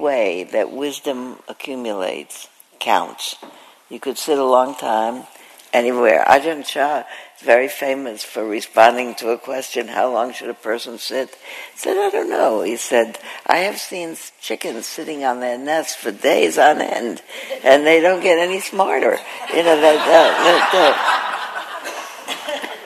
[0.00, 3.36] way that wisdom accumulates counts.
[3.88, 5.24] You could sit a long time
[5.72, 6.24] anywhere.
[6.26, 7.04] Ajahn Chah
[7.36, 11.30] is very famous for responding to a question, how long should a person sit?
[11.30, 12.62] He said, I don't know.
[12.62, 17.22] He said, I have seen chickens sitting on their nests for days on end,
[17.64, 19.18] and they don't get any smarter.
[19.54, 19.76] You know,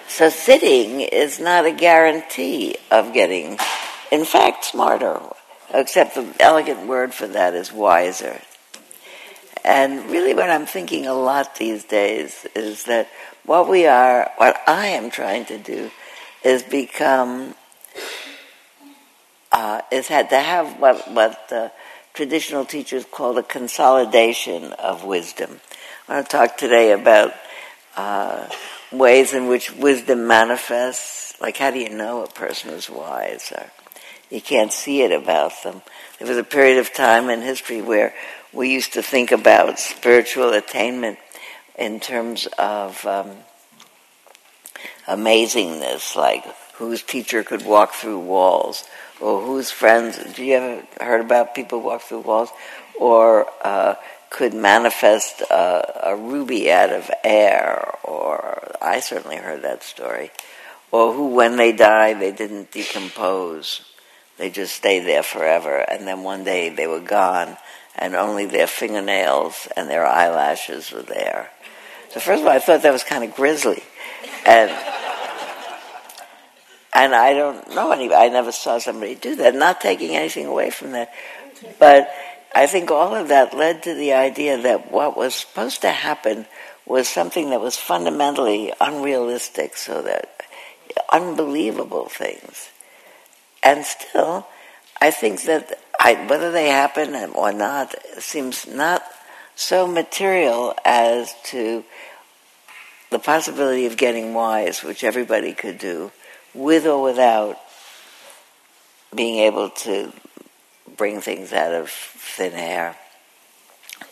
[0.09, 3.59] so sitting is not a guarantee of getting,
[4.13, 5.21] in fact, smarter,
[5.75, 8.41] except the elegant word for that is wiser.
[9.65, 13.09] And really, what I'm thinking a lot these days is that
[13.45, 15.91] what we are, what I am trying to do,
[16.45, 17.55] is become,
[19.51, 21.73] uh, is had to have what what the
[22.13, 25.61] traditional teachers call a consolidation of wisdom.
[26.09, 27.33] I want to talk today about
[27.97, 28.49] uh,
[28.93, 31.41] ways in which wisdom manifests.
[31.41, 33.53] Like, how do you know a person is wise?
[33.57, 33.71] Or
[34.31, 35.83] you can't see it about them.
[36.19, 38.15] There was a period of time in history where
[38.53, 41.19] we used to think about spiritual attainment
[41.77, 43.33] in terms of um,
[45.07, 46.45] amazingness, like
[46.75, 48.85] whose teacher could walk through walls,
[49.21, 50.19] or whose friends.
[50.35, 52.51] Do you ever heard about people walk through walls,
[52.99, 53.95] or uh,
[54.31, 57.95] could manifest a, a ruby out of air?
[58.05, 60.31] Or I certainly heard that story.
[60.91, 63.81] Or who, when they die, they didn't decompose;
[64.39, 67.57] they just stayed there forever, and then one day they were gone
[67.97, 71.51] and only their fingernails and their eyelashes were there.
[72.11, 73.83] So first of all, I thought that was kind of grisly,
[74.47, 74.71] and
[76.93, 78.13] and I don't know any.
[78.15, 79.55] I never saw somebody do that.
[79.55, 81.13] Not taking anything away from that,
[81.79, 82.09] but
[82.55, 86.47] I think all of that led to the idea that what was supposed to happen
[86.87, 90.43] was something that was fundamentally unrealistic, so that
[91.11, 92.69] unbelievable things,
[93.65, 94.47] and still,
[95.01, 99.03] I think that I, whether they happen or not seems not
[99.57, 101.85] so material as to
[103.11, 106.13] the possibility of getting wise, which everybody could do,
[106.53, 107.59] with or without
[109.15, 110.13] being able to
[110.97, 112.97] bring things out of thin air,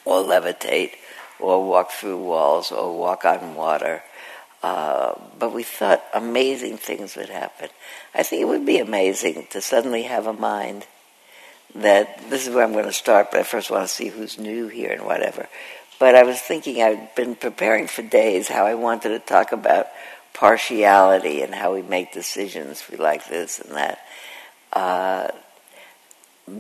[0.05, 0.93] or levitate,
[1.41, 4.03] or walk through walls, or walk on water.
[4.63, 7.69] Uh, but we thought amazing things would happen.
[8.15, 10.87] I think it would be amazing to suddenly have a mind
[11.75, 14.39] that this is where I'm going to start, but I first want to see who's
[14.39, 15.49] new here and whatever.
[15.99, 19.87] But I was thinking, I've been preparing for days how I wanted to talk about
[20.33, 22.85] partiality and how we make decisions.
[22.91, 23.99] We like this and that.
[24.73, 25.29] Uh,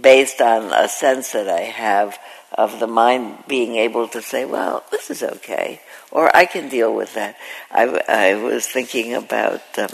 [0.00, 2.18] based on a sense that I have
[2.54, 5.80] of the mind being able to say, well, this is okay,
[6.10, 7.36] or I can deal with that.
[7.70, 9.88] I, I was thinking about, um,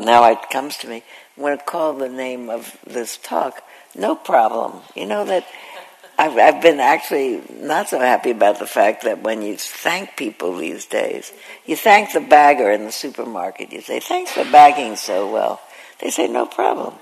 [0.00, 1.02] now it comes to me,
[1.36, 3.62] I'm going to call the name of this talk
[3.94, 4.80] no problem.
[4.94, 5.46] You know that
[6.18, 10.56] I've, I've been actually not so happy about the fact that when you thank people
[10.56, 11.32] these days,
[11.66, 13.72] you thank the bagger in the supermarket.
[13.72, 15.60] You say, "Thanks for bagging so well."
[16.00, 16.94] They say, "No problem."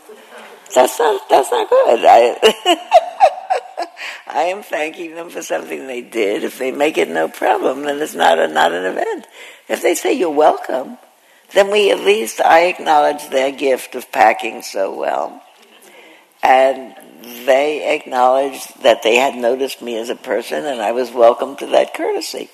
[0.75, 2.05] That's not that's not good.
[2.05, 3.31] I
[4.27, 6.45] I am thanking them for something they did.
[6.45, 9.27] If they make it no problem, then it's not a, not an event.
[9.69, 10.99] If they say you're welcome,
[11.53, 15.43] then we at least I acknowledge their gift of packing so well
[16.43, 16.95] and
[17.45, 21.67] they acknowledged that they had noticed me as a person and I was welcome to
[21.69, 22.51] that courtesy.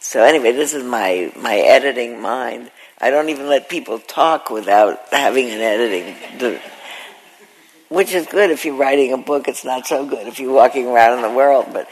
[0.00, 2.70] So anyway, this is my, my editing mind.
[3.00, 6.14] I don't even let people talk without having an editing,
[7.94, 9.48] which is good if you're writing a book.
[9.48, 11.88] It's not so good if you're walking around in the world, but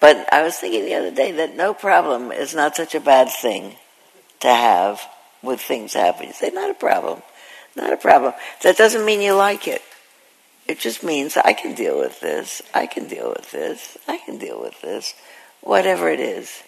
[0.00, 3.30] but I was thinking the other day that no problem is not such a bad
[3.30, 3.76] thing
[4.40, 5.00] to have
[5.42, 6.28] with things happening.
[6.28, 7.22] You say, not a problem.
[7.76, 8.34] Not a problem.
[8.62, 9.80] That doesn't mean you like it.
[10.66, 12.62] It just means I can deal with this.
[12.74, 13.96] I can deal with this.
[14.06, 15.14] I can deal with this.
[15.60, 16.62] Whatever it is.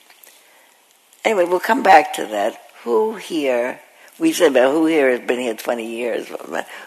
[1.25, 2.59] Anyway, we'll come back to that.
[2.85, 3.81] Who here,
[4.19, 6.29] we said about who here has been here 20 years.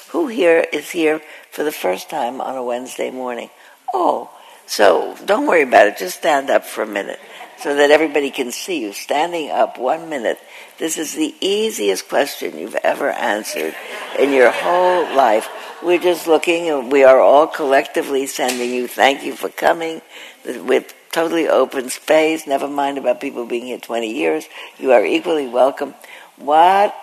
[0.09, 3.49] Who here is here for the first time on a Wednesday morning?
[3.93, 4.31] Oh,
[4.65, 5.97] so don't worry about it.
[5.97, 7.19] Just stand up for a minute
[7.59, 8.93] so that everybody can see you.
[8.93, 10.39] Standing up one minute.
[10.77, 13.75] This is the easiest question you've ever answered
[14.17, 15.47] in your whole life.
[15.83, 20.01] We're just looking and we are all collectively sending you thank you for coming
[20.45, 22.47] with totally open space.
[22.47, 24.45] Never mind about people being here 20 years.
[24.77, 25.93] You are equally welcome.
[26.37, 26.95] What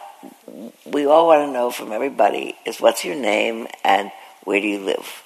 [0.84, 4.10] we all want to know from everybody is what's your name and
[4.44, 5.22] where do you live?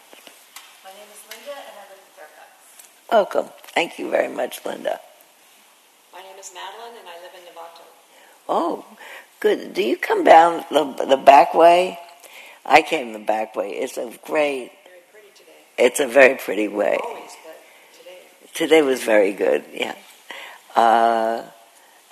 [0.85, 3.11] My name is Linda and I live in Fairfax.
[3.12, 3.52] Welcome.
[3.75, 5.00] Thank you very much, Linda.
[6.12, 7.85] My name is Madeline and I live in Novato.
[8.49, 8.85] Oh,
[9.41, 9.75] good.
[9.75, 11.99] Do you come down the, the back way?
[12.64, 13.70] I came the back way.
[13.70, 14.73] It's a great.
[14.85, 15.52] Very pretty today.
[15.79, 16.99] It's a very pretty way.
[17.02, 17.56] Always, but
[17.99, 18.19] today.
[18.55, 19.94] Today was very good, yeah.
[20.76, 21.43] Uh,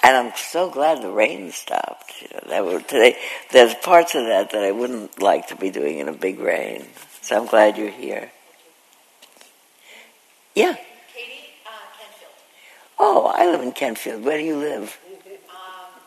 [0.03, 2.13] and I'm so glad the rain stopped.
[2.23, 3.17] You know, that were, today,
[3.51, 6.87] there's parts of that that I wouldn't like to be doing in a big rain.
[7.23, 8.31] So I'm glad you're here.
[10.55, 10.75] Yeah.
[11.15, 12.35] Katie uh, Kentfield,
[12.99, 14.23] Oh, I live in Kentfield.
[14.23, 14.99] Where do you live?
[15.05, 16.01] um,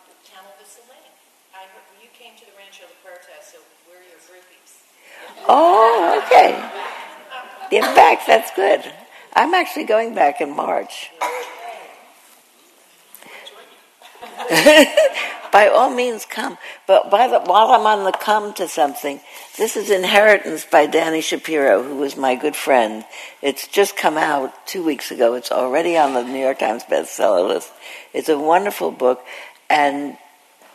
[1.53, 1.63] I
[2.01, 4.81] you came to the Rancho La Puerta, so we're your groupies.
[5.47, 6.57] Oh, okay.
[7.71, 8.25] You're back.
[8.27, 8.83] That's good.
[9.33, 11.09] I'm actually going back in March.
[15.53, 16.57] by all means, come.
[16.85, 19.21] But the, while I'm on the come to something,
[19.57, 23.05] this is Inheritance by Dani Shapiro, who was my good friend.
[23.41, 25.35] It's just come out two weeks ago.
[25.35, 27.71] It's already on the New York Times bestseller list.
[28.13, 29.23] It's a wonderful book,
[29.69, 30.17] and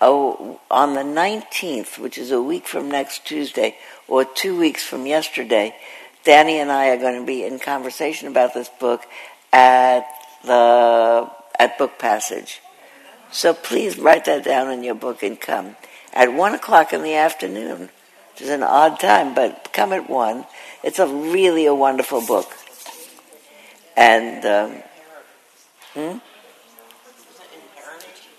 [0.01, 3.77] oh, on the 19th, which is a week from next Tuesday,
[4.09, 5.75] or two weeks from yesterday,
[6.25, 9.03] Danny and I are going to be in conversation about this book
[9.53, 10.07] at
[10.45, 12.63] the at Book Passage.
[13.37, 15.77] So please write that down in your book and come
[16.15, 17.91] at one o'clock in the afternoon.
[18.33, 20.47] Which is an odd time, but come at one.
[20.83, 22.51] It's a really a wonderful book.
[23.95, 24.83] And um,
[25.93, 26.19] hmm?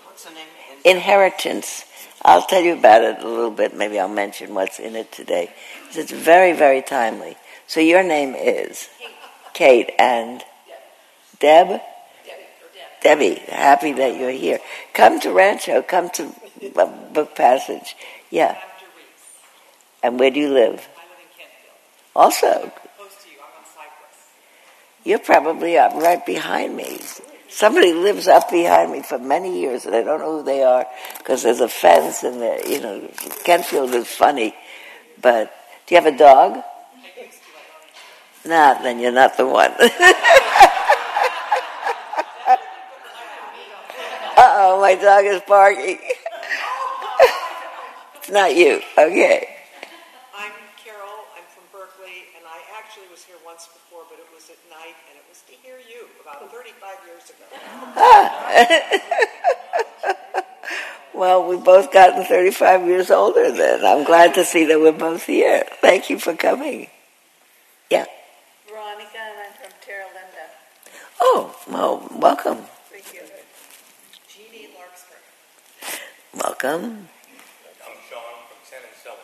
[0.02, 0.48] What's the name?
[0.84, 1.84] Inheritance.
[2.24, 3.76] I'll tell you about it a little bit.
[3.76, 5.54] Maybe I'll mention what's in it today.
[5.92, 7.36] It's very, very timely.
[7.68, 8.88] So your name is
[9.54, 10.42] Kate and
[11.38, 11.82] Deb?
[13.02, 14.58] Debbie, happy that you're here.
[14.92, 16.32] Come to Rancho, come to
[17.12, 17.96] Book Passage.
[18.30, 18.58] Yeah.
[20.02, 20.74] And where do you live?
[20.74, 22.16] I live in Kentfield.
[22.16, 23.36] Also, Close to you.
[23.40, 24.28] I'm on Cypress.
[25.04, 27.00] you're probably up right behind me.
[27.48, 30.86] Somebody lives up behind me for many years, and I don't know who they are
[31.16, 33.00] because there's a fence, and the, you know,
[33.44, 34.54] Kentfield is funny.
[35.20, 35.52] But
[35.86, 36.62] do you have a dog?
[38.44, 39.72] Not, then you're not the one.
[39.72, 39.86] uh
[44.36, 45.98] oh, my dog is barking.
[48.14, 48.80] it's not you.
[48.96, 49.46] Okay.
[50.34, 50.52] I'm
[50.82, 51.28] Carol.
[51.36, 54.96] I'm from Berkeley, and I actually was here once before, but it was at night,
[55.10, 57.44] and it was to hear you about 35 years ago.
[61.14, 63.84] Well, we've both gotten 35 years older then.
[63.84, 65.64] I'm glad to see that we're both here.
[65.80, 66.86] Thank you for coming.
[67.90, 68.04] Yeah.
[68.68, 70.46] Veronica, and I'm from Terra Linda.
[71.20, 72.58] Oh, well, welcome.
[72.88, 73.22] Thank you.
[74.38, 75.16] Jeannie Larkspur.
[76.60, 77.08] Welcome.
[77.86, 78.18] I'm Sean
[78.48, 79.22] from San Anselmo.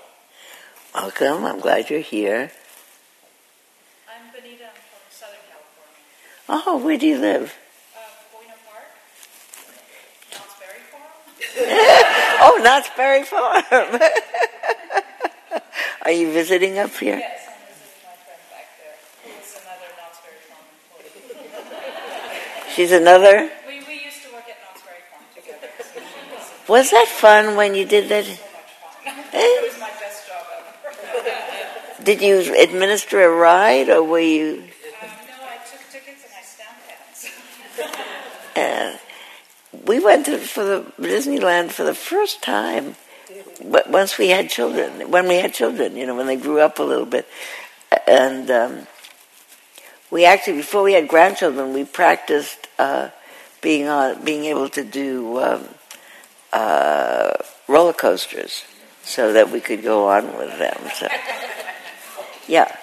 [0.94, 1.44] Welcome.
[1.44, 2.52] I'm glad you're here.
[4.08, 4.66] I'm Benita.
[4.66, 6.62] I'm from Southern California.
[6.68, 7.52] Oh, where do you live?
[7.92, 7.98] Uh,
[8.30, 8.84] Buena Park,
[10.30, 11.10] Knott's Berry Farm.
[12.40, 13.64] Oh, Knott's Berry Farm.
[16.02, 17.18] Are you visiting up here?
[17.18, 17.54] Yes, I'm
[22.76, 23.04] visiting
[26.68, 28.26] was that fun when you did that?
[28.26, 28.38] much
[29.32, 30.44] it was my best job
[31.96, 32.04] ever.
[32.04, 34.64] Did you administer a ride or were you?
[35.02, 37.30] um, no, I took tickets and I stamped hats.
[38.56, 38.96] Uh,
[39.84, 42.94] we went to for the Disneyland for the first time
[43.62, 45.10] but once we had children.
[45.10, 47.26] When we had children, you know, when they grew up a little bit,
[48.06, 48.86] and um,
[50.10, 53.10] we actually before we had grandchildren, we practiced uh,
[53.62, 55.68] being on being able to do um,
[56.54, 57.32] uh,
[57.68, 58.64] roller coasters
[59.02, 60.78] so that we could go on with them.
[60.94, 61.08] So,
[62.48, 62.74] yeah.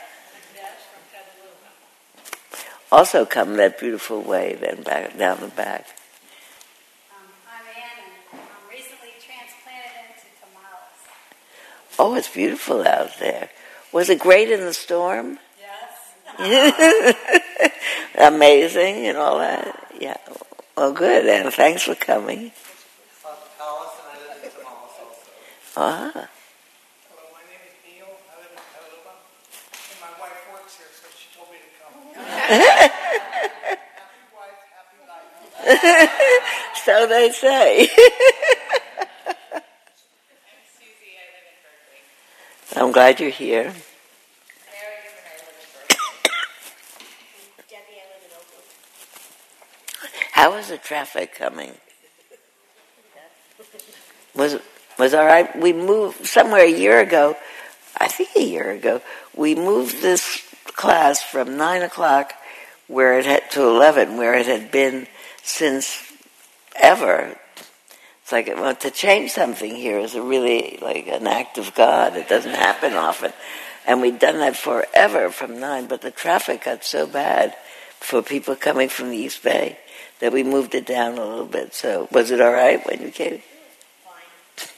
[2.91, 5.87] Also, come that beautiful way, then back down the back.
[7.09, 11.07] Um, Ann, I'm recently transplanted into Tomales.
[11.97, 13.49] Oh, it's beautiful out there.
[13.93, 15.39] Was it great in the storm?
[16.37, 17.15] Yes.
[18.17, 19.93] Amazing and all that.
[19.97, 20.17] Yeah.
[20.75, 21.25] Well, good.
[21.27, 22.51] And thanks for coming.
[23.61, 25.21] Alice and I live in Tomales also.
[25.77, 26.11] Ah.
[26.11, 26.27] Hello,
[27.31, 28.11] my name is Neil.
[28.27, 29.15] I live in Petaluma.
[29.87, 31.95] And my wife works here, so she told me to come.
[33.71, 35.31] happy wife, happy life.
[36.83, 37.87] So they say.
[37.87, 39.61] I'm
[40.75, 41.15] Susie.
[41.15, 42.81] I live in Berkeley.
[42.81, 43.73] I'm glad you're here.
[50.33, 51.75] How was the traffic coming?
[54.35, 54.57] Was
[54.97, 55.55] was all right?
[55.59, 57.35] We moved somewhere a year ago.
[57.97, 59.01] I think a year ago.
[59.35, 62.33] We moved this class from nine o'clock,
[62.87, 65.07] where it had to eleven, where it had been
[65.43, 66.11] since
[66.75, 67.37] ever.
[68.23, 72.15] It's like well, to change something here is a really like an act of God.
[72.15, 73.33] It doesn't happen often.
[73.87, 77.55] And we'd done that forever from nine, but the traffic got so bad
[77.99, 79.77] for people coming from the East Bay
[80.19, 81.73] that we moved it down a little bit.
[81.73, 83.41] So was it all right when you came?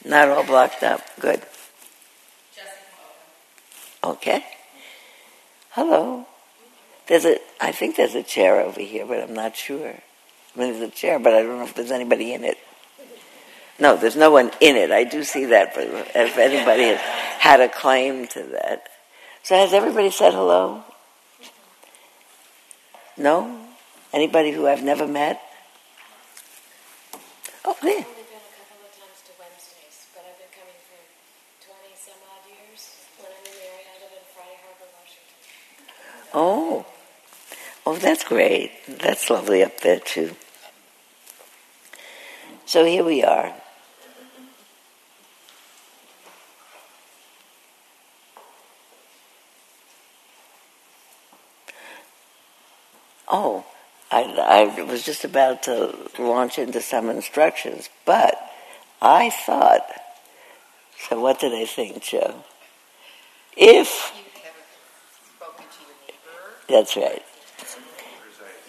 [0.04, 1.00] Not all blocked up.
[1.20, 1.42] Good.
[4.02, 4.44] Okay.
[5.70, 6.26] Hello.
[7.06, 7.38] There's a.
[7.60, 9.88] I think there's a chair over here, but I'm not sure.
[9.88, 12.58] I mean, there's a chair, but I don't know if there's anybody in it.
[13.78, 14.92] No, there's no one in it.
[14.92, 18.88] I do see that, but if anybody has had a claim to that.
[19.42, 20.84] So has everybody said hello?
[23.16, 23.60] No?
[24.12, 25.42] Anybody who I've never met?
[27.64, 27.98] Oh, there.
[27.98, 30.96] I've only been a couple of times to Wednesdays, but I've been coming for
[31.66, 32.94] 20 some odd years.
[33.18, 36.23] When I'm in the area, I live in Friday Harbor, Washington.
[36.34, 36.84] Oh.
[37.86, 38.72] Oh, that's great.
[38.88, 40.34] That's lovely up there, too.
[42.66, 43.54] So here we are.
[53.28, 53.64] Oh,
[54.10, 54.22] I,
[54.76, 58.38] I was just about to launch into some instructions, but
[59.02, 59.86] I thought,
[61.08, 62.44] so what did I think, Joe?
[63.56, 64.64] If, You haven't
[65.36, 66.53] spoken to your neighbor.
[66.68, 67.22] That's right,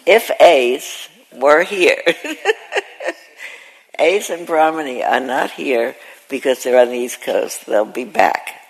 [0.05, 2.01] if Ace were here,
[3.99, 5.95] Ace and Brahmani are not here
[6.29, 7.65] because they're on the East Coast.
[7.65, 8.61] They'll be back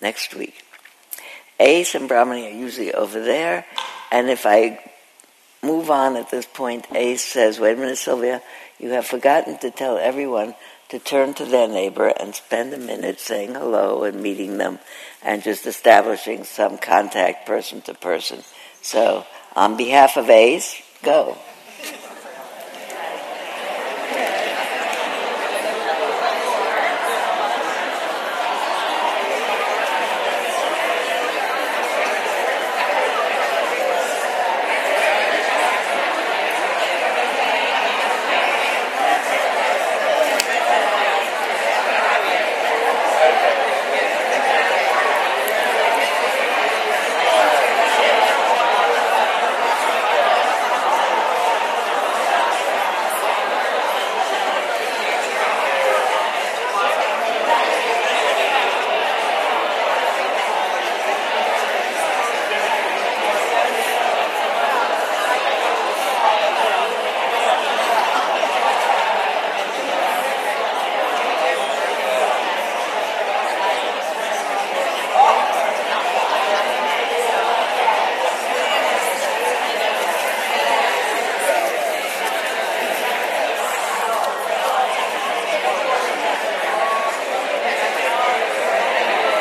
[0.00, 0.62] next week.
[1.60, 3.66] Ace and Brahmani are usually over there,
[4.10, 4.80] and if I
[5.62, 8.42] move on at this point, Ace says, Wait a minute, Sylvia,
[8.78, 10.54] you have forgotten to tell everyone
[10.88, 14.78] to turn to their neighbor and spend a minute saying hello and meeting them
[15.22, 18.40] and just establishing some contact person to person.
[18.80, 21.36] So, on behalf of Ace, go.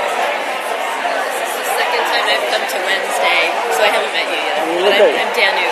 [0.08, 3.42] This is the second time I've come to Wednesday,
[3.76, 4.56] so I haven't met you yet.
[4.68, 5.16] You But look I'm, good.
[5.18, 5.68] I'm Danu.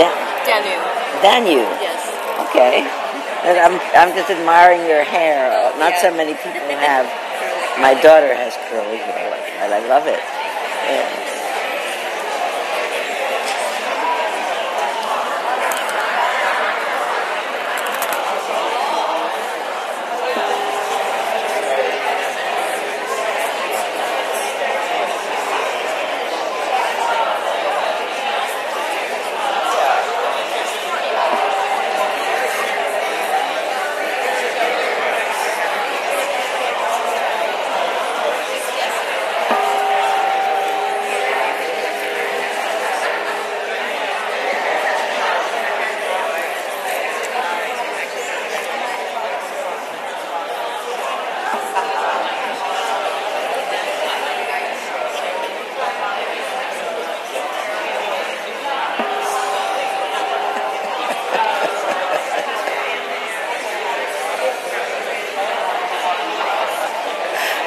[0.00, 0.12] Dan,
[0.48, 0.76] Danu,
[1.20, 1.60] Danu.
[1.80, 2.00] yes.
[2.48, 2.76] Okay.
[3.44, 5.50] And I'm, I'm just admiring your hair.
[5.78, 7.06] Not so many people have.
[7.80, 9.72] My daughter has curly hair like that.
[9.72, 10.20] I love it.
[10.20, 11.22] Yeah.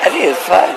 [0.06, 0.70] I think it's fun.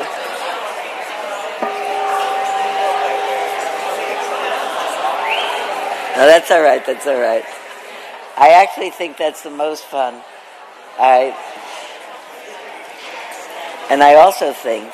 [6.16, 6.86] No, that's all right.
[6.86, 7.44] That's all right.
[8.38, 10.22] I actually think that's the most fun.
[10.98, 11.36] I
[13.90, 14.90] and I also think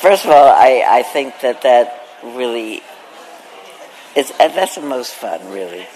[0.00, 2.82] First of all, I, I think that that really
[4.14, 5.86] is uh, that's the most fun, really.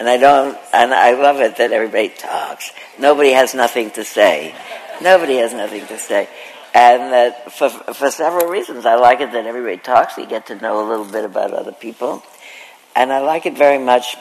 [0.00, 2.72] And I don't, and I love it that everybody talks.
[2.98, 4.54] Nobody has nothing to say.
[5.02, 6.28] Nobody has nothing to say.
[6.74, 10.18] And that for, for several reasons, I like it that everybody talks.
[10.18, 12.22] You get to know a little bit about other people.
[12.96, 14.16] And I like it very much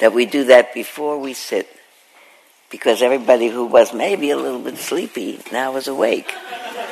[0.00, 1.68] that we do that before we sit.
[2.74, 6.34] because everybody who was maybe a little bit sleepy now is awake.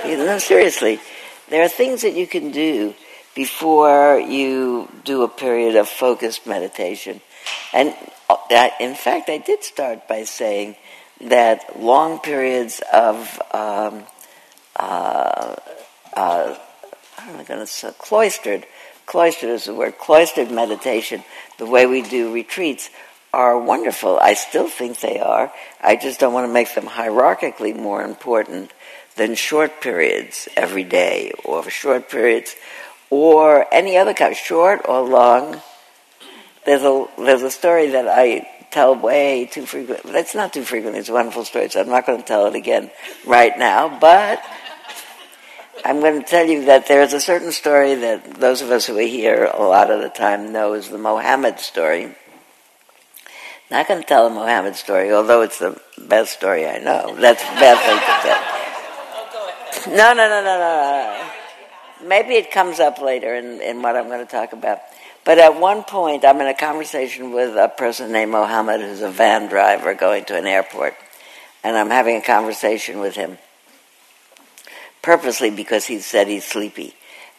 [0.06, 1.00] You know, seriously,
[1.48, 2.94] there are things that you can do
[3.34, 7.20] before you do a period of focused meditation.
[7.72, 7.96] And
[8.30, 10.76] uh, in fact, I did start by saying
[11.23, 14.05] that long periods of um,
[14.76, 15.57] uh,
[16.14, 16.57] uh,
[17.19, 18.67] I'm going to say cloistered,
[19.07, 21.23] cloistered is the word, cloistered meditation,
[21.59, 22.91] the way we do retreats,
[23.33, 24.19] are wonderful.
[24.19, 25.52] I still think they are.
[25.81, 28.73] I just don't want to make them hierarchically more important
[29.17, 32.57] than short periods every day, or short periods,
[33.09, 35.62] or any other kind, short or long.
[36.64, 40.11] There's a there's a story that I tell way too frequently.
[40.11, 40.97] That's not too frequent.
[40.97, 42.91] It's a wonderful story, so I'm not going to tell it again
[43.26, 43.99] right now.
[44.00, 44.43] But
[45.85, 48.99] I'm going to tell you that there's a certain story that those of us who
[48.99, 52.05] are here a lot of the time know is the Mohammed story.
[52.05, 52.14] I'm
[53.71, 57.17] Not going to tell the Mohammed story, although it's the best story I know.
[57.19, 59.97] That's the bad thing to tell.
[59.97, 61.29] No, no, no, no, no,
[62.00, 62.09] no.
[62.09, 64.81] Maybe it comes up later in, in what I'm going to talk about.
[65.25, 69.11] But at one point, I'm in a conversation with a person named Mohammed who's a
[69.11, 70.95] van driver going to an airport.
[71.62, 73.38] And I'm having a conversation with him
[75.02, 76.95] purposely because he said he's sleepy.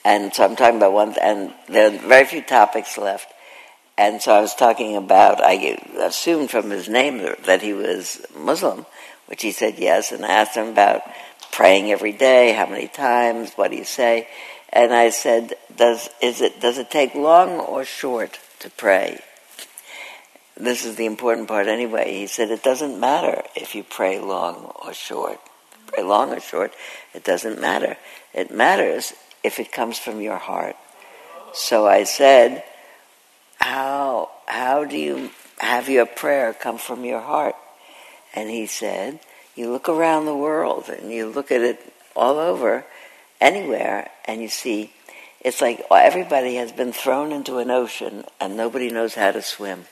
[0.06, 3.34] And so I'm talking about one, and there are very few topics left.
[3.98, 8.86] And so I was talking about, I assumed from his name that he was Muslim,
[9.28, 11.04] which he said yes, and I asked him about
[11.52, 14.28] praying every day, how many times, what do you say?
[14.76, 19.20] And I said, does, is it, does it take long or short to pray?
[20.58, 22.12] This is the important part anyway.
[22.14, 25.40] He said, it doesn't matter if you pray long or short.
[25.86, 26.74] Pray long or short,
[27.14, 27.98] it doesn't matter.
[28.34, 29.14] It matters
[29.44, 30.76] if it comes from your heart.
[31.54, 32.64] So I said,
[33.60, 37.56] how, how do you have your prayer come from your heart?
[38.34, 39.20] And he said,
[39.56, 42.86] you look around the world and you look at it all over
[43.42, 44.94] anywhere and you see
[45.42, 49.86] it's like everybody has been thrown into an ocean and nobody knows how to swim.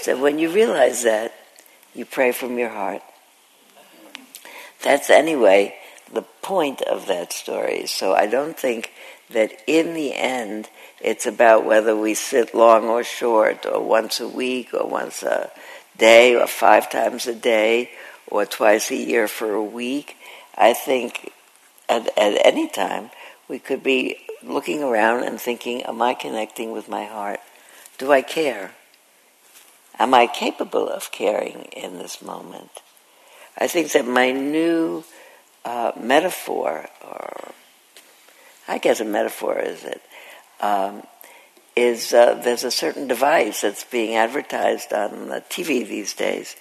[0.00, 1.32] So when you realize that,
[1.94, 3.02] you pray from your heart.
[4.82, 5.76] That's anyway
[6.12, 7.86] the point of that story.
[7.86, 8.90] So I don't think
[9.30, 10.68] that in the end
[11.00, 15.50] it's about whether we sit long or short, or once a week, or once a
[15.96, 17.90] day, or five times a day,
[18.26, 20.16] or twice a year for a week.
[20.56, 21.32] I think
[21.88, 23.10] at, at any time,
[23.48, 27.40] we could be looking around and thinking, Am I connecting with my heart?
[27.98, 28.72] Do I care?
[29.98, 32.70] Am I capable of caring in this moment?
[33.56, 35.04] I think that my new
[35.64, 37.52] uh, metaphor, or
[38.66, 40.02] I guess a metaphor is it,
[40.60, 41.04] um,
[41.76, 46.56] is uh, there's a certain device that's being advertised on the TV these days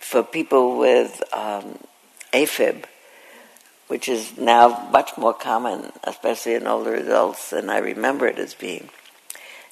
[0.00, 1.78] for people with um,
[2.32, 2.84] AFib
[3.88, 8.54] which is now much more common, especially in older adults, than I remember it as
[8.54, 8.90] being.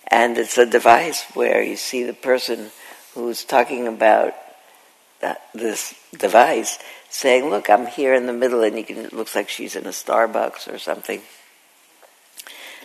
[0.08, 2.70] And it's a device where you see the person
[3.14, 4.34] who's talking about
[5.20, 9.34] that, this device saying, "Look, I'm here in the middle," and you can, it looks
[9.34, 11.22] like she's in a Starbucks or something.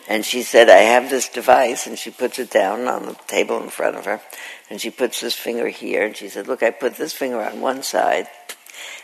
[0.07, 3.61] And she said, "I have this device," and she puts it down on the table
[3.61, 4.21] in front of her,
[4.69, 7.61] and she puts this finger here, and she said, "Look, I put this finger on
[7.61, 8.27] one side."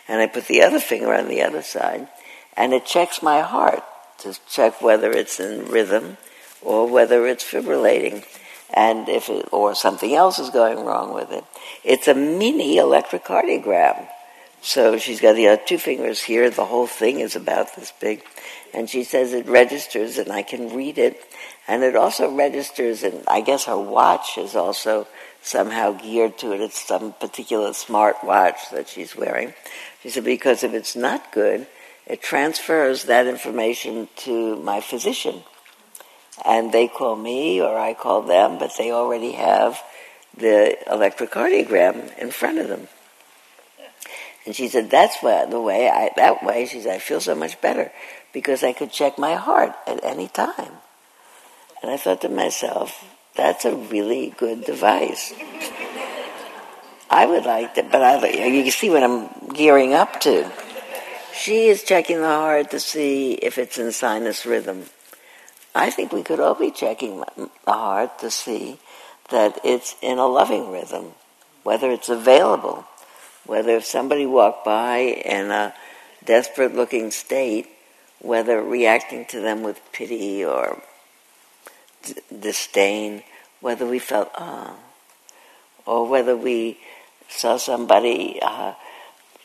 [0.09, 2.07] And I put the other finger on the other side,
[2.57, 3.83] and it checks my heart
[4.19, 6.17] to check whether it's in rhythm
[6.61, 8.25] or whether it's fibrillating
[8.73, 11.43] and if it, or something else is going wrong with it.
[11.83, 14.07] It's a mini electrocardiogram.
[14.61, 16.49] So she's got the two fingers here.
[16.49, 18.23] The whole thing is about this big.
[18.73, 21.21] And she says it registers and I can read it.
[21.67, 25.07] And it also registers, and I guess her watch is also
[25.41, 26.61] somehow geared to it.
[26.61, 29.53] It's some particular smart watch that she's wearing.
[30.01, 31.67] She said, because if it's not good,
[32.07, 35.43] it transfers that information to my physician.
[36.45, 39.81] And they call me or I call them, but they already have
[40.37, 42.87] the electrocardiogram in front of them.
[44.45, 47.35] And she said, that's why, the way I, that way, she said, I feel so
[47.35, 47.91] much better
[48.31, 50.71] because I could check my heart at any time.
[51.81, 53.03] And I thought to myself,
[53.35, 55.33] that's a really good device.
[57.09, 60.49] I would like that, but I, you see what I'm gearing up to.
[61.33, 64.85] She is checking the heart to see if it's in sinus rhythm.
[65.75, 68.79] I think we could all be checking the heart to see
[69.29, 71.13] that it's in a loving rhythm,
[71.63, 72.85] whether it's available,
[73.45, 75.73] whether if somebody walked by in a
[76.23, 77.67] desperate looking state,
[78.19, 80.81] whether reacting to them with pity or
[82.03, 83.23] d- disdain,
[83.61, 84.75] whether we felt, ah,
[85.85, 86.79] oh, or whether we
[87.29, 88.73] saw somebody uh,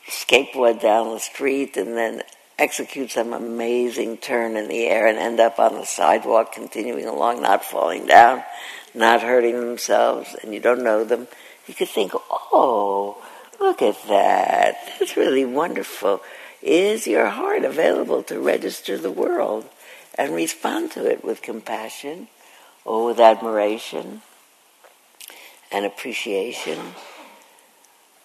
[0.07, 2.23] skateboard down the street and then
[2.59, 7.41] execute some amazing turn in the air and end up on the sidewalk continuing along,
[7.41, 8.43] not falling down,
[8.93, 11.27] not hurting themselves, and you don't know them,
[11.67, 13.17] you could think, oh,
[13.59, 14.77] look at that.
[14.99, 16.21] That's really wonderful.
[16.61, 19.67] Is your heart available to register the world
[20.15, 22.27] and respond to it with compassion
[22.85, 24.21] or with admiration
[25.71, 26.79] and appreciation?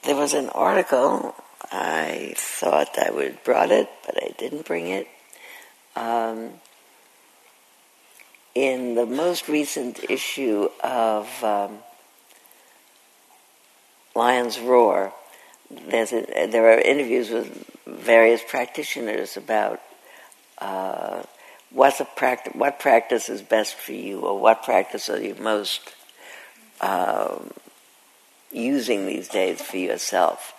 [0.05, 1.35] There was an article
[1.71, 5.07] I thought I would have brought it, but I didn't bring it.
[5.97, 6.51] Um,
[8.55, 11.79] in the most recent issue of um,
[14.15, 15.13] Lion's Roar,
[15.71, 19.81] a, there are interviews with various practitioners about
[20.59, 21.23] uh,
[21.71, 22.07] what's a
[22.55, 25.95] what practice is best for you, or what practice are you most
[26.81, 27.51] um,
[28.51, 30.55] using these days for yourself.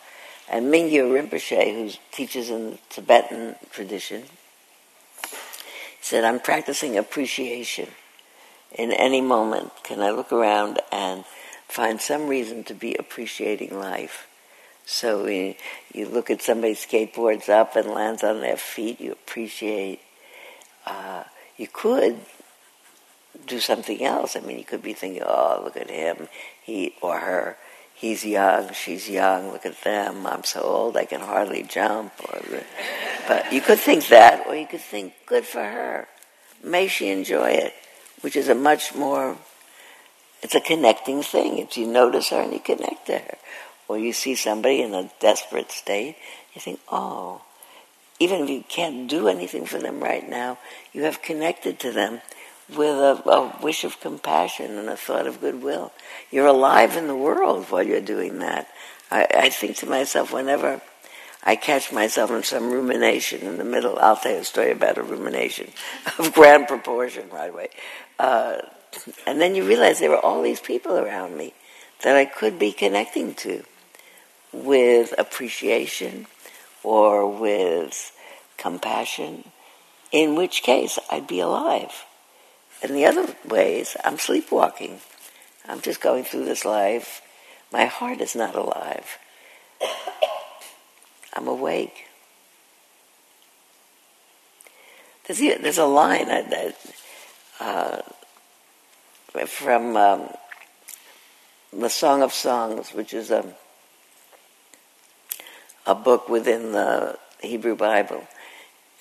[0.50, 4.24] And Mingyur Rinpoche, who teaches in the Tibetan tradition,
[6.02, 7.90] said, I'm practicing appreciation.
[8.76, 11.24] In any moment, can I look around and
[11.68, 14.28] find some reason to be appreciating life?
[14.86, 15.56] So we,
[15.94, 20.00] you look at somebody skateboards up and lands on their feet, you appreciate.
[20.84, 21.26] Uh,
[21.58, 22.18] you could
[23.46, 24.36] do something else.
[24.36, 26.28] I mean, you could be thinking, oh, look at him,
[26.64, 27.58] he or her
[28.00, 32.14] he's young, she's young, look at them, I'm so old I can hardly jump.
[33.28, 36.08] But you could think that, or you could think, good for her.
[36.64, 37.74] May she enjoy it,
[38.22, 39.38] which is a much more,
[40.42, 41.58] it's a connecting thing.
[41.58, 43.38] If you notice her and you connect to her.
[43.90, 46.16] Or you see somebody in a desperate state,
[46.54, 47.42] you think, oh,
[48.20, 50.58] even if you can't do anything for them right now,
[50.94, 52.22] you have connected to them
[52.76, 55.92] with a, a, wish of compassion and a thought of goodwill.
[56.32, 58.68] You're alive in the world while you're doing that.
[59.12, 60.82] I, I think to myself, whenever
[61.44, 64.98] I catch myself in some rumination in the middle, I'll tell you a story about
[64.98, 65.72] a rumination
[66.20, 67.70] of grand proportion right away.
[68.18, 68.58] Uh,
[69.26, 71.54] and then you realize there are all these people around me
[72.04, 73.64] that I could be connecting to
[74.52, 76.28] with appreciation
[76.84, 78.12] or with
[78.58, 79.52] compassion,
[80.12, 82.06] in which case I'd be alive.
[82.82, 85.00] In the other ways, I'm sleepwalking.
[85.68, 87.22] I'm just going through this life.
[87.72, 89.18] My heart is not alive.
[91.34, 92.06] I'm awake.
[95.28, 96.76] There's, there's a line that,
[97.60, 98.02] uh,
[99.46, 100.30] from um,
[101.72, 103.54] the Song of Songs, which is a,
[105.86, 108.28] a book within the Hebrew Bible.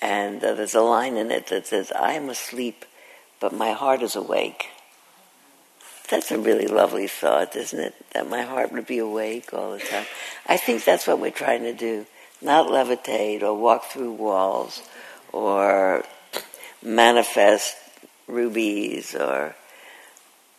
[0.01, 2.85] And uh, there's a line in it that says, I am asleep
[3.39, 4.67] but my heart is awake.
[6.09, 7.93] That's a really lovely thought, isn't it?
[8.13, 10.05] That my heart would be awake all the time.
[10.47, 12.05] I think that's what we're trying to do.
[12.41, 14.81] Not levitate or walk through walls
[15.31, 16.03] or
[16.81, 17.75] manifest
[18.27, 19.55] rubies or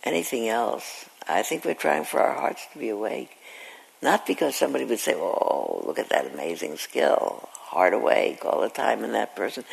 [0.04, 1.06] anything else.
[1.28, 3.30] I think we're trying for our hearts to be awake.
[4.02, 8.68] Not because somebody would say, oh, look at that amazing skill, heart awake all the
[8.68, 9.64] time in that person.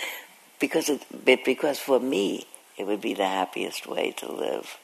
[0.60, 1.06] Because it,
[1.46, 2.46] because for me,
[2.78, 4.78] it would be the happiest way to live.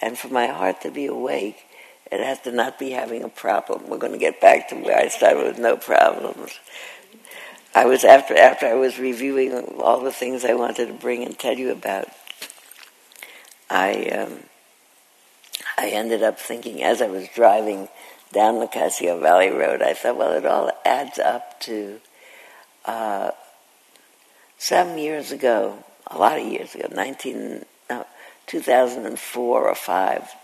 [0.00, 1.64] And for my heart to be awake,
[2.10, 3.88] it has to not be having a problem.
[3.88, 6.58] We're going to get back to where I started with no problems.
[7.74, 11.38] I was after after I was reviewing all the things I wanted to bring and
[11.38, 12.08] tell you about.
[13.70, 14.40] I um,
[15.78, 17.88] I ended up thinking as I was driving
[18.32, 22.00] down the Nicasio Valley Road, I thought, well, it all adds up to
[22.84, 23.30] uh,
[24.58, 28.06] some years ago a lot of years ago, 19, no,
[28.46, 30.34] 2004 or 5,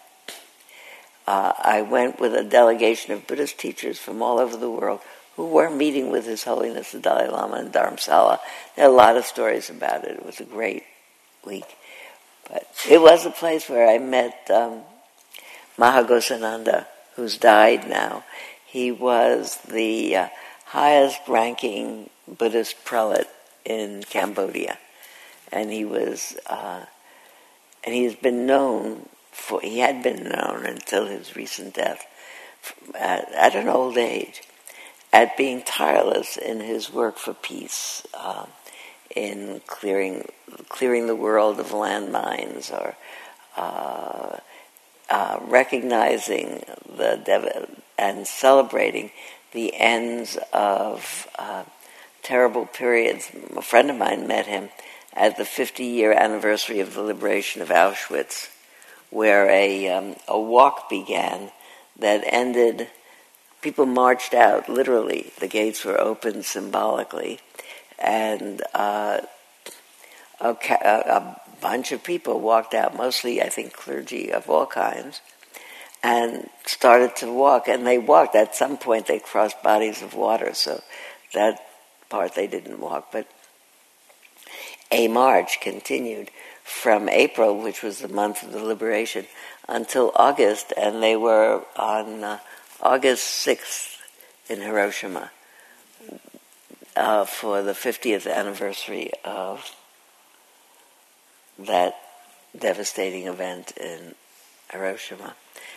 [1.26, 5.00] uh, I went with a delegation of Buddhist teachers from all over the world
[5.36, 8.38] who were meeting with His Holiness the Dalai Lama in Dharamsala.
[8.74, 10.16] There are a lot of stories about it.
[10.16, 10.84] It was a great
[11.44, 11.76] week.
[12.50, 14.80] But it was a place where I met um,
[15.76, 18.24] Maha Ghosananda, who's died now.
[18.66, 20.28] He was the uh,
[20.64, 23.28] highest ranking Buddhist prelate
[23.64, 24.78] in Cambodia
[25.52, 26.84] and he was, uh,
[27.84, 32.06] and he has been known for, he had been known until his recent death
[32.94, 34.42] at, at an old age
[35.12, 38.46] at being tireless in his work for peace, uh,
[39.14, 40.28] in clearing
[40.68, 42.94] clearing the world of landmines, or
[43.56, 44.36] uh,
[45.08, 46.62] uh, recognizing
[46.96, 49.10] the dev- and celebrating
[49.52, 51.64] the ends of uh,
[52.22, 53.30] terrible periods.
[53.56, 54.68] A friend of mine met him
[55.18, 58.48] at the 50 year anniversary of the liberation of Auschwitz,
[59.10, 61.50] where a, um, a walk began
[61.98, 62.88] that ended
[63.60, 65.32] people marched out, literally.
[65.40, 67.40] The gates were opened symbolically,
[67.98, 69.20] and uh,
[70.40, 75.20] a, a bunch of people walked out, mostly, I think, clergy of all kinds,
[76.00, 77.66] and started to walk.
[77.66, 78.36] And they walked.
[78.36, 80.80] At some point, they crossed bodies of water, so
[81.34, 81.58] that
[82.08, 83.10] part they didn't walk.
[83.10, 83.26] But
[84.90, 86.30] a march continued
[86.64, 89.26] from April, which was the month of the liberation,
[89.68, 92.38] until August, and they were on uh,
[92.82, 93.98] August 6th
[94.48, 95.30] in Hiroshima
[96.96, 99.74] uh, for the 50th anniversary of
[101.58, 101.96] that
[102.58, 104.14] devastating event in
[104.70, 105.34] Hiroshima.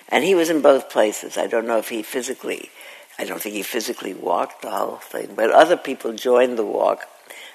[0.10, 1.38] And he was in both places.
[1.38, 2.70] I don't know if he physically,
[3.18, 7.08] I don't think he physically walked the whole thing, but other people joined the walk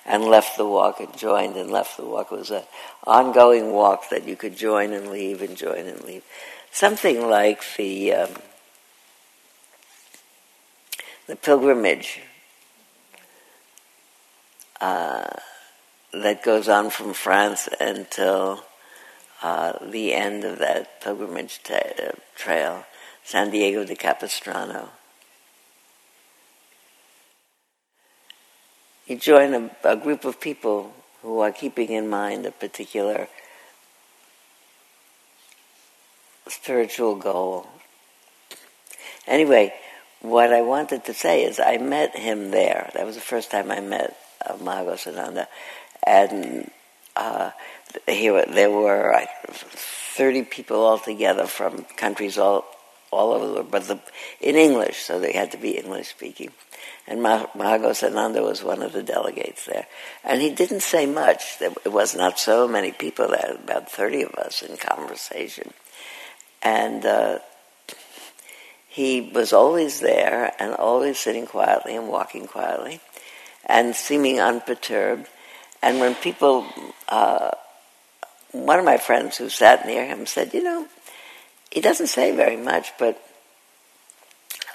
[0.07, 2.31] and left the walk and joined and left the walk.
[2.31, 2.62] It was an
[3.05, 6.23] ongoing walk that you could join and leave and join and leave.
[6.71, 8.31] Something like the um,
[11.27, 12.21] the pilgrimage
[14.81, 15.29] uh,
[16.12, 18.64] that goes on from France until
[19.42, 22.85] uh, the end of that pilgrimage ta- trail,
[23.25, 24.90] San Diego de Capistrano.
[29.07, 30.92] You join a, a group of people
[31.23, 33.29] who are keeping in mind a particular
[36.49, 37.66] spiritual goal.
[39.27, 39.73] Anyway,
[40.21, 42.90] what I wanted to say is I met him there.
[42.95, 45.47] That was the first time I met uh, Maha Ghosananda.
[46.05, 46.71] And
[47.14, 47.51] uh,
[48.09, 49.31] he, there were like,
[50.16, 52.64] 30 people altogether from countries all,
[53.11, 54.01] all over the world, but the,
[54.40, 56.51] in English, so they had to be English speaking.
[57.09, 59.87] And Maha Ghosananda was one of the delegates there.
[60.25, 61.59] And he didn't say much.
[61.59, 65.73] There was not so many people there, about 30 of us in conversation.
[66.62, 67.38] And uh,
[68.88, 73.01] he was always there and always sitting quietly and walking quietly
[73.66, 75.29] and seeming unperturbed.
[75.83, 76.66] And when people,
[77.09, 77.51] uh,
[78.51, 80.87] one of my friends who sat near him said, You know,
[81.71, 83.23] he doesn't say very much, but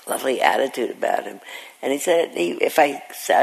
[0.08, 1.40] lovely attitude about him.
[1.82, 3.02] And he said, he, if I,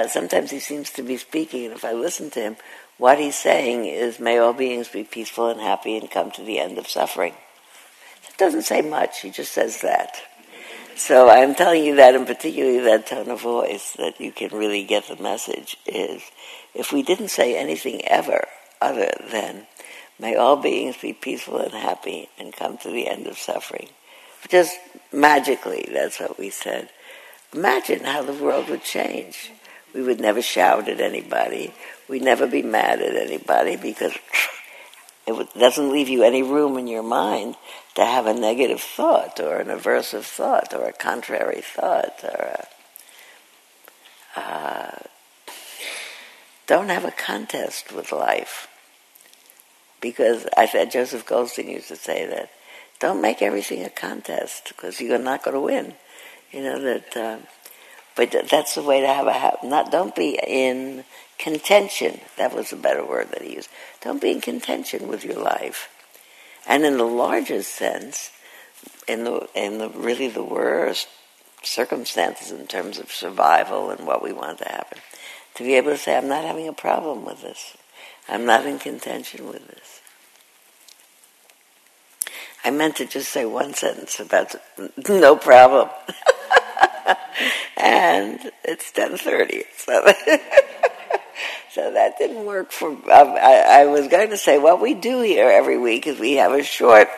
[0.09, 2.57] sometimes he seems to be speaking, and if I listen to him,
[2.97, 6.59] what he's saying is, may all beings be peaceful and happy and come to the
[6.59, 7.35] end of suffering.
[8.29, 10.17] It doesn't say much, he just says that.
[10.97, 14.85] So I'm telling you that, and particularly that tone of voice, that you can really
[14.85, 16.23] get the message is,
[16.75, 18.47] if we didn't say anything ever
[18.81, 19.67] other than,
[20.19, 23.89] may all beings be peaceful and happy and come to the end of suffering,
[24.49, 24.77] just
[25.13, 26.91] magically, that's what we said.
[27.55, 29.53] Imagine how the world would change.
[29.95, 31.73] We would never shout at anybody.
[32.09, 34.13] We'd never be mad at anybody because
[35.27, 37.57] it doesn't leave you any room in your mind
[37.95, 42.67] to have a negative thought or an aversive thought or a contrary thought or
[44.37, 44.99] a, uh,
[46.67, 48.69] don't have a contest with life.
[50.01, 52.51] Because I said Joseph Goldstein used to say that
[53.01, 55.95] don't make everything a contest because you're not going to win.
[56.53, 57.39] You know that, uh,
[58.17, 59.93] but that's the way to have a ha- not.
[59.93, 61.05] Don't be in
[61.39, 62.21] contention.
[62.37, 63.69] That was a better word that he used.
[64.01, 65.89] Don't be in contention with your life,
[66.67, 68.31] and in the largest sense,
[69.07, 71.09] in the in the really the worst
[71.63, 74.99] circumstances in terms of survival and what we want to happen,
[75.55, 77.77] to be able to say, "I'm not having a problem with this.
[78.27, 80.01] I'm not in contention with this."
[82.65, 84.55] I meant to just say one sentence about
[85.09, 85.91] no problem.
[87.77, 89.93] and it's 10.30, so,
[91.73, 95.23] so that didn't work for, um, I, I was going to say what we do
[95.23, 97.09] here every week is we have a short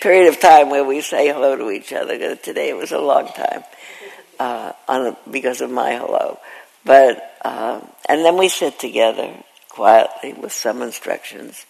[0.00, 2.36] period of time where we say hello to each other.
[2.36, 3.64] Today it was a long time
[4.38, 6.38] uh, on a, because of my hello.
[6.84, 9.32] But, um, and then we sit together
[9.68, 11.66] quietly with some instructions.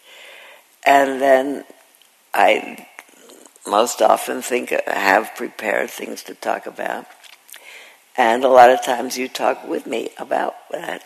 [0.85, 1.65] And then
[2.33, 2.87] I
[3.67, 7.07] most often think have prepared things to talk about.
[8.17, 11.03] And a lot of times you talk with me about that.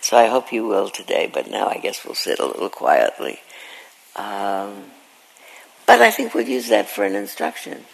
[0.00, 3.40] So I hope you will today, but now I guess we'll sit a little quietly.
[4.14, 4.84] Um,
[5.86, 7.84] but I think we'll use that for an instruction.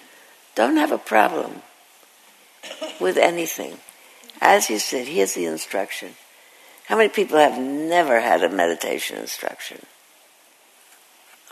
[0.55, 1.63] Don't have a problem
[3.01, 3.79] with anything.
[4.41, 6.15] As you sit, here's the instruction.
[6.87, 9.87] How many people have never had a meditation instruction?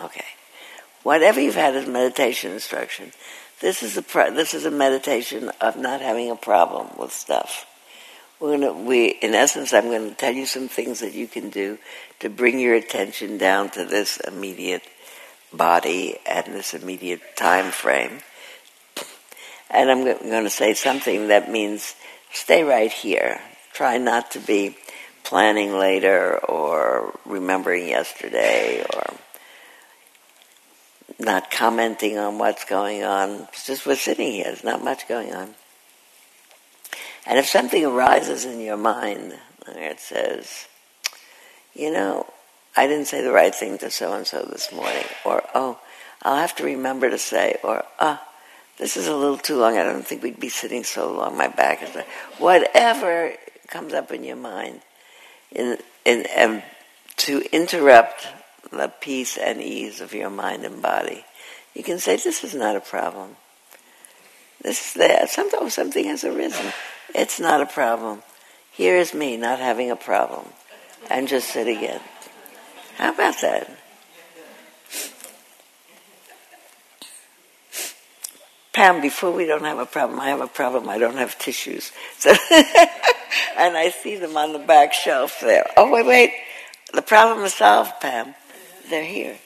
[0.01, 0.25] Okay.
[1.03, 3.13] Whatever you've had as meditation instruction,
[3.61, 7.67] this is a this is a meditation of not having a problem with stuff.
[8.41, 11.51] We're gonna, we, in essence, I'm going to tell you some things that you can
[11.51, 11.79] do
[12.21, 14.83] to bring your attention down to this immediate
[15.53, 18.21] body and this immediate time frame.
[19.69, 21.95] And I'm going to say something that means
[22.33, 23.41] stay right here.
[23.75, 24.77] Try not to be
[25.23, 29.15] planning later or remembering yesterday or
[31.21, 33.49] not commenting on what's going on.
[33.53, 34.45] It's just we're sitting here.
[34.45, 35.55] There's not much going on.
[37.27, 40.67] And if something arises in your mind, it says,
[41.75, 42.27] you know,
[42.77, 45.79] I didn't say the right thing to so and so this morning, or oh,
[46.23, 48.27] I'll have to remember to say, or ah,
[48.79, 49.77] this is a little too long.
[49.77, 51.37] I don't think we'd be sitting so long.
[51.37, 51.91] My back is
[52.39, 53.35] whatever
[53.69, 54.81] comes up in your mind,
[55.53, 56.63] in, in, and
[57.19, 58.27] to interrupt
[58.71, 61.25] the peace and ease of your mind and body,
[61.75, 63.37] you can say, "This is not a problem.
[64.63, 65.27] This is there.
[65.27, 66.73] Sometimes something has arisen.
[67.15, 68.23] It's not a problem.
[68.73, 70.47] Here is me not having a problem.
[71.09, 72.01] I'm just sitting in.
[72.97, 73.71] How about that?
[78.73, 80.89] Pam, before we don't have a problem, I have a problem.
[80.89, 81.93] I don't have tissues.
[82.19, 82.31] So
[83.57, 85.67] and I see them on the back shelf there.
[85.77, 86.35] Oh, wait, wait.
[86.95, 88.35] The problem is solved, Pam.
[88.91, 89.39] They're here.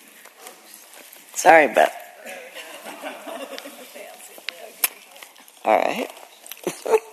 [1.34, 1.94] Sorry, Beth.
[5.66, 6.10] All right.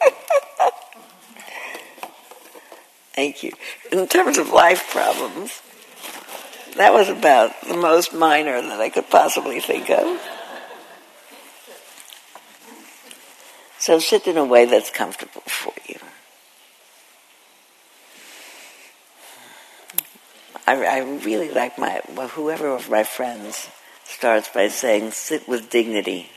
[3.13, 3.51] Thank you.
[3.91, 5.61] In terms of life problems,
[6.77, 10.21] that was about the most minor that I could possibly think of.
[13.77, 15.97] So sit in a way that's comfortable for you.
[20.67, 23.69] I, I really like my, well, whoever of my friends
[24.03, 26.29] starts by saying, sit with dignity.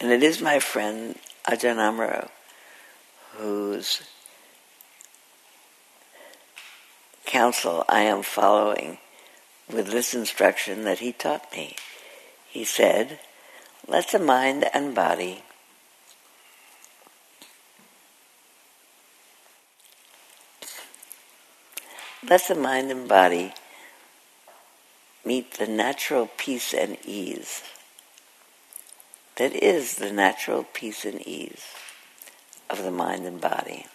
[0.00, 2.30] And it is my friend Ajahn Amaro
[3.38, 4.02] whose
[7.24, 8.98] counsel I am following
[9.70, 11.76] with this instruction that he taught me.
[12.58, 13.20] He said,
[13.86, 15.44] let the mind and body
[22.28, 23.54] let the mind and body
[25.24, 27.62] meet the natural peace and ease
[29.36, 31.64] that is the natural peace and ease
[32.68, 33.86] of the mind and body.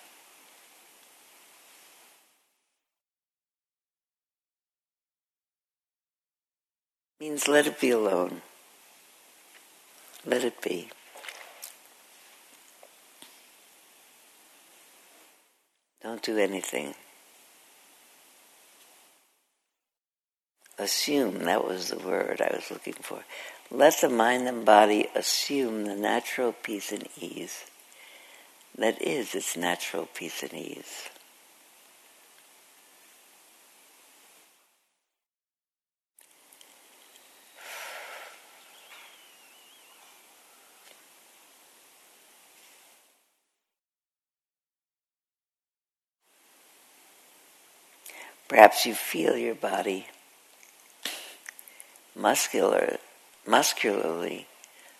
[7.19, 8.41] Means let it be alone.
[10.25, 10.89] Let it be.
[16.01, 16.95] Don't do anything.
[20.77, 23.23] Assume, that was the word I was looking for.
[23.69, 27.65] Let the mind and body assume the natural peace and ease
[28.77, 31.09] that is its natural peace and ease.
[48.53, 50.05] Perhaps you feel your body
[52.15, 52.99] muscular
[53.47, 54.45] muscularly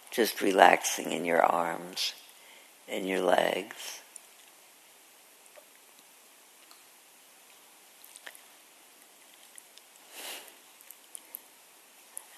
[0.10, 2.14] just relaxing in your arms,
[2.88, 4.02] in your legs.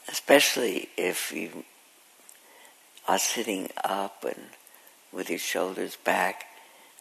[0.10, 1.63] Especially if you
[3.08, 4.49] are sitting up and
[5.13, 6.43] with your shoulders back,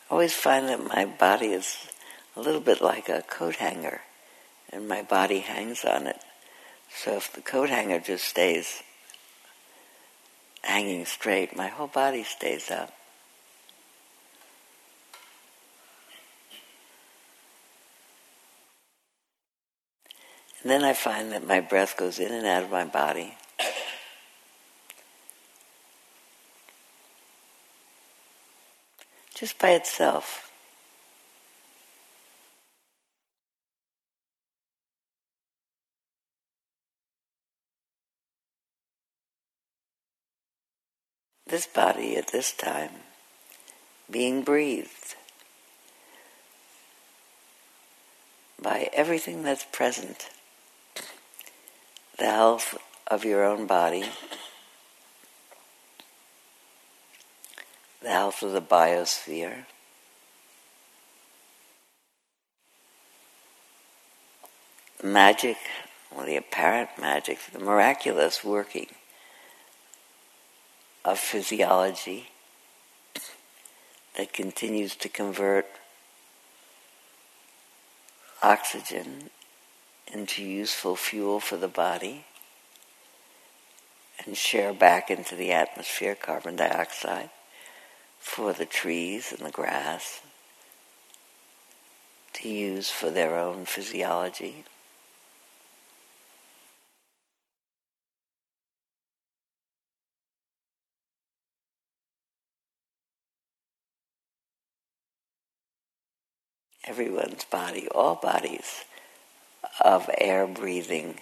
[0.09, 1.88] I always find that my body is
[2.36, 4.00] a little bit like a coat hanger,
[4.70, 6.20] and my body hangs on it.
[6.94, 8.82] So if the coat hanger just stays
[10.62, 12.92] hanging straight, my whole body stays up.
[20.62, 23.34] And then I find that my breath goes in and out of my body.
[29.34, 30.50] Just by itself.
[41.55, 42.90] This body at this time
[44.11, 45.15] being breathed
[48.61, 50.31] by everything that's present
[52.19, 52.77] the health
[53.07, 54.02] of your own body,
[58.02, 59.65] the health of the biosphere.
[65.05, 65.59] Magic,
[66.11, 68.88] or the apparent magic, the miraculous working
[71.05, 72.29] of physiology
[74.17, 75.67] that continues to convert
[78.42, 79.31] oxygen
[80.13, 82.25] into useful fuel for the body
[84.25, 87.31] and share back into the atmosphere carbon dioxide
[88.19, 90.21] for the trees and the grass
[92.33, 94.65] to use for their own physiology.
[106.87, 108.85] Everyone's body, all bodies
[109.80, 111.16] of air breathing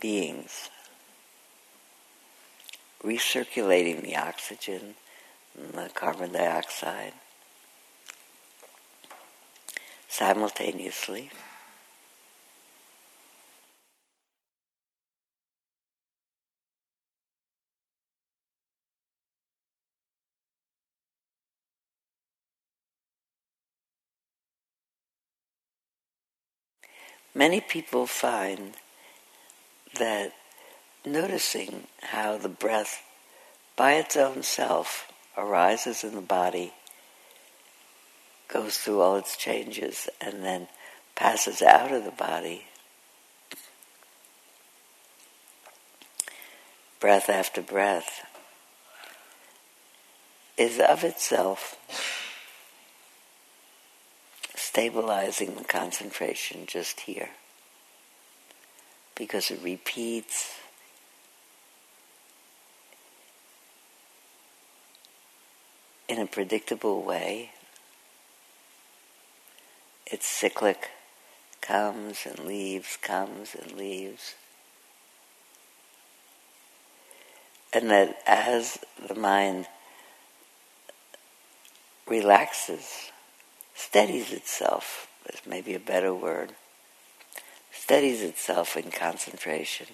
[0.00, 0.70] beings,
[3.04, 4.94] recirculating the oxygen
[5.56, 7.12] and the carbon dioxide
[10.08, 11.30] simultaneously.
[27.38, 28.74] Many people find
[29.96, 30.32] that
[31.06, 33.04] noticing how the breath
[33.76, 36.72] by its own self arises in the body,
[38.48, 40.66] goes through all its changes, and then
[41.14, 42.64] passes out of the body,
[46.98, 48.26] breath after breath,
[50.56, 51.76] is of itself
[54.68, 57.30] stabilizing the concentration just here
[59.14, 60.56] because it repeats
[66.06, 67.52] in a predictable way.
[70.06, 70.90] It's cyclic,
[71.62, 74.34] comes and leaves, comes and leaves.
[77.72, 79.66] And that as the mind
[82.06, 83.12] relaxes,
[83.78, 86.52] steadies itself, is maybe a better word,
[87.70, 89.86] steadies itself in concentration.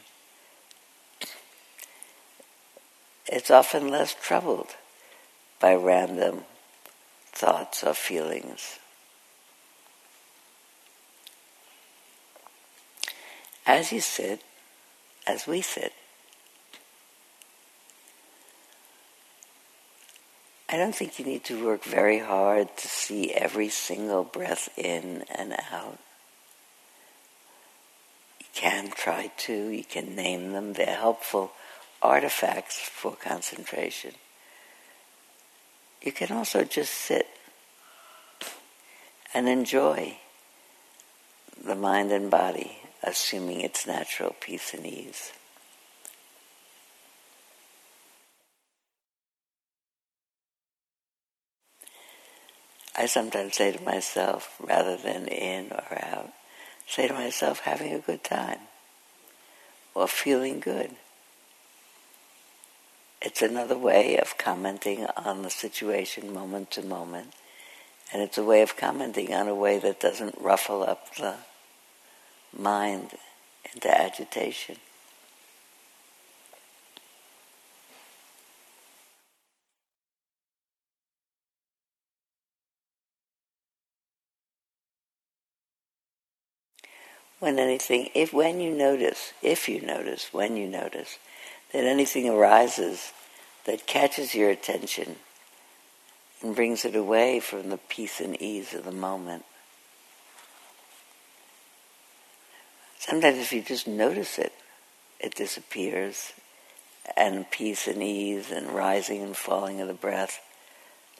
[3.26, 4.74] It's often less troubled
[5.60, 6.44] by random
[7.30, 8.78] thoughts or feelings.
[13.66, 14.40] As you sit,
[15.26, 15.92] as we sit,
[20.68, 25.24] I don't think you need to work very hard to see every single breath in
[25.34, 25.98] and out.
[28.40, 31.52] You can try to, you can name them, they're helpful
[32.02, 34.12] artifacts for concentration.
[36.02, 37.26] You can also just sit
[39.32, 40.18] and enjoy
[41.62, 45.32] the mind and body, assuming its natural peace and ease.
[52.96, 56.32] I sometimes say to myself, rather than in or out,
[56.86, 58.60] say to myself, having a good time
[59.94, 60.90] or feeling good.
[63.20, 67.32] It's another way of commenting on the situation moment to moment,
[68.12, 71.36] and it's a way of commenting on a way that doesn't ruffle up the
[72.56, 73.12] mind
[73.72, 74.76] into agitation.
[87.44, 91.18] When anything, if when you notice, if you notice, when you notice,
[91.74, 93.12] that anything arises
[93.66, 95.16] that catches your attention
[96.40, 99.44] and brings it away from the peace and ease of the moment.
[102.98, 104.54] Sometimes if you just notice it,
[105.20, 106.32] it disappears,
[107.14, 110.40] and peace and ease and rising and falling of the breath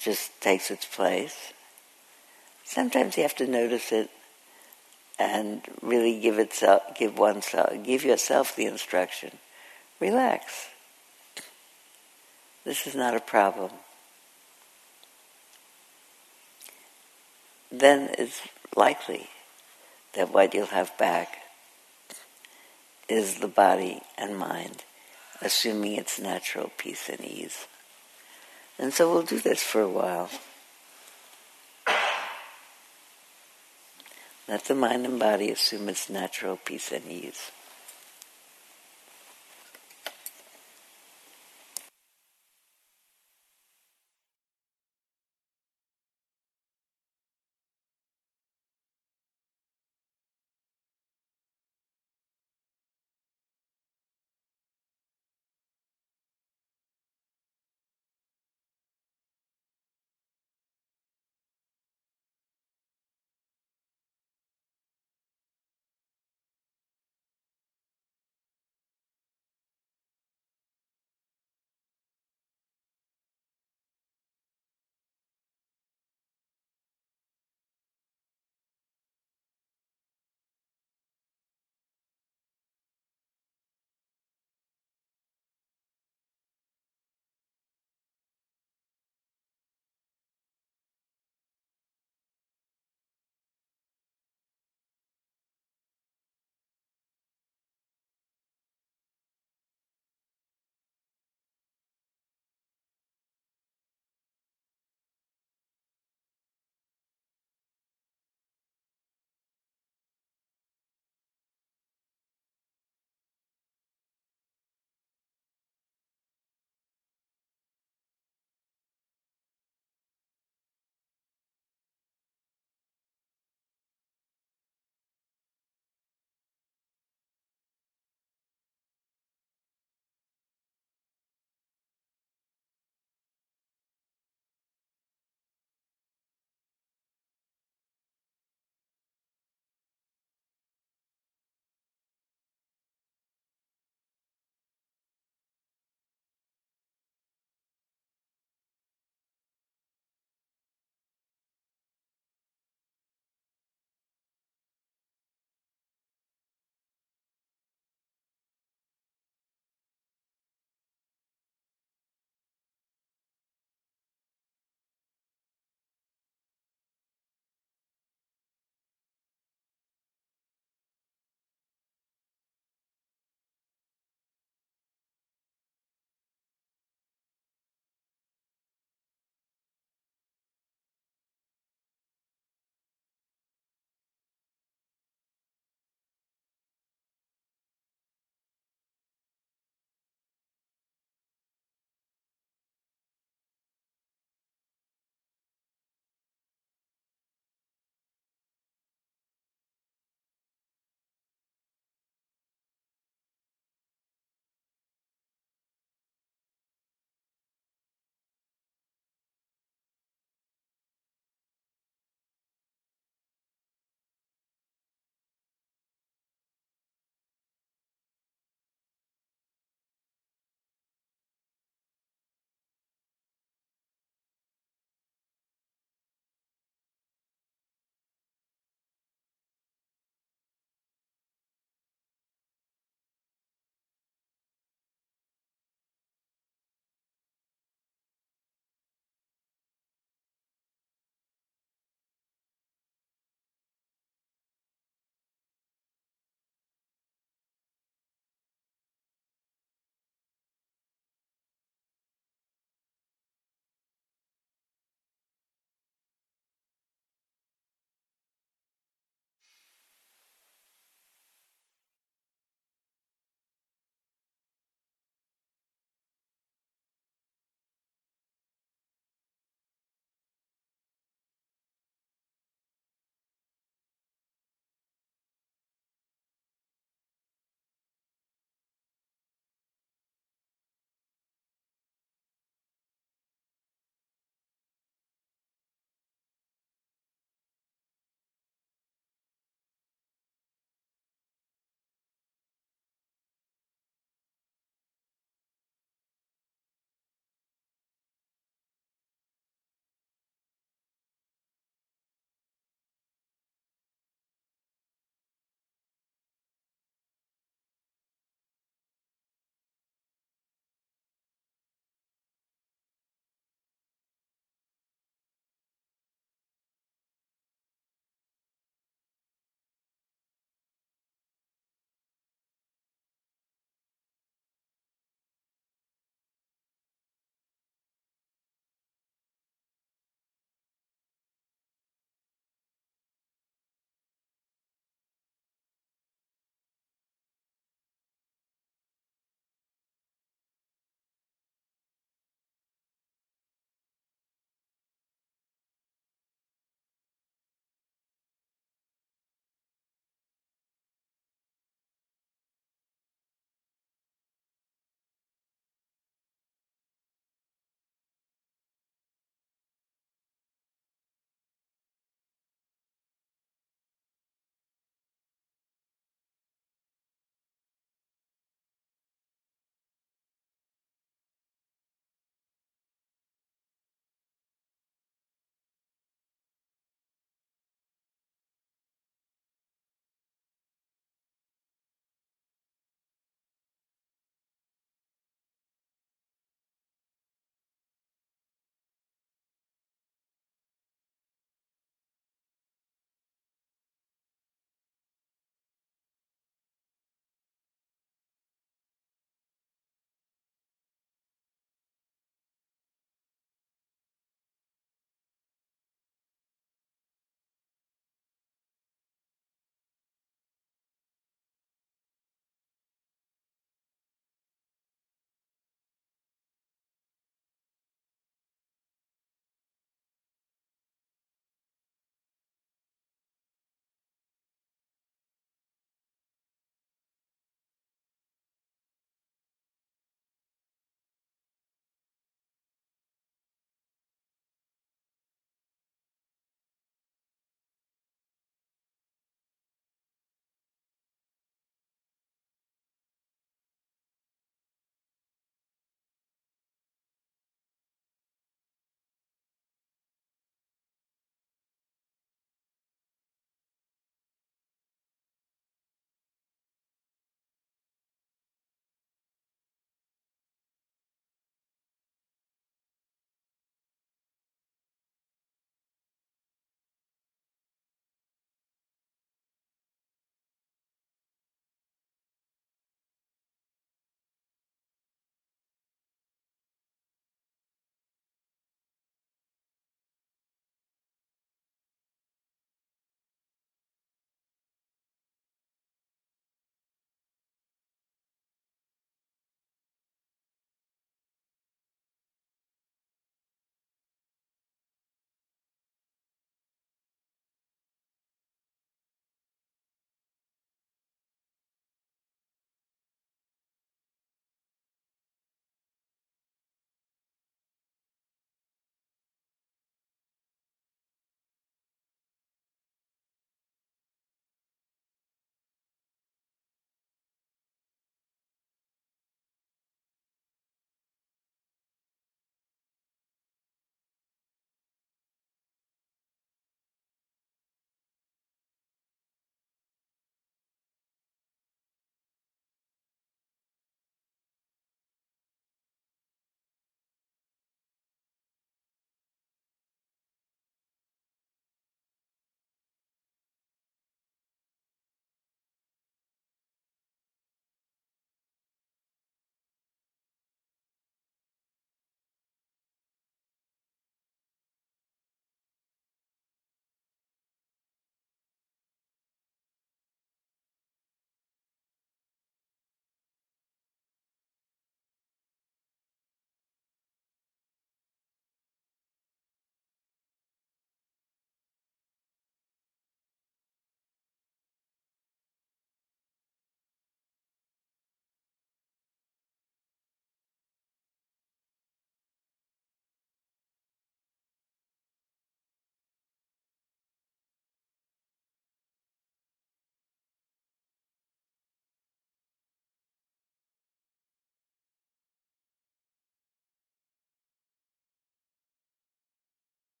[0.00, 1.52] just takes its place.
[2.64, 4.10] Sometimes you have to notice it
[5.18, 9.38] and really give itself, give oneself, give yourself the instruction.
[10.00, 10.68] Relax.
[12.64, 13.72] This is not a problem.
[17.70, 18.40] Then it's
[18.76, 19.28] likely
[20.14, 21.38] that what you'll have back
[23.08, 24.84] is the body and mind,
[25.40, 27.66] assuming its natural peace and ease.
[28.78, 30.30] And so we'll do this for a while.
[34.48, 37.50] Let the mind and body assume its natural peace and ease.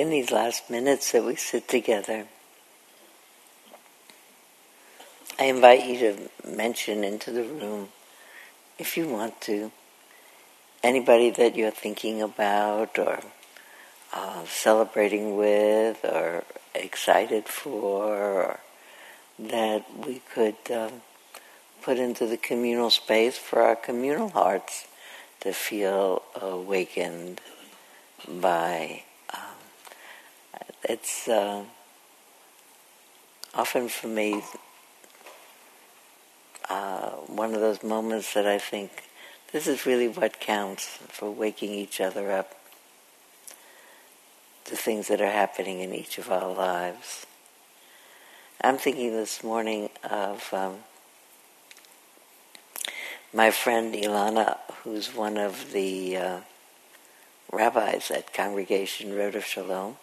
[0.00, 2.26] In these last minutes that we sit together,
[5.38, 7.88] I invite you to mention into the room,
[8.78, 9.70] if you want to,
[10.82, 13.20] anybody that you're thinking about or
[14.14, 16.44] uh, celebrating with or
[16.74, 18.60] excited for, or
[19.38, 21.02] that we could um,
[21.82, 24.86] put into the communal space for our communal hearts
[25.40, 27.42] to feel awakened
[28.26, 29.02] by.
[30.82, 31.64] It's uh,
[33.54, 34.42] often for me
[36.70, 38.90] uh, one of those moments that I think
[39.52, 42.54] this is really what counts for waking each other up
[44.66, 47.26] to things that are happening in each of our lives.
[48.62, 50.76] I'm thinking this morning of um,
[53.34, 56.40] my friend Ilana, who's one of the uh,
[57.52, 59.96] rabbis at Congregation Rodef Shalom,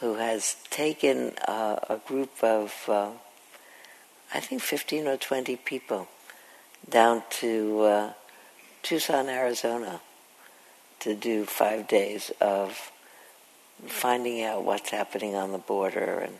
[0.00, 3.10] who has taken uh, a group of, uh,
[4.32, 6.08] I think, 15 or 20 people
[6.88, 8.12] down to uh,
[8.82, 10.00] Tucson, Arizona,
[11.00, 12.92] to do five days of
[13.86, 16.34] finding out what's happening on the border and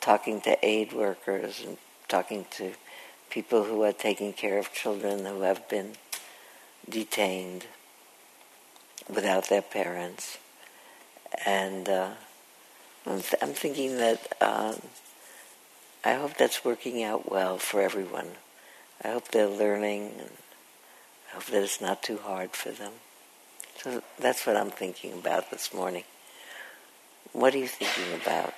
[0.00, 2.72] talking to aid workers and talking to
[3.30, 5.92] people who are taking care of children who have been
[6.88, 7.66] detained
[9.08, 10.38] without their parents.
[11.44, 12.10] And uh,
[13.06, 14.80] I'm, th- I'm, thinking that um,
[16.04, 18.28] I hope that's working out well for everyone.
[19.02, 20.30] I hope they're learning and
[21.30, 22.92] I hope that it's not too hard for them.
[23.78, 26.04] So that's what I'm thinking about this morning.
[27.32, 28.52] What are you thinking about?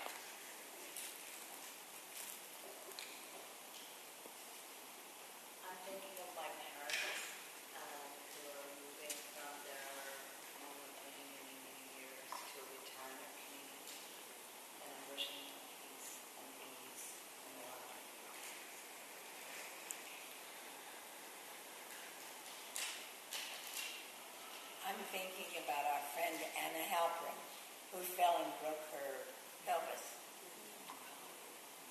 [25.11, 27.35] thinking about our friend Anna Halprin,
[27.91, 29.27] who fell and broke her
[29.67, 30.15] pelvis.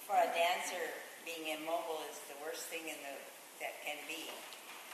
[0.08, 0.96] For a dancer,
[1.28, 3.16] being immobile is the worst thing in the,
[3.60, 4.32] that can be.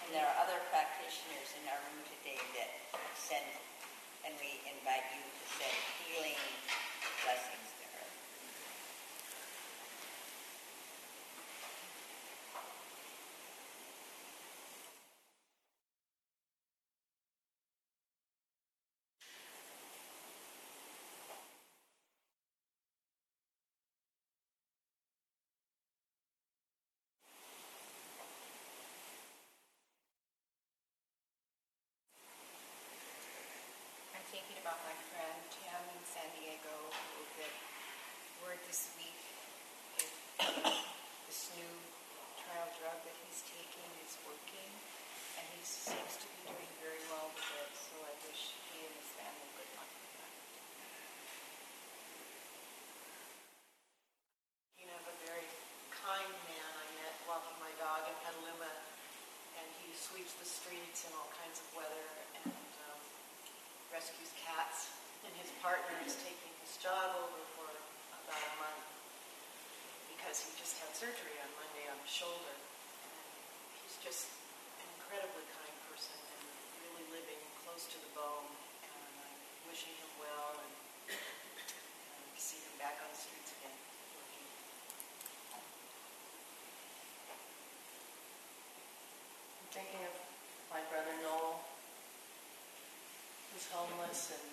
[0.01, 2.71] And there are other practitioners in our room today that
[3.13, 3.45] send,
[4.25, 5.77] and we invite you to send
[6.09, 6.41] healing
[7.21, 7.75] blessings
[34.35, 37.55] thinking about my friend Tim in San Diego, who that
[38.43, 39.15] word this week
[39.95, 41.71] if this new
[42.43, 44.71] trial drug that he's taking is working,
[45.39, 47.71] and he seems to be doing very well with it.
[47.71, 50.33] So I wish he and his family good luck with that.
[54.75, 55.47] You know, a very
[55.95, 58.75] kind man I met walking my dog in Petaluma,
[59.55, 62.24] and he sweeps the streets in all kinds of weather
[63.95, 64.91] rescues cats,
[65.23, 67.71] and his partner is taking his job over for
[68.11, 68.83] about a month
[70.11, 72.55] because he just had surgery on Monday on his shoulder.
[73.07, 73.15] And
[73.79, 74.27] he's just
[74.83, 76.43] an incredibly kind person and
[76.83, 78.51] really living close to the bone.
[78.83, 79.39] And I'm
[79.71, 80.75] wishing him well and,
[81.15, 83.79] and see him back on the streets again.
[89.71, 90.24] Thinking of
[93.71, 94.45] homeless and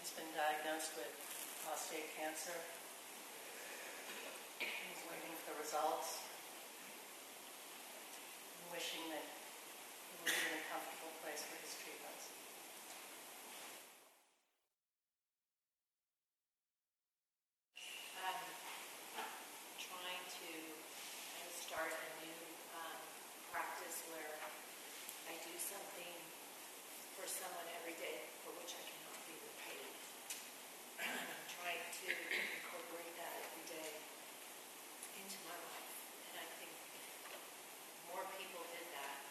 [0.00, 1.10] he's been diagnosed with
[1.62, 2.56] prostate cancer.
[4.58, 6.22] He's waiting for results.
[8.58, 12.32] I'm wishing that he will be in a comfortable place for his treatments.
[19.78, 20.50] trying to
[21.52, 22.38] start a new
[22.78, 22.98] um,
[23.50, 24.34] practice where
[25.28, 26.16] I do something
[27.22, 29.86] for someone every day for which I cannot be repaid.
[31.06, 33.90] I'm trying to incorporate that every day
[35.22, 35.94] into my life.
[36.34, 37.06] And I think if
[38.10, 39.22] more people did that,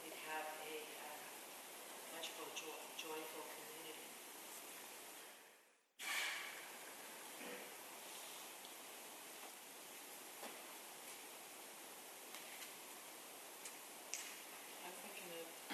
[0.00, 1.20] we'd have a uh,
[2.16, 4.14] much more joy- joyful community.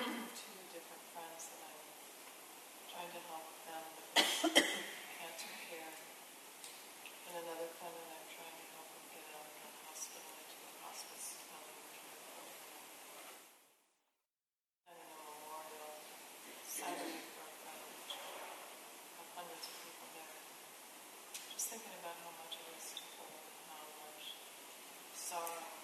[0.01, 1.83] two different friends that I'm
[2.89, 3.85] trying to help them
[4.55, 4.81] with
[21.69, 23.37] thinking about how much it is to hold,
[24.01, 24.33] much
[25.13, 25.80] sorrow,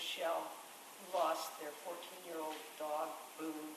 [0.00, 0.48] Michelle
[1.12, 3.76] lost their 14-year-old dog, Boone,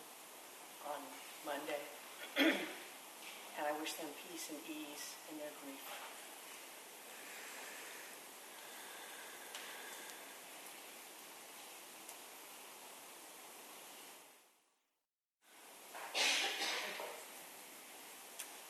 [0.88, 1.02] on
[1.46, 1.84] Monday.
[2.40, 5.84] and I wish them peace and ease in their grief.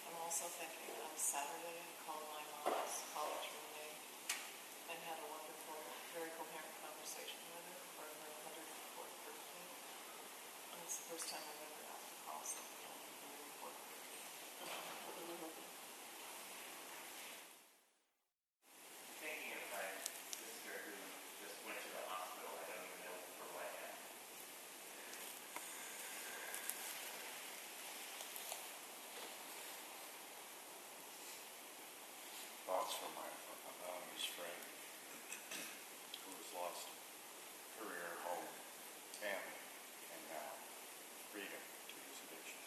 [0.10, 4.02] I'm also thinking on Saturday, I called my mom's college roommate
[4.90, 5.78] and had a wonderful,
[6.18, 6.74] very coherent
[7.04, 9.68] conversation with her for her 104th birthday.
[11.24, 13.16] First time I've ever asked to call somebody on their
[13.56, 13.96] 104th birthday.
[19.24, 19.88] Thinking of my
[20.36, 21.00] sister who
[21.40, 23.96] just went to the hospital, I don't even know for what yet.
[32.68, 34.60] Thoughts from my, from my values friend
[36.20, 36.92] who has lost
[37.80, 38.52] career, home,
[39.24, 39.64] family,
[40.12, 40.60] and now
[41.34, 41.50] freedom
[41.90, 42.62] to his addiction.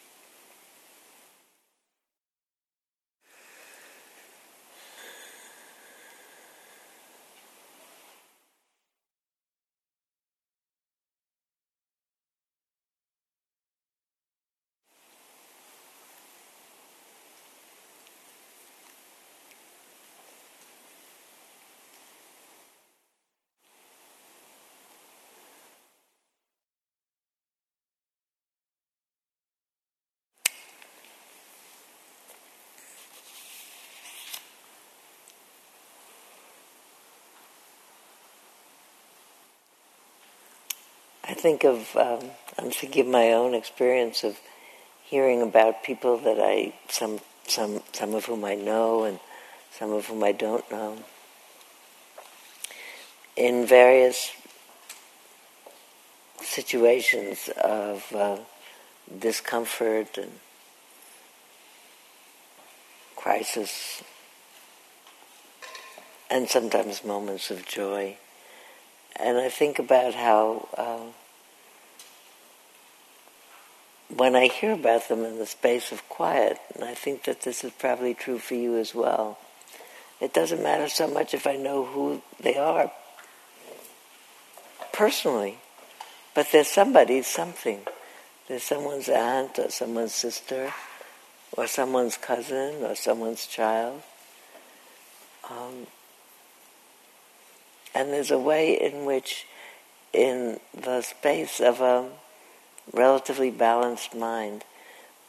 [41.26, 44.39] I think of, um, I'm thinking of my own experience of
[45.03, 49.19] hearing about people that I, some, some, some of whom I know and
[49.71, 50.97] some of whom I don't know,
[53.35, 54.31] in various
[56.41, 58.37] situations of uh,
[59.19, 60.31] discomfort and
[63.15, 64.03] crisis,
[66.29, 68.17] and sometimes moments of joy.
[69.15, 71.11] And I think about how uh,
[74.15, 77.63] when I hear about them in the space of quiet, and I think that this
[77.63, 79.37] is probably true for you as well,
[80.19, 82.91] it doesn't matter so much if I know who they are
[84.93, 85.59] personally,
[86.33, 87.81] but there's somebody, something.
[88.47, 90.73] There's someone's aunt or someone's sister
[91.51, 94.01] or someone's cousin or someone's child.
[95.49, 95.87] Um,
[97.93, 99.45] and there's a way in which,
[100.13, 102.09] in the space of a
[102.93, 104.63] relatively balanced mind,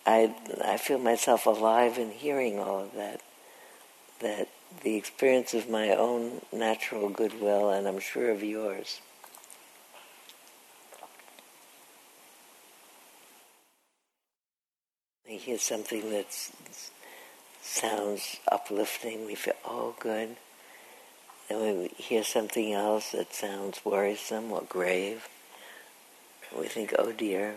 [0.06, 0.34] I,
[0.64, 3.20] I feel myself alive in hearing all of that.
[4.20, 4.48] That
[4.82, 9.00] the experience of my own natural goodwill, and I'm sure of yours.
[15.26, 16.26] We hear something that
[17.62, 19.26] sounds uplifting.
[19.26, 20.36] We feel, oh, good.
[21.48, 25.28] then we hear something else that sounds worrisome or grave.
[26.56, 27.56] We think, oh dear.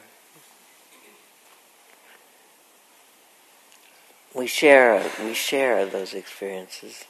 [4.33, 7.05] We share, we share those experiences.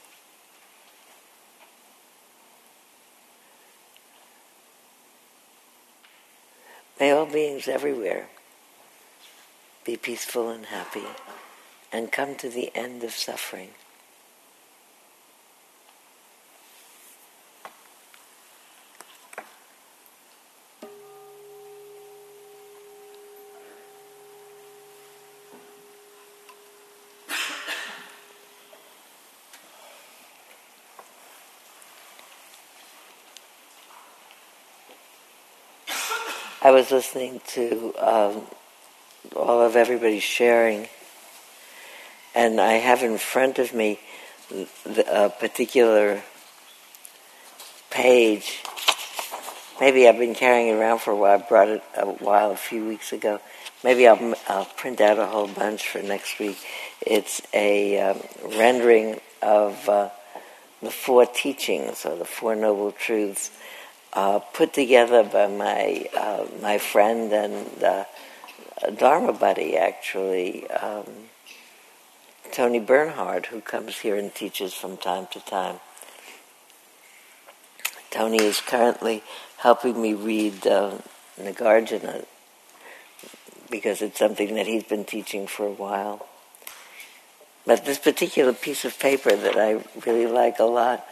[6.99, 8.27] May all beings everywhere
[9.83, 11.05] be peaceful and happy
[11.91, 13.69] and come to the end of suffering.
[36.63, 38.43] I was listening to um,
[39.35, 40.87] all of everybody sharing,
[42.35, 43.99] and I have in front of me
[45.09, 46.21] a particular
[47.89, 48.61] page.
[49.79, 51.39] Maybe I've been carrying it around for a while.
[51.39, 53.41] I brought it a while, a few weeks ago.
[53.83, 56.59] Maybe I'll, I'll print out a whole bunch for next week.
[57.01, 58.19] It's a um,
[58.55, 60.09] rendering of uh,
[60.83, 63.49] the four teachings, or the Four Noble Truths,
[64.13, 68.05] uh, put together by my uh, my friend and uh,
[68.97, 71.05] Dharma buddy, actually, um,
[72.51, 75.79] Tony Bernhard, who comes here and teaches from time to time.
[78.09, 79.23] Tony is currently
[79.57, 80.97] helping me read uh,
[81.39, 82.25] Nagarjuna
[83.69, 86.27] because it's something that he's been teaching for a while.
[87.65, 91.05] But this particular piece of paper that I really like a lot,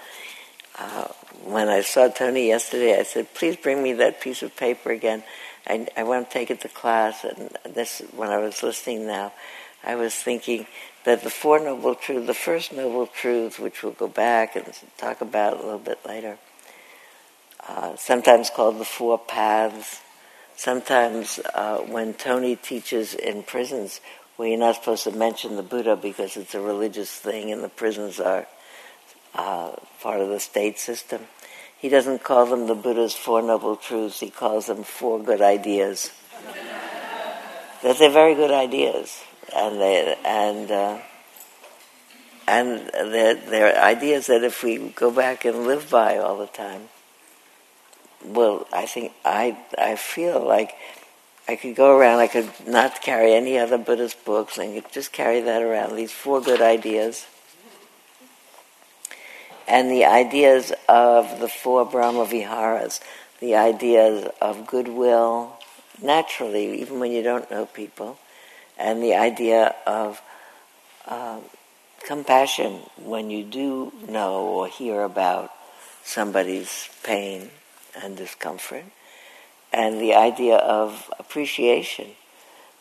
[0.80, 1.08] uh,
[1.44, 5.24] when I saw Tony yesterday, I said, please bring me that piece of paper again.
[5.68, 7.24] I, I want to take it to class.
[7.24, 9.34] And this, when I was listening now,
[9.84, 10.68] I was thinking
[11.04, 14.66] that the Four Noble Truths, the first Noble Truth, which we'll go back and
[14.98, 16.38] talk about a little bit later,
[17.68, 20.02] uh, sometimes called the Four Paths.
[20.56, 24.02] Sometimes uh, when Tony teaches in prisons,
[24.36, 27.70] where you're not supposed to mention the Buddha because it's a religious thing and the
[27.70, 28.48] prisons are
[29.36, 29.72] uh,
[30.02, 31.22] part of the state system.
[31.78, 36.12] He doesn't call them the Buddha's Four Noble Truths, he calls them Four Good Ideas.
[37.84, 39.24] that they're very good ideas.
[39.56, 41.00] And, they, and, uh,
[42.48, 46.90] and they're, they're ideas that if we go back and live by all the time,
[48.26, 50.76] well, I think I, I feel like
[51.48, 55.14] I could go around, I could not carry any other Buddhist books, and could just
[55.14, 57.26] carry that around, these four good ideas
[59.70, 63.00] and the ideas of the four Brahma Viharas,
[63.40, 65.54] the ideas of goodwill,
[66.02, 68.18] naturally, even when you don't know people,
[68.80, 70.22] and the idea of
[71.08, 71.40] uh,
[72.04, 75.52] compassion when you do know or hear about
[76.04, 77.52] somebody's pain
[78.02, 78.86] and discomfort,
[79.72, 82.08] and the idea of appreciation,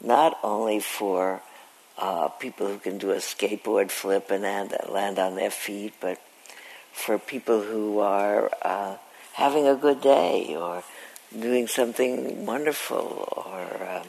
[0.02, 1.42] not only for
[1.98, 6.18] uh, people who can do a skateboard flip and land on their feet, but
[6.98, 8.96] for people who are uh,
[9.34, 10.82] having a good day or
[11.32, 14.06] doing something wonderful or um,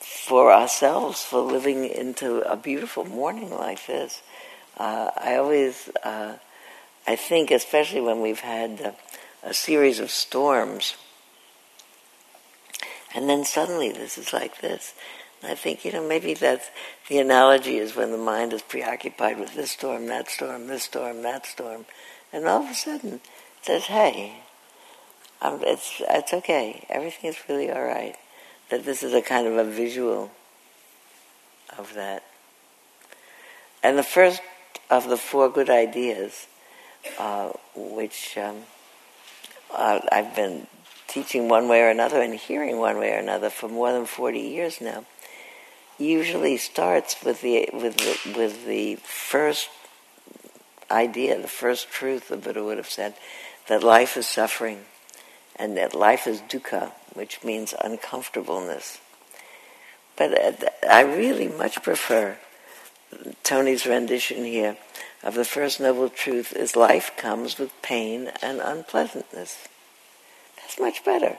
[0.00, 4.22] for ourselves for living into a beautiful morning like this.
[4.76, 6.36] Uh, I always, uh,
[7.06, 8.94] I think, especially when we've had
[9.42, 10.96] a series of storms,
[13.14, 14.94] and then suddenly this is like this.
[15.42, 16.68] I think, you know, maybe that's
[17.08, 21.22] the analogy is when the mind is preoccupied with this storm, that storm, this storm,
[21.22, 21.86] that storm,
[22.32, 23.20] and all of a sudden it
[23.62, 24.42] says, hey,
[25.40, 28.16] um, it's, it's okay, everything is really all right.
[28.70, 30.30] That this is a kind of a visual
[31.78, 32.24] of that.
[33.82, 34.42] And the first
[34.90, 36.46] of the four good ideas,
[37.18, 38.62] uh, which um,
[39.72, 40.66] uh, I've been
[41.06, 44.38] teaching one way or another and hearing one way or another for more than 40
[44.38, 45.04] years now,
[45.98, 49.68] usually starts with the with the, with the first
[50.90, 53.14] idea, the first truth the Buddha would have said,
[53.68, 54.84] that life is suffering,
[55.56, 58.98] and that life is dukkha, which means uncomfortableness.
[60.16, 62.38] But uh, I really much prefer
[63.42, 64.76] Tony's rendition here
[65.22, 69.68] of the first noble truth is life comes with pain and unpleasantness.
[70.56, 71.38] That's much better.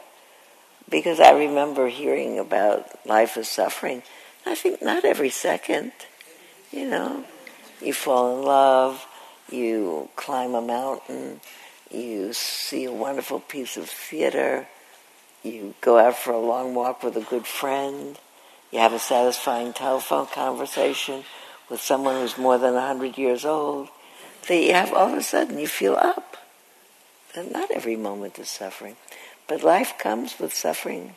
[0.90, 4.04] Because I remember hearing about life as suffering
[4.46, 5.92] I think not every second.
[6.72, 7.26] You know,
[7.82, 9.06] you fall in love,
[9.52, 11.42] you climb a mountain,
[11.90, 14.68] you see a wonderful piece of theater,
[15.44, 18.18] you go out for a long walk with a good friend,
[18.72, 21.24] you have a satisfying telephone conversation
[21.70, 23.90] with someone who's more than 100 years old.
[24.48, 26.38] that you have all of a sudden you feel up.
[27.36, 28.96] And not every moment is suffering.
[29.48, 31.16] But life comes with suffering,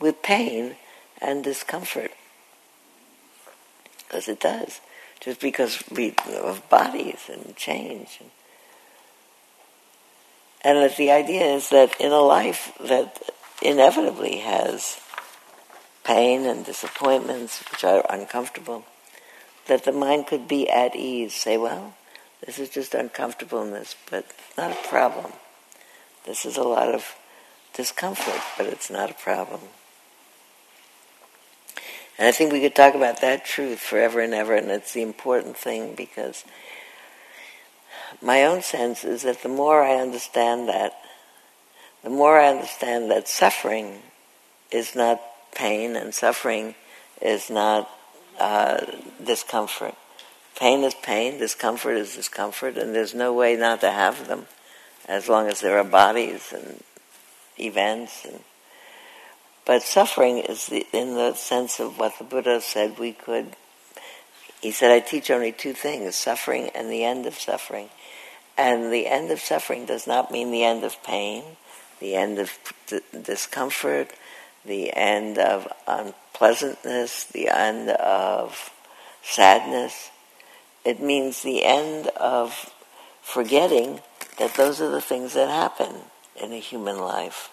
[0.00, 0.76] with pain
[1.20, 2.12] and discomfort.
[4.12, 4.82] Because it does.
[5.20, 8.20] Just because we of bodies and change.
[10.60, 13.22] And that the idea is that in a life that
[13.62, 15.00] inevitably has
[16.04, 18.84] pain and disappointments which are uncomfortable,
[19.66, 21.94] that the mind could be at ease, say, well,
[22.44, 24.26] this is just uncomfortableness, but
[24.58, 25.32] not a problem.
[26.26, 27.14] This is a lot of
[27.72, 29.62] discomfort, but it's not a problem.
[32.22, 35.02] And I think we could talk about that truth forever and ever, and it's the
[35.02, 36.44] important thing because
[38.22, 40.92] my own sense is that the more I understand that,
[42.04, 44.02] the more I understand that suffering
[44.70, 45.20] is not
[45.52, 46.76] pain and suffering
[47.20, 47.90] is not
[48.38, 48.86] uh,
[49.24, 49.96] discomfort.
[50.54, 54.46] Pain is pain, discomfort is discomfort, and there's no way not to have them
[55.08, 56.84] as long as there are bodies and
[57.58, 58.24] events.
[58.24, 58.44] And,
[59.64, 63.56] but suffering is the, in the sense of what the Buddha said we could.
[64.60, 67.90] He said, I teach only two things suffering and the end of suffering.
[68.56, 71.42] And the end of suffering does not mean the end of pain,
[72.00, 74.12] the end of d- discomfort,
[74.64, 78.70] the end of unpleasantness, the end of
[79.22, 80.10] sadness.
[80.84, 82.72] It means the end of
[83.22, 84.00] forgetting
[84.38, 85.94] that those are the things that happen
[86.40, 87.51] in a human life.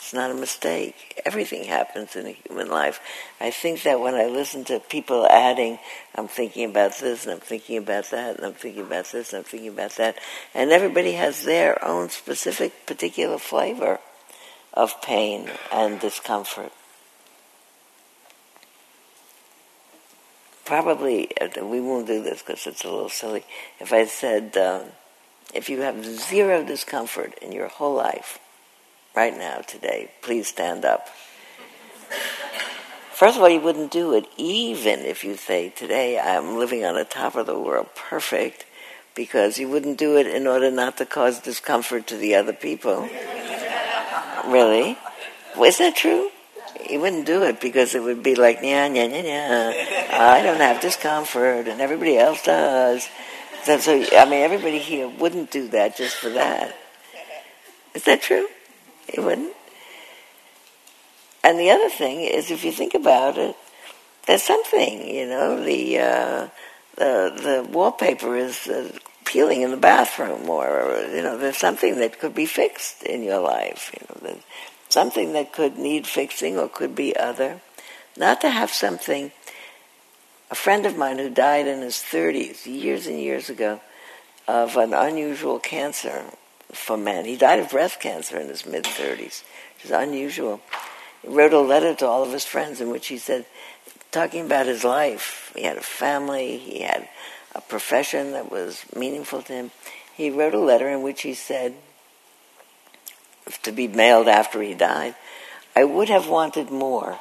[0.00, 1.20] It's not a mistake.
[1.26, 3.00] Everything happens in a human life.
[3.38, 5.78] I think that when I listen to people adding,
[6.14, 9.40] I'm thinking about this, and I'm thinking about that, and I'm thinking about this, and
[9.40, 10.16] I'm thinking about that,
[10.54, 14.00] and everybody has their own specific, particular flavor
[14.72, 16.72] of pain and discomfort.
[20.64, 23.44] Probably, uh, we won't do this because it's a little silly.
[23.78, 24.92] If I said, um,
[25.52, 28.38] if you have zero discomfort in your whole life,
[29.14, 31.08] right now, today, please stand up.
[33.12, 36.94] First of all, you wouldn't do it even if you say, today I'm living on
[36.94, 38.64] the top of the world, perfect,
[39.14, 43.02] because you wouldn't do it in order not to cause discomfort to the other people.
[44.46, 44.96] really?
[45.54, 46.30] Well, is that true?
[46.88, 50.08] You wouldn't do it because it would be like, yeah, yeah, yeah, yeah.
[50.10, 53.06] I don't have discomfort and everybody else does.
[53.64, 56.74] So, so, I mean, everybody here wouldn't do that just for that.
[57.94, 58.48] Is that true?
[59.12, 59.54] It wouldn't.
[61.42, 63.56] And the other thing is, if you think about it,
[64.26, 66.48] there's something, you know, the uh,
[66.96, 68.92] the the wallpaper is uh,
[69.24, 73.40] peeling in the bathroom, or you know, there's something that could be fixed in your
[73.40, 73.90] life.
[73.98, 74.44] You know, there's
[74.88, 77.60] something that could need fixing or could be other.
[78.16, 79.32] Not to have something.
[80.52, 83.80] A friend of mine who died in his 30s, years and years ago,
[84.48, 86.24] of an unusual cancer
[86.72, 87.24] for men.
[87.24, 89.42] He died of breast cancer in his mid 30s,
[89.74, 90.60] which is unusual.
[91.22, 93.46] He wrote a letter to all of his friends in which he said,
[94.10, 97.08] talking about his life, he had a family, he had
[97.54, 99.70] a profession that was meaningful to him.
[100.14, 101.74] He wrote a letter in which he said,
[103.62, 105.14] to be mailed after he died,
[105.74, 107.18] I would have wanted more,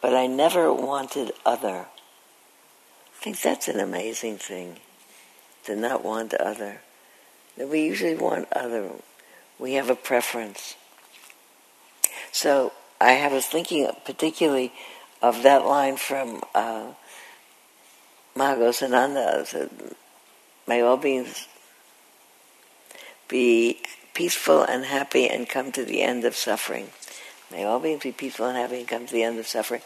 [0.00, 1.86] but I never wanted other.
[1.86, 4.76] I think that's an amazing thing,
[5.64, 6.80] to not want other.
[7.60, 8.88] That we usually want other.
[9.58, 10.76] We have a preference.
[12.32, 14.72] So I was thinking particularly
[15.20, 16.92] of that line from uh,
[18.34, 19.70] Maha Ghosananda,
[20.66, 21.48] may all beings
[23.28, 23.82] be
[24.14, 26.88] peaceful and happy and come to the end of suffering.
[27.50, 29.82] May all beings be peaceful and happy and come to the end of suffering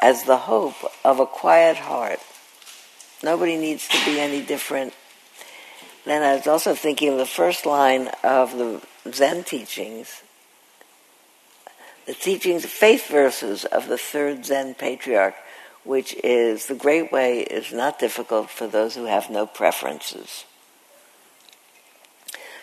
[0.00, 0.74] as the hope
[1.04, 2.18] of a quiet heart.
[3.22, 4.92] Nobody needs to be any different.
[6.04, 10.22] Then I was also thinking of the first line of the Zen teachings,
[12.06, 15.34] the teachings, faith verses of the third Zen patriarch,
[15.84, 20.44] which is the great way is not difficult for those who have no preferences.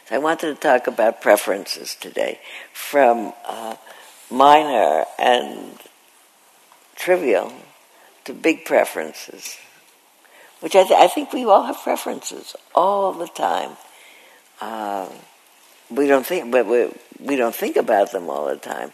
[0.07, 2.39] So I wanted to talk about preferences today,
[2.73, 3.75] from uh,
[4.29, 5.79] minor and
[6.95, 7.53] trivial
[8.25, 9.57] to big preferences,
[10.59, 13.71] which I, th- I think we all have preferences all the time.
[14.61, 15.09] Uh,
[15.89, 18.91] we don't think, but we, we don't think about them all the time.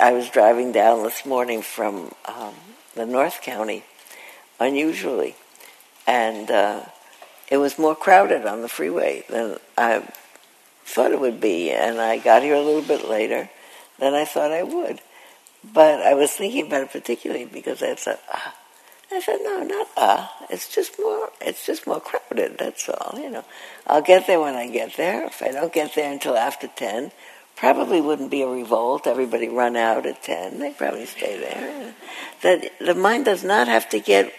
[0.00, 2.54] I was driving down this morning from um,
[2.94, 3.82] the North County,
[4.60, 5.34] unusually,
[6.06, 6.82] and uh,
[7.50, 10.08] it was more crowded on the freeway than I
[10.84, 13.50] thought it would be, and I got here a little bit later
[13.98, 15.00] than I thought I would.
[15.64, 18.54] But I was thinking about it particularly because I thought, ah,
[19.12, 20.28] I said, no, not uh.
[20.50, 21.30] It's just more.
[21.40, 22.58] It's just more crowded.
[22.58, 23.18] That's all.
[23.18, 23.44] You know,
[23.86, 25.26] I'll get there when I get there.
[25.26, 27.12] If I don't get there until after ten,
[27.56, 29.06] probably wouldn't be a revolt.
[29.06, 30.58] Everybody run out at ten.
[30.58, 31.94] They probably stay there.
[32.42, 34.32] That the mind does not have to get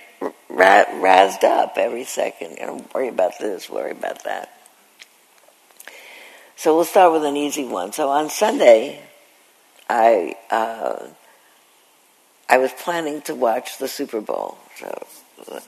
[0.49, 2.57] ra- razzed up every second.
[2.59, 4.51] You know, worry about this, worry about that.
[6.55, 7.93] So we'll start with an easy one.
[7.93, 9.03] So on Sunday,
[9.89, 11.07] I uh,
[12.49, 14.57] I was planning to watch the Super Bowl.
[14.77, 15.07] So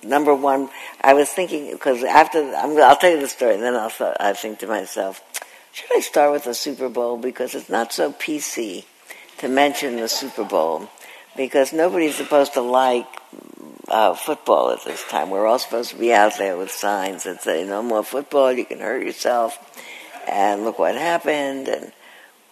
[0.03, 0.69] number one,
[1.01, 4.33] I was thinking because after i will tell you the story, and then I'll I
[4.33, 5.21] think to myself,
[5.71, 8.85] should I start with the Super Bowl because it's not so PC
[9.39, 10.89] to mention the Super Bowl
[11.35, 13.07] because nobody's supposed to like
[13.87, 15.29] uh, football at this time.
[15.29, 18.65] We're all supposed to be out there with signs that say no more football, you
[18.65, 19.57] can hurt yourself,
[20.27, 21.67] and look what happened.
[21.67, 21.91] And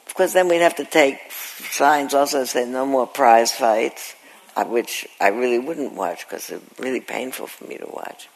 [0.07, 4.15] of course, then we'd have to take signs also that say no more prize fights,
[4.55, 8.29] uh, which I really wouldn't watch because it's really painful for me to watch.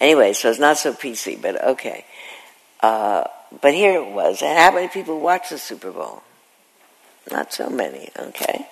[0.00, 2.04] Anyway, so it's not so PC, but okay.
[2.80, 3.24] Uh,
[3.60, 4.42] but here it was.
[4.42, 6.22] And how many people watch the Super Bowl?
[7.30, 8.66] Not so many, okay.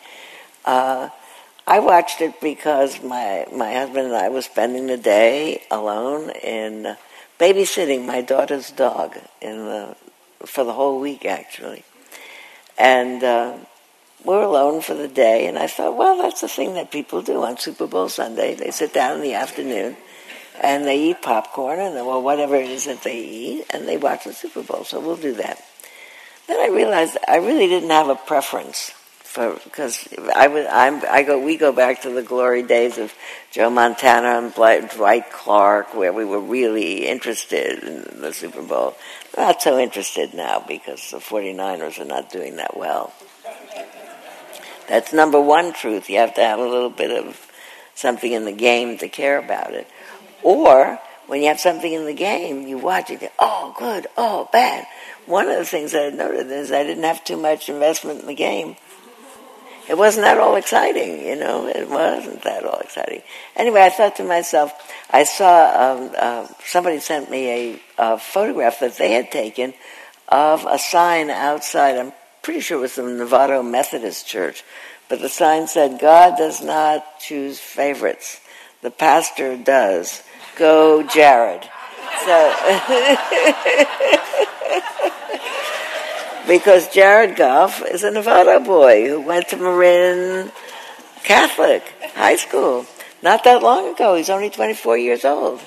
[0.64, 1.10] Uh,
[1.66, 6.96] I watched it because my my husband and I were spending the day alone in
[7.38, 9.96] babysitting my daughter's dog in the
[10.44, 11.84] for the whole week actually,
[12.78, 13.56] and uh,
[14.24, 15.46] we're alone for the day.
[15.46, 18.54] And I thought, well, that's the thing that people do on Super Bowl Sunday.
[18.54, 19.96] They sit down in the afternoon
[20.60, 24.24] and they eat popcorn and well whatever it is that they eat and they watch
[24.24, 24.84] the Super Bowl.
[24.84, 25.62] So we'll do that.
[26.46, 28.92] Then I realized I really didn't have a preference
[29.34, 33.12] because I was I'm, I go we go back to the glory days of
[33.50, 38.96] Joe Montana and Dwight Clark where we were really interested in the Super Bowl.
[39.36, 43.12] Not so interested now because the 49ers are not doing that well.
[44.88, 46.08] That's number one truth.
[46.08, 47.46] You have to have a little bit of
[47.94, 49.86] something in the game to care about it.
[50.42, 54.86] Or when you have something in the game, you watch it, oh, good, oh, bad.
[55.26, 58.34] One of the things I noted is I didn't have too much investment in the
[58.34, 58.76] game
[59.88, 61.66] it wasn't that all exciting, you know.
[61.66, 63.22] It wasn't that all exciting.
[63.56, 64.72] Anyway, I thought to myself,
[65.10, 69.72] I saw um, uh, somebody sent me a, a, photograph that they had taken
[70.28, 71.96] of a sign outside.
[71.96, 72.12] I'm
[72.42, 74.62] pretty sure it was the Novato Methodist Church,
[75.08, 78.40] but the sign said, "God does not choose favorites;
[78.82, 80.22] the pastor does."
[80.56, 81.66] Go, Jared.
[82.26, 82.54] So.
[86.48, 90.50] because Jared Goff is a Novato boy who went to Marin
[91.22, 91.84] Catholic
[92.14, 92.86] High School
[93.22, 94.14] not that long ago.
[94.14, 95.60] He's only 24 years old.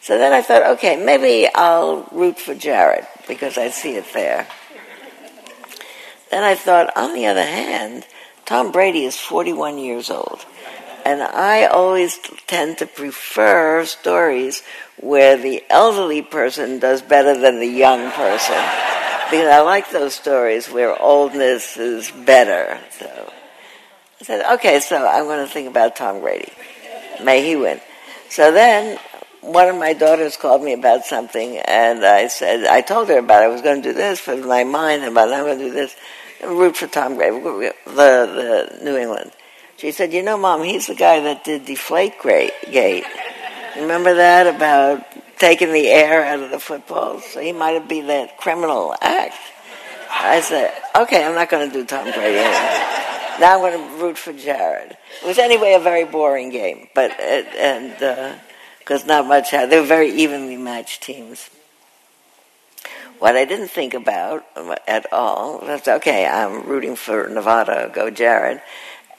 [0.00, 4.46] So then I thought, okay, maybe I'll root for Jared because I see it there.
[6.30, 8.06] Then I thought, on the other hand,
[8.44, 10.44] Tom Brady is 41 years old.
[11.04, 14.62] And I always tend to prefer stories
[15.00, 18.62] where the elderly person does better than the young person
[19.30, 22.78] because I like those stories where oldness is better.
[22.98, 23.32] So
[24.20, 26.52] I said, okay, so I'm going to think about Tom Brady.
[27.22, 27.80] May he win.
[28.28, 28.98] So then
[29.40, 33.42] one of my daughters called me about something, and I said, I told her about
[33.42, 33.46] it.
[33.46, 35.94] I was going to do this for my mind, about I'm going to do this.
[36.44, 39.30] Root for Tom Brady, the, the New England.
[39.76, 43.04] She said, you know, Mom, he's the guy that did Deflate Gate.
[43.76, 45.04] Remember that about
[45.44, 49.36] taking the air out of the football, so he might have been that criminal act.
[50.10, 53.40] I said, okay, I'm not going to do Tom Brady anymore.
[53.40, 54.96] Now I'm going to root for Jared.
[55.22, 57.92] It was anyway a very boring game, but it, and
[58.78, 59.50] because uh, not much.
[59.50, 61.50] They were very evenly matched teams.
[63.18, 64.46] What I didn't think about
[64.88, 66.26] at all was okay.
[66.26, 67.92] I'm rooting for Novato.
[67.92, 68.62] Go Jared,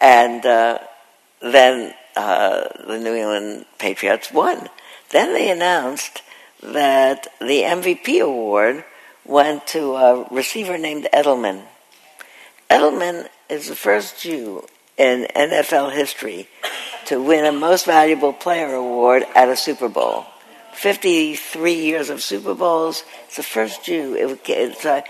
[0.02, 0.80] and uh,
[1.40, 4.70] then uh, the New England Patriots won.
[5.16, 6.24] Then they announced
[6.62, 8.84] that the MVP award
[9.24, 11.62] went to a receiver named Edelman.
[12.70, 14.68] Edelman is the first Jew
[14.98, 16.50] in NFL history
[17.06, 20.26] to win a Most Valuable Player award at a Super Bowl.
[20.74, 23.06] 53 years of Super Bowls.
[23.28, 24.38] It's the first Jew.
[24.46, 25.02] It, uh,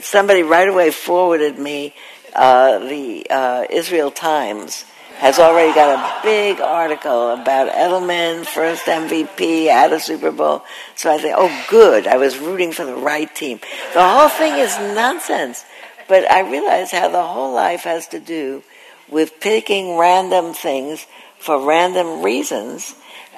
[0.00, 1.94] somebody right away forwarded me
[2.34, 4.84] uh, the uh, Israel Times
[5.24, 10.62] has already got a big article about Edelman, first MVP at a Super Bowl.
[10.96, 13.58] So I think, oh, good, I was rooting for the right team.
[13.94, 15.64] The whole thing is nonsense.
[16.08, 18.62] But I realize how the whole life has to do
[19.08, 21.06] with picking random things
[21.38, 22.94] for random reasons.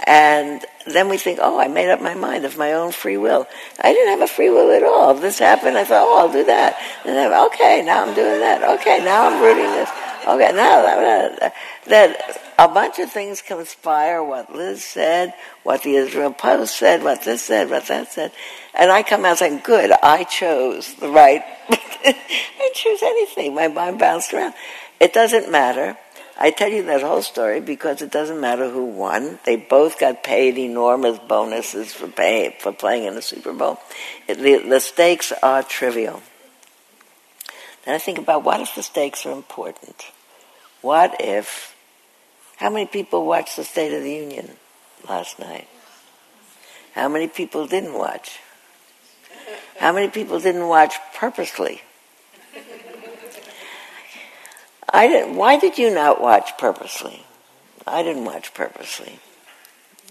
[0.09, 3.47] And then we think, oh, I made up my mind of my own free will.
[3.81, 5.15] I didn't have a free will at all.
[5.15, 5.79] This happened.
[5.79, 6.77] I thought, oh, I'll do that.
[7.05, 8.81] And then, okay, now I'm doing that.
[8.81, 9.89] Okay, now I'm rooting this.
[10.27, 11.51] Okay, no, no, no,
[11.87, 14.23] that a bunch of things conspire.
[14.23, 18.33] What Liz said, what the Israel Post said, what this said, what that said,
[18.75, 23.55] and I come out saying, "Good, I chose the right." I choose anything.
[23.55, 24.55] My mind bounced around.
[25.01, 25.97] It doesn't matter.
[26.39, 29.39] I tell you that whole story because it doesn't matter who won.
[29.45, 33.81] They both got paid enormous bonuses for pay, for playing in the Super Bowl.
[34.29, 36.23] It, the, the stakes are trivial.
[37.85, 40.11] Then I think about what if the stakes are important?
[40.83, 41.76] What if?
[42.57, 44.51] How many people watched the State of the Union
[45.09, 45.69] last night?
[46.95, 48.41] How many people didn't watch?
[49.79, 51.83] How many people didn't watch purposely?
[54.89, 55.37] I didn't.
[55.37, 57.25] Why did you not watch purposely?
[57.87, 59.19] I didn't watch purposely.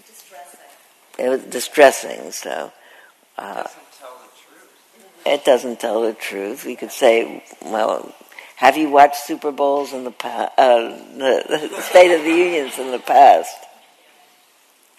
[0.06, 0.60] Distressing.
[1.18, 2.30] It was distressing.
[2.30, 2.72] So
[3.36, 3.64] uh,
[5.24, 6.64] it doesn't tell the truth.
[6.64, 8.14] We could say, well,
[8.56, 10.52] have you watched Super Bowls in the past?
[10.58, 13.54] Uh, the, the State of the Unions in the past?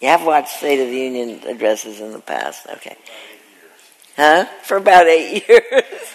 [0.00, 2.96] You have watched State of the Union addresses in the past, okay?
[4.16, 4.44] Huh?
[4.62, 6.14] For about eight years.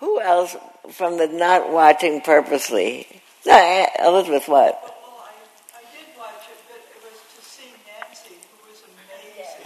[0.00, 0.56] Who else
[0.90, 3.06] from the not watching purposely?
[3.46, 4.82] No, eh, Elizabeth, what?
[4.82, 9.62] Well, I, I did watch it, but it was to see Nancy, who was amazing.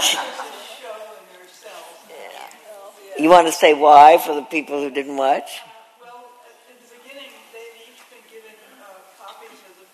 [0.00, 2.00] she was a show in herself.
[3.20, 5.60] You want to say why for the people who didn't watch?
[6.00, 9.84] Well, at- the beginning, they'd each been given uh, copies of the,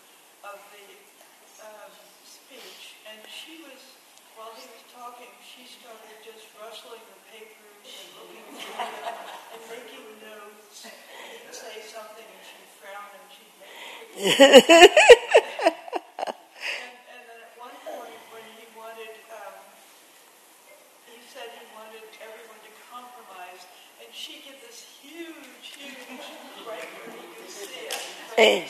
[2.23, 3.83] speech, and she was,
[4.39, 10.87] while he was talking, she started just rustling the papers and looking and making notes.
[10.87, 14.95] He'd say something, and she'd frown, and she'd make and,
[17.11, 19.57] and then at one point, when he wanted, um,
[21.11, 23.63] he said he wanted everyone to compromise,
[24.01, 26.19] and she this huge, huge,
[26.67, 27.95] right where he could see it,
[28.39, 28.65] Eh.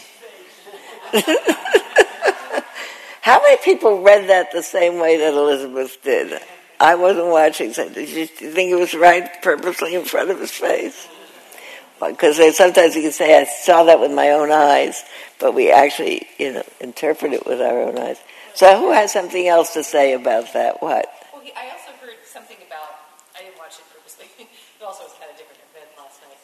[3.23, 6.41] How many people read that the same way that Elizabeth did?
[6.79, 10.53] I wasn't watching, so did you think it was right purposely in front of his
[10.53, 11.09] face?
[11.99, 15.03] Because sometimes you can say, I saw that with my own eyes,
[15.41, 18.19] but we actually, you know, interpret it with our own eyes.
[18.55, 20.83] So who has something else to say about that?
[20.83, 21.11] What?
[21.33, 23.01] Well, he, I also heard something about,
[23.35, 26.39] I didn't watch it purposely, it also was kind of different event last night.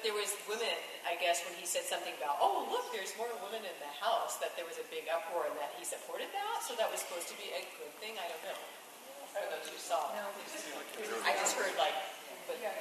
[0.00, 0.72] But there was women,
[1.04, 4.40] I guess, when he said something about, oh, look, there's more women in the house,
[4.40, 6.64] that there was a big uproar and that he supported that.
[6.64, 8.16] So that was supposed to be a good thing.
[8.16, 8.56] I don't know.
[9.28, 10.08] For those who saw.
[10.16, 11.92] No, I just heard like,
[12.48, 12.80] but that,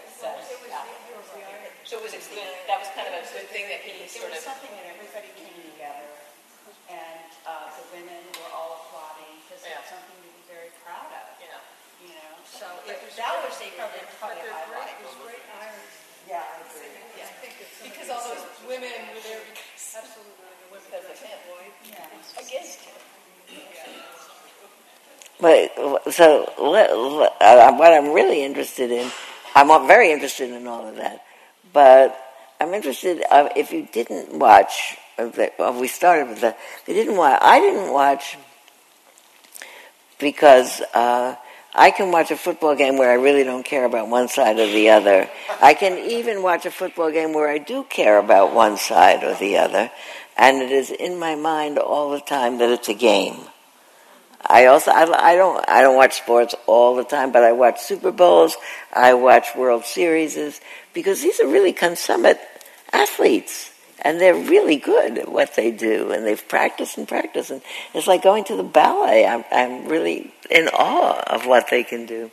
[0.63, 1.59] yeah.
[1.83, 4.31] So it was, ex- that was kind of a good thing that he It sort
[4.31, 6.07] was something that everybody came together,
[6.87, 9.75] and uh, the women were all applauding because Yeah.
[9.83, 11.35] it's something to be very proud of.
[11.43, 11.59] Yeah.
[11.99, 14.95] You know, so it, that was a probably, probably a highlight.
[16.29, 16.87] Yeah, I agree.
[17.17, 17.25] Yeah.
[17.83, 19.97] Because all those women were there because.
[19.97, 20.33] Absolutely.
[20.69, 21.39] Because of him.
[21.89, 22.41] Yeah.
[22.41, 22.93] Against him.
[25.41, 29.09] But so let- let- uh, what I'm really interested in,
[29.55, 31.25] I'm very interested in all of that.
[31.73, 32.15] But
[32.59, 34.97] I'm interested uh, if you didn't watch.
[35.17, 36.55] uh, Well, we started with the.
[36.85, 37.39] They didn't watch.
[37.41, 38.37] I didn't watch
[40.19, 41.35] because uh,
[41.73, 44.65] I can watch a football game where I really don't care about one side or
[44.65, 45.29] the other.
[45.61, 49.35] I can even watch a football game where I do care about one side or
[49.35, 49.91] the other,
[50.35, 53.37] and it is in my mind all the time that it's a game.
[54.45, 57.81] I also I, I don't I don't watch sports all the time, but I watch
[57.81, 58.57] Super Bowls,
[58.93, 60.59] I watch World Series
[60.93, 62.39] because these are really consummate
[62.91, 63.71] athletes,
[64.01, 67.61] and they're really good at what they do, and they've practiced and practiced, and
[67.93, 69.25] it's like going to the ballet.
[69.25, 72.31] I'm I'm really in awe of what they can do.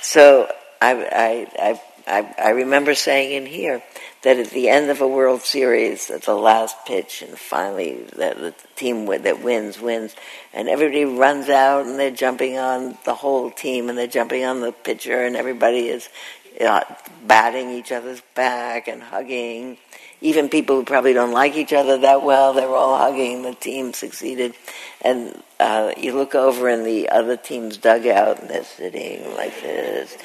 [0.00, 0.50] So
[0.80, 3.82] I I I I, remember saying in here
[4.22, 8.34] that at the end of a World Series, at the last pitch, and finally the,
[8.38, 10.14] the team that wins wins,
[10.54, 14.60] and everybody runs out and they're jumping on the whole team and they're jumping on
[14.60, 16.08] the pitcher and everybody is
[16.60, 16.82] uh,
[17.26, 19.76] batting each other's back and hugging.
[20.20, 23.42] Even people who probably don't like each other that well, they're all hugging.
[23.42, 24.54] The team succeeded,
[25.02, 30.16] and uh, you look over in the other team's dugout and they're sitting like this.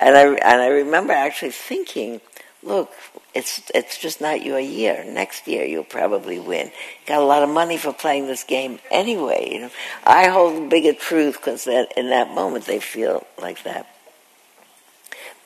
[0.00, 2.20] And I and I remember actually thinking,
[2.62, 2.92] look,
[3.34, 5.04] it's it's just not your year.
[5.06, 6.70] Next year you'll probably win.
[7.06, 9.48] Got a lot of money for playing this game anyway.
[9.50, 9.70] You know,
[10.04, 13.86] I hold the bigger truth because in that moment they feel like that.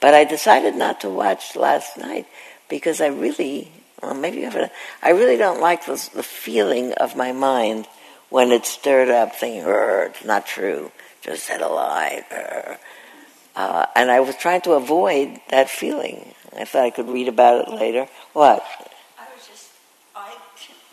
[0.01, 2.27] But I decided not to watch last night
[2.69, 3.70] because I really,
[4.03, 4.73] well, maybe haven't.
[5.01, 7.87] I really don't like the, the feeling of my mind
[8.31, 10.91] when it's stirred up, thinking, "Er, it's not true.
[11.23, 12.79] Just said a lie." er."
[13.55, 16.35] Uh, and I was trying to avoid that feeling.
[16.57, 18.09] I thought I could read about it later.
[18.33, 18.65] What?
[19.20, 19.77] I was just,
[20.16, 20.33] I,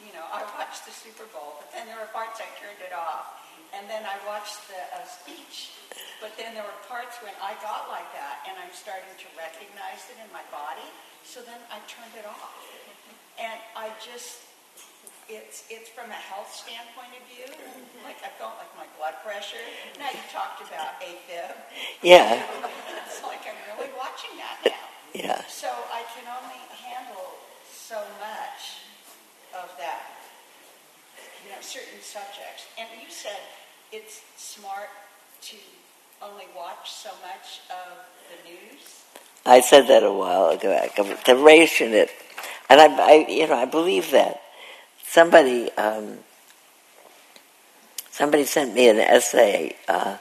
[0.04, 2.92] you know, I watched the Super Bowl, but then there were parts I turned it
[2.92, 3.32] off.
[3.72, 5.72] And then I watched the uh, speech,
[6.20, 10.04] but then there were parts when I got like that, and I'm starting to recognize
[10.12, 10.84] it in my body.
[11.24, 12.60] So then I turned it off.
[13.40, 14.44] And I just,
[15.30, 17.48] it's, it's from a health standpoint of view.
[18.04, 19.62] Like I felt like my blood pressure.
[19.98, 21.56] Now you talked about AFib.
[22.04, 22.44] Yeah.
[23.06, 24.86] it's like I'm really watching that now.
[25.14, 25.42] Yeah.
[25.48, 28.86] So I can only handle so much
[29.56, 30.20] of that,
[31.44, 32.68] you know, certain subjects.
[32.78, 33.40] And you said
[33.92, 34.90] it's smart
[35.50, 35.58] to
[36.22, 37.98] only watch so much of
[38.30, 39.04] the news.
[39.46, 40.88] I said that a while ago,
[41.26, 42.12] to ration it.
[42.70, 44.42] And I, I, you know, I believe that.
[45.04, 46.20] Somebody, um,
[48.12, 49.76] somebody sent me an essay.
[49.88, 50.18] Uh,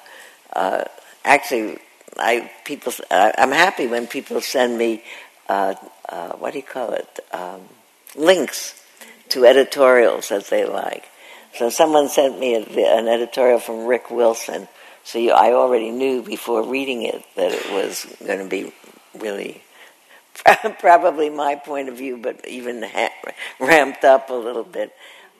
[0.55, 0.85] uh,
[1.25, 1.79] actually,
[2.17, 5.03] I people, I, I'm happy when people send me,
[5.49, 5.75] uh,
[6.09, 7.61] uh what do you call it, um,
[8.17, 8.83] links
[9.29, 11.05] to editorials that they like.
[11.55, 12.61] So someone sent me a,
[12.99, 14.69] an editorial from Rick Wilson.
[15.05, 18.73] So you, I already knew before reading it that it was going to be
[19.19, 19.63] really
[20.79, 23.13] probably my point of view, but even ha-
[23.59, 24.93] ramped up a little bit.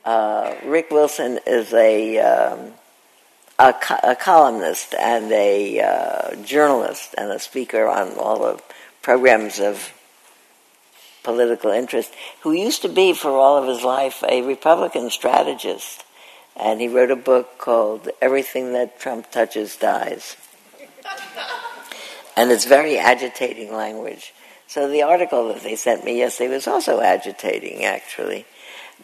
[0.05, 2.73] Uh, Rick Wilson is a um,
[3.59, 8.63] a, co- a, columnist and a uh, journalist and a speaker on all the
[9.03, 9.93] programs of
[11.23, 16.05] political interest, who used to be for all of his life a Republican strategist.
[16.57, 20.37] And he wrote a book called Everything That Trump Touches Dies.
[22.37, 24.33] and it's very agitating language.
[24.69, 28.45] So the article that they sent me yesterday was also agitating, actually.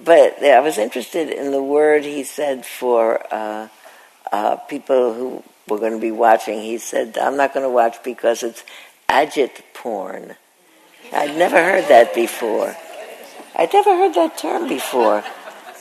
[0.03, 3.69] But I was interested in the word he said for uh,
[4.31, 6.61] uh, people who were going to be watching.
[6.61, 8.62] He said, I'm not going to watch because it's
[9.09, 10.35] agit porn.
[11.15, 12.77] I'd never heard that before.
[13.57, 15.24] I'd never heard that term before.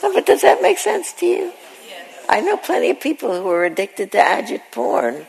[0.00, 1.52] but does that make sense to you?
[2.26, 5.26] I know plenty of people who are addicted to agit porn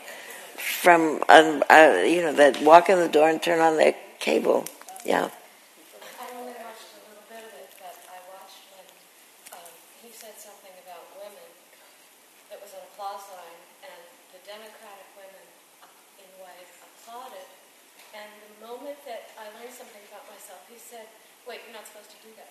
[0.56, 4.64] from, um, uh, you know, that walk in the door and turn on their cable.
[5.04, 5.28] Yeah.
[5.28, 8.86] I only watched a little bit of it, but I watched when
[10.02, 11.50] he said something about women
[12.50, 15.46] that was an applause line, and the Democratic women
[16.22, 17.46] in white applauded.
[18.14, 21.06] And the moment that I learned something about myself, he said,
[21.44, 22.50] "Wait, you're not supposed to do that."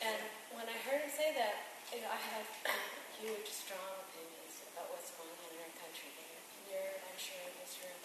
[0.00, 0.20] And
[0.54, 2.46] when I heard him say that, you know, I have
[3.18, 6.14] huge, strong opinions about what's going on in our country.
[6.70, 7.98] You're, I'm sure, in this room,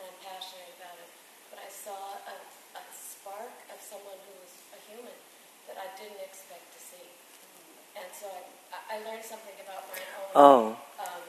[0.00, 1.23] and I'm passionate about it
[1.54, 2.34] but I saw a,
[2.74, 5.14] a spark of someone who was a human
[5.70, 7.06] that I didn't expect to see.
[7.94, 8.26] And so
[8.74, 10.62] I, I learned something about my own oh.
[10.98, 11.22] um,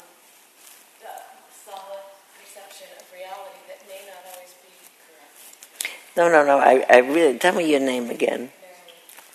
[1.53, 2.01] solid
[2.41, 4.73] perception of reality that may not always be
[5.05, 5.93] correct.
[6.17, 6.57] No, no, no.
[6.57, 8.49] I, I really tell me your name again.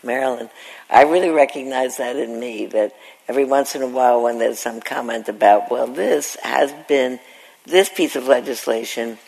[0.03, 0.51] Marilyn.
[0.89, 2.97] I really recognize that in me, that
[3.29, 7.21] every once in a while when there's some comment about, well, this has been,
[7.65, 9.19] this piece of legislation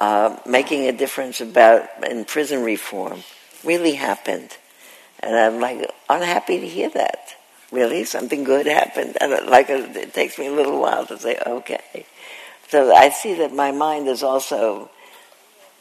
[0.00, 3.22] uh, making a difference about in prison reform
[3.64, 4.56] really happened.
[5.20, 7.34] And I'm like unhappy to hear that.
[7.70, 9.18] Really, something good happened.
[9.20, 12.06] And like it takes me a little while to say, okay.
[12.68, 14.90] So I see that my mind is also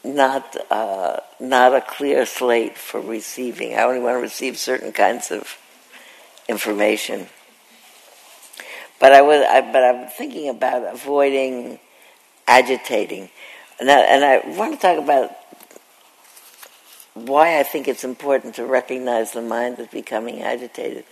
[0.03, 3.75] not uh, not a clear slate for receiving.
[3.75, 5.57] I only want to receive certain kinds of
[6.47, 7.27] information.
[8.99, 11.79] But I was, I, but I'm thinking about avoiding
[12.47, 13.29] agitating.
[13.79, 15.31] And I, and I want to talk about
[17.13, 21.03] why I think it's important to recognize the mind that's becoming agitated.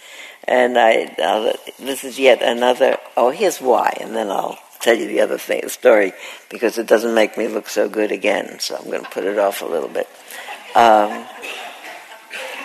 [0.48, 1.16] And I,
[1.80, 5.68] this is yet another, oh, here's why, and then I'll tell you the other thing,
[5.70, 6.14] story,
[6.50, 9.40] because it doesn't make me look so good again, so I'm going to put it
[9.40, 10.08] off a little bit.
[10.76, 11.26] Um,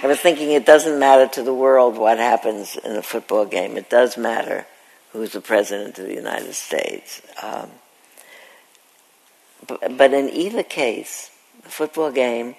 [0.03, 3.77] I was thinking it doesn't matter to the world what happens in a football game.
[3.77, 4.67] It does matter
[5.13, 7.23] who's the president of the United States.
[7.43, 7.71] Um,
[9.67, 11.31] but in either case,
[11.63, 12.57] the football game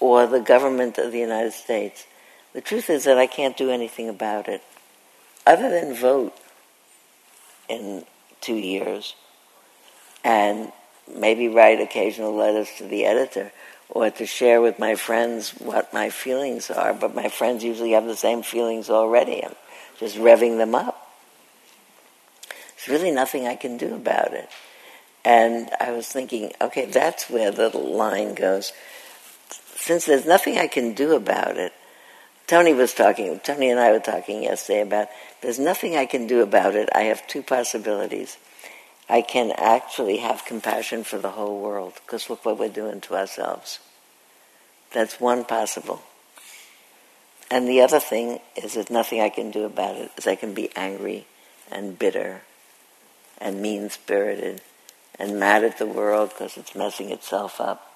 [0.00, 2.06] or the government of the United States,
[2.52, 4.62] the truth is that I can't do anything about it
[5.46, 6.34] other than vote
[7.68, 8.04] in
[8.40, 9.14] two years
[10.24, 10.72] and
[11.12, 13.52] maybe write occasional letters to the editor
[13.88, 16.94] or to share with my friends what my feelings are.
[16.94, 19.44] But my friends usually have the same feelings already.
[19.44, 19.54] I'm
[19.98, 21.10] just revving them up.
[22.86, 24.48] There's really nothing I can do about it.
[25.24, 28.72] And I was thinking, okay, that's where the line goes.
[29.76, 31.72] Since there's nothing I can do about it,
[32.46, 35.08] Tony was talking, Tony and I were talking yesterday about
[35.40, 36.88] there's nothing I can do about it.
[36.94, 38.36] I have two possibilities.
[39.08, 43.14] I can actually have compassion for the whole world, because look what we're doing to
[43.14, 43.78] ourselves.
[44.92, 46.02] That's one possible.
[47.50, 50.54] And the other thing is there's nothing I can do about it, is I can
[50.54, 51.26] be angry
[51.70, 52.42] and bitter
[53.38, 54.62] and mean spirited
[55.18, 57.92] and mad at the world because it's messing itself up.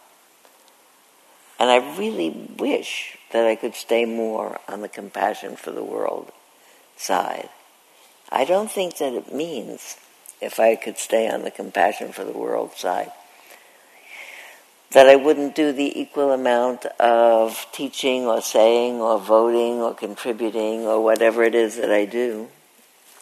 [1.58, 6.30] And I really wish that I could stay more on the compassion for the world
[6.96, 7.48] side.
[8.30, 9.96] I don't think that it means,
[10.40, 13.12] if I could stay on the compassion for the world side,
[14.92, 20.86] that I wouldn't do the equal amount of teaching or saying or voting or contributing
[20.86, 22.48] or whatever it is that I do.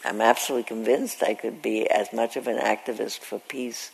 [0.04, 3.90] I'm absolutely convinced I could be as much of an activist for peace,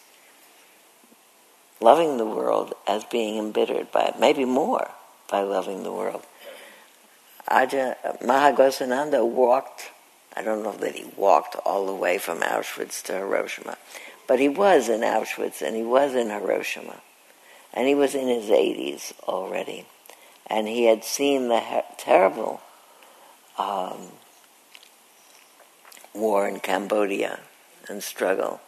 [1.80, 4.90] loving the world, as being embittered by it, maybe more
[5.30, 6.24] by loving the world.
[7.48, 9.90] Aja Maha Ghosananda walked,
[10.36, 13.78] I don't know that he walked all the way from Auschwitz to Hiroshima,
[14.26, 17.00] but he was in Auschwitz and he was in Hiroshima.
[17.72, 19.86] And he was in his 80s already.
[20.46, 22.60] And he had seen the terrible
[23.56, 24.08] um,
[26.14, 27.40] war in Cambodia
[27.88, 28.60] and struggle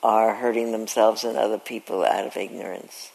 [0.02, 3.12] are hurting themselves and other people out of ignorance.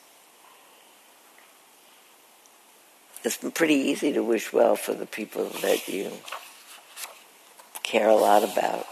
[3.24, 6.12] It's pretty easy to wish well for the people that you
[7.82, 8.86] care a lot about.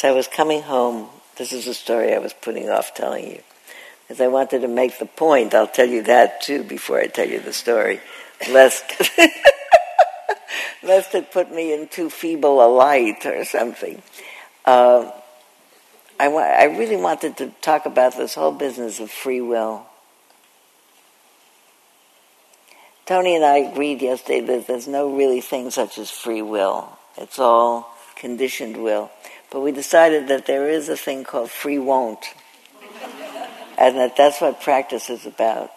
[0.00, 1.10] So I was coming home.
[1.36, 3.42] This is a story I was putting off telling you.
[4.00, 7.28] Because I wanted to make the point, I'll tell you that too before I tell
[7.28, 8.00] you the story,
[8.50, 8.82] lest,
[10.82, 14.00] lest it put me in too feeble a light or something.
[14.64, 15.10] Uh,
[16.18, 19.84] I, wa- I really wanted to talk about this whole business of free will.
[23.04, 26.88] Tony and I agreed yesterday that there's no really thing such as free will.
[27.18, 29.10] It's all conditioned will.
[29.50, 32.24] But we decided that there is a thing called free won't.
[33.78, 35.70] and that that's what practice is about.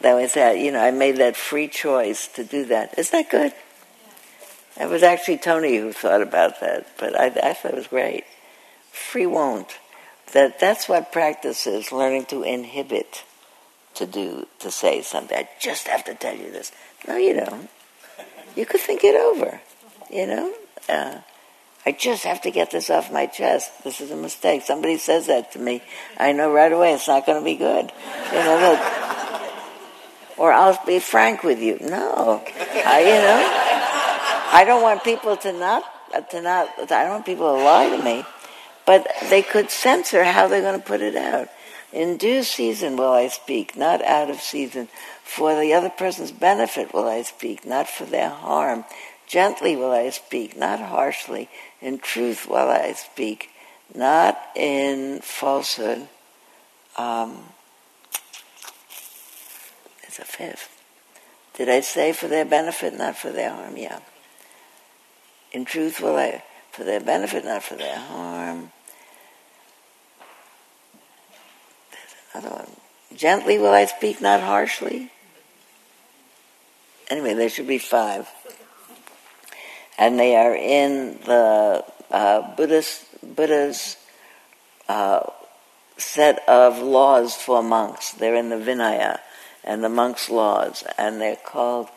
[0.00, 2.98] That was that, you know, I made that free choice to do that.
[2.98, 3.52] Is that good?
[4.80, 8.24] It was actually Tony who thought about that, but I, I thought it was great.
[8.90, 9.78] Free won't.
[10.32, 13.24] That that's what practice is, learning to inhibit
[13.94, 15.36] to do, to say something.
[15.36, 16.72] I just have to tell you this.
[17.06, 17.68] No, you don't.
[18.56, 19.60] You could think it over,
[20.10, 20.54] you know?
[20.88, 21.18] Uh,
[21.86, 23.84] I just have to get this off my chest.
[23.84, 24.62] This is a mistake.
[24.62, 25.82] Somebody says that to me.
[26.18, 27.90] I know right away it's not going to be good.
[28.26, 29.52] You know, that,
[30.36, 31.78] or I'll be frank with you.
[31.80, 32.42] No,
[32.86, 33.46] I, you know,
[34.52, 35.84] I don't want people to not,
[36.30, 38.24] to not, I don't want people to lie to me,
[38.84, 41.48] but they could censor how they're going to put it out.
[41.92, 44.88] In due season will I speak, not out of season.
[45.24, 48.84] For the other person's benefit will I speak, not for their harm.
[49.26, 51.48] Gently will I speak, not harshly.
[51.80, 53.50] In truth while I speak,
[53.94, 56.08] not in falsehood.
[56.96, 57.44] Um,
[60.02, 60.68] it's a fifth.
[61.54, 63.76] Did I say for their benefit, not for their harm?
[63.76, 64.00] Yeah.
[65.52, 68.72] In truth will I, for their benefit, not for their harm.
[71.90, 72.70] There's another one.
[73.16, 75.10] Gently will I speak, not harshly.
[77.08, 78.28] Anyway, there should be five
[80.00, 83.98] and they are in the uh, Buddhist, Buddha's
[84.88, 85.26] uh,
[85.98, 88.12] set of laws for monks.
[88.12, 89.20] They're in the Vinaya
[89.62, 91.88] and the monks' laws, and they're called.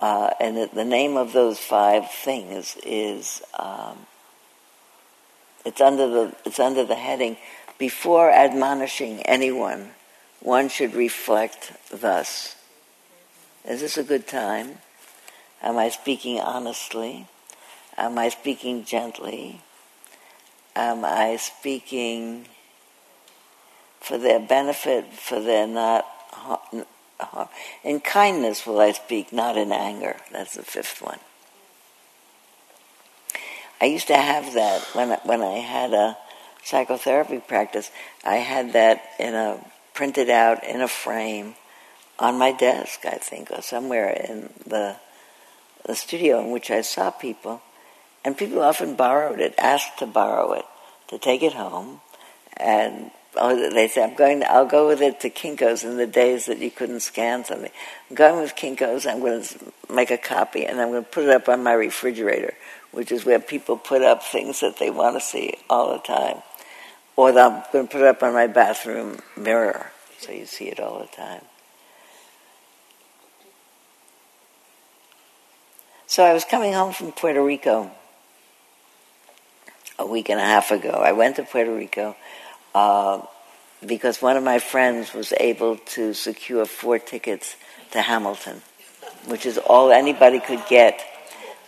[0.00, 3.98] Uh, and the, name of those five things is um,
[5.64, 7.36] it's under the it's under the heading
[7.78, 9.90] before admonishing anyone,
[10.40, 12.56] one should reflect thus.
[13.64, 14.78] Is this a good time?
[15.62, 17.28] Am I speaking honestly?
[17.96, 19.60] Am I speaking gently?
[20.74, 22.46] Am I speaking
[24.00, 27.48] for their benefit, for their not harm?
[27.84, 30.16] In kindness will I speak, not in anger.
[30.32, 31.20] That's the fifth one.
[33.80, 36.16] I used to have that when I, when I had a
[36.64, 37.90] psychotherapy practice.
[38.24, 41.54] I had that in a printed out in a frame
[42.18, 44.96] on my desk, I think, or somewhere in the
[45.84, 47.60] the studio in which I saw people,
[48.24, 50.64] and people often borrowed it, asked to borrow it,
[51.08, 52.00] to take it home,
[52.56, 56.06] and oh, they say, I'm going to, I'll go with it to Kinko's in the
[56.06, 57.70] days that you couldn't scan something.
[58.08, 61.24] I'm going with Kinko's, I'm going to make a copy, and I'm going to put
[61.24, 62.54] it up on my refrigerator,
[62.92, 66.38] which is where people put up things that they want to see all the time.
[67.16, 70.80] Or I'm going to put it up on my bathroom mirror, so you see it
[70.80, 71.42] all the time.
[76.06, 77.90] So I was coming home from Puerto Rico
[79.98, 80.90] a week and a half ago.
[80.90, 82.16] I went to Puerto Rico
[82.74, 83.22] uh,
[83.84, 87.56] because one of my friends was able to secure four tickets
[87.92, 88.62] to Hamilton,
[89.26, 91.04] which is all anybody could get.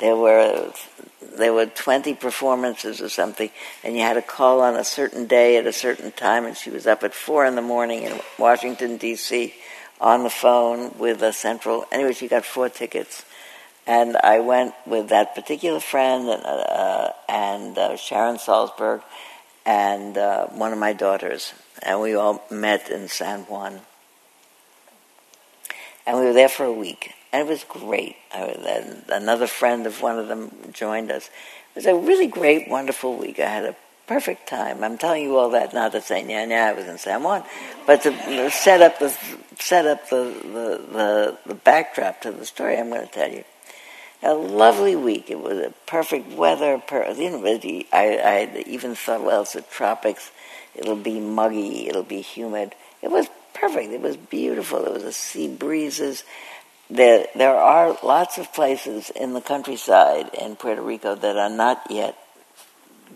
[0.01, 0.73] There were
[1.37, 3.51] there were 20 performances or something,
[3.85, 6.71] and you had to call on a certain day at a certain time, and she
[6.71, 9.55] was up at 4 in the morning in Washington, D.C.,
[10.01, 11.87] on the phone with a central.
[11.91, 13.25] Anyway, she got four tickets.
[13.87, 19.03] And I went with that particular friend and, uh, and uh, Sharon Salzberg
[19.65, 21.55] and uh, one of my daughters.
[21.83, 23.81] And we all met in San Juan.
[26.07, 28.17] And we were there for a week and it was great.
[28.33, 31.27] I, another friend of one of them joined us.
[31.75, 33.39] It was a really great, wonderful week.
[33.39, 33.77] I had a
[34.07, 34.83] perfect time.
[34.83, 37.45] I'm telling you all that not to say, yeah, yeah, I was in San Juan,
[37.87, 39.15] but to set up the
[39.59, 43.45] set up the the, the, the backdrop to the story I'm going to tell you.
[44.23, 45.31] A lovely week.
[45.31, 46.79] It was a perfect weather.
[46.79, 47.45] Per, you know,
[47.93, 48.19] I,
[48.53, 50.31] I even thought, well, it's the tropics.
[50.75, 51.89] It'll be muggy.
[51.89, 52.75] It'll be humid.
[53.03, 53.93] It was perfect.
[53.93, 54.83] It was beautiful.
[54.83, 56.25] There was a sea breezes
[56.89, 61.83] there, there are lots of places in the countryside in Puerto Rico that are not
[61.91, 62.17] yet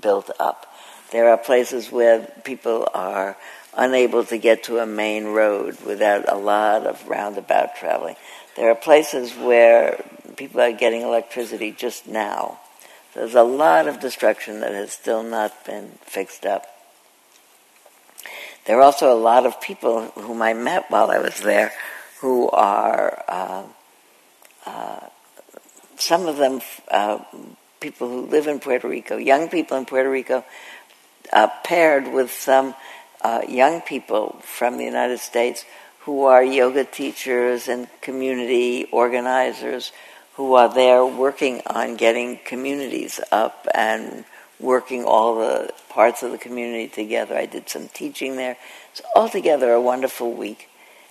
[0.00, 0.66] built up.
[1.12, 3.36] There are places where people are
[3.76, 8.16] unable to get to a main road without a lot of roundabout traveling.
[8.56, 10.04] There are places where
[10.36, 12.58] people are getting electricity just now.
[13.14, 16.66] There's a lot of destruction that has still not been fixed up.
[18.66, 21.72] There are also a lot of people whom I met while I was there
[22.20, 23.64] who are uh,
[24.66, 25.00] uh,
[25.96, 26.60] some of them
[26.90, 27.18] uh,
[27.80, 30.44] people who live in Puerto Rico, young people in Puerto Rico,
[31.32, 32.74] uh, paired with some
[33.22, 35.64] uh, young people from the United States
[36.00, 39.92] who are yoga teachers and community organizers
[40.34, 44.24] who are there working on getting communities up and
[44.58, 47.36] working all the parts of the community together.
[47.36, 48.56] I did some teaching there.
[48.92, 50.70] It's altogether a wonderful week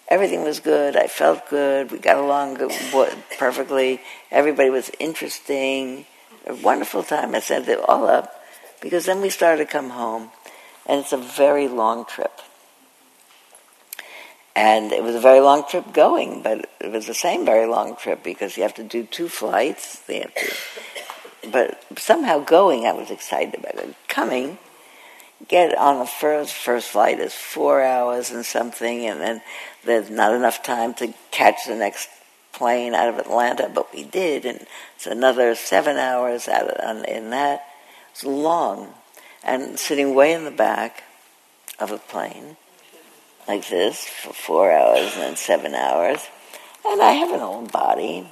[0.09, 0.97] everything was good.
[0.97, 1.91] I felt good.
[1.91, 2.57] We got along
[3.37, 4.01] perfectly.
[4.31, 6.05] Everybody was interesting.
[6.47, 7.35] A wonderful time.
[7.35, 8.33] I set it all up
[8.81, 10.31] because then we started to come home,
[10.85, 12.41] and it's a very long trip.
[14.59, 17.95] And it was a very long trip going, but it was the same very long
[17.95, 20.01] trip because you have to do two flights.
[21.49, 23.95] But somehow going, I was excited about it.
[24.09, 24.57] Coming,
[25.47, 29.41] get on the first first flight is four hours and something, and then
[29.85, 32.09] there's not enough time to catch the next
[32.51, 34.67] plane out of Atlanta, but we did, and
[34.97, 37.63] it's another seven hours out of, in that.
[38.11, 38.93] It's long,
[39.41, 41.05] and sitting way in the back
[41.79, 42.57] of a plane,
[43.49, 46.19] like this, for four hours and then seven hours,
[46.85, 48.31] and I have an old body.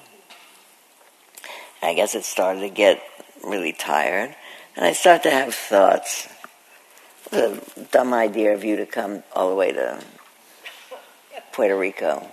[1.81, 3.01] I guess it started to get
[3.43, 4.35] really tired,
[4.75, 6.27] and I start to have thoughts.
[7.31, 7.59] a
[7.91, 9.99] dumb idea of you to come all the way to
[11.51, 12.29] Puerto Rico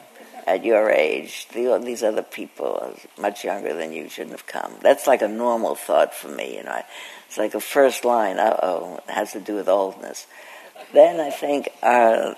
[0.46, 1.48] at your age.
[1.54, 4.74] These other people much younger than you shouldn't have come.
[4.82, 6.82] That's like a normal thought for me, you know.
[7.28, 10.26] It's like a first line, uh oh, it has to do with oldness.
[10.92, 12.34] Then I think, uh,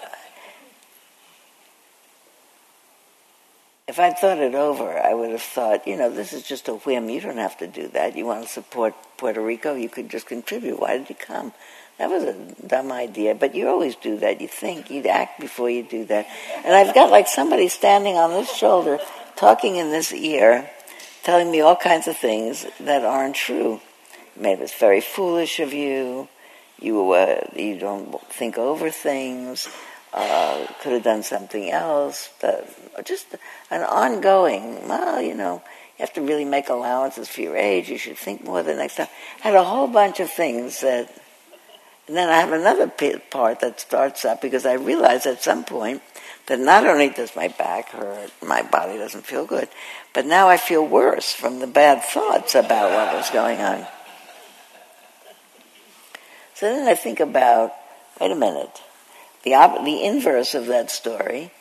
[3.89, 6.75] if I'd thought it over, I would have thought, you know, this is just a
[6.75, 7.09] whim.
[7.09, 8.17] You don't have to do that.
[8.17, 10.81] You want to support Puerto Rico, you could just contribute.
[10.81, 11.53] Why did you come?
[11.99, 12.35] That was a
[12.67, 14.41] dumb idea, but you always do that.
[14.41, 16.27] You think, you act before you do that.
[16.65, 18.99] And I've got like somebody standing on this shoulder,
[19.37, 20.69] talking in this ear,
[21.23, 23.81] telling me all kinds of things that aren't true.
[24.37, 26.29] Maybe it's very foolish of you.
[26.79, 29.69] You uh, you don't think over things.
[30.17, 32.31] Uh, could have done something else.
[32.41, 32.69] But
[33.05, 33.27] just
[33.71, 34.89] an ongoing.
[34.89, 35.63] Well, you know,
[35.99, 37.89] you have to really make allowances for your age.
[37.89, 39.09] You should think more the next time.
[39.45, 41.13] I had a whole bunch of things that
[42.07, 42.87] and then I have another
[43.31, 46.03] part that starts up because I realize at some point
[46.47, 49.69] that not only does my back hurt, my body doesn't feel good,
[50.15, 53.87] but now I feel worse from the bad thoughts about what was going on.
[56.55, 57.73] So then I think about
[58.21, 58.81] wait a minute.
[59.47, 61.53] The, op- the inverse of that story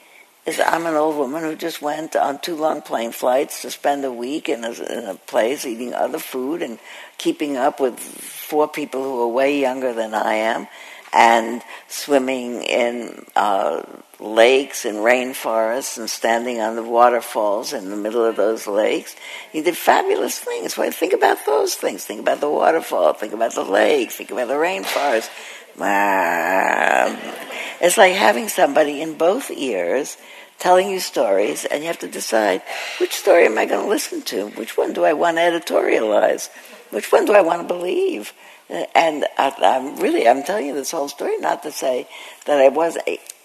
[0.47, 4.03] is I'm an old woman who just went on two long plane flights to spend
[4.03, 6.79] a week in a, in a place eating other food and
[7.19, 10.67] keeping up with four people who are way younger than I am
[11.13, 13.83] and swimming in uh,
[14.19, 19.15] lakes and rainforests and standing on the waterfalls in the middle of those lakes.
[19.51, 20.75] He did fabulous things.
[20.75, 22.03] Well, think about those things.
[22.03, 23.13] Think about the waterfall.
[23.13, 24.11] Think about the lake.
[24.11, 25.29] Think about the rainforest.
[27.81, 30.17] It's like having somebody in both ears
[30.57, 32.61] telling you stories, and you have to decide
[32.99, 34.47] which story am I going to listen to?
[34.49, 36.49] Which one do I want to editorialize?
[36.91, 38.33] Which one do I want to believe?
[38.69, 42.07] And I, am really, I'm telling you this whole story not to say
[42.45, 42.97] that I was,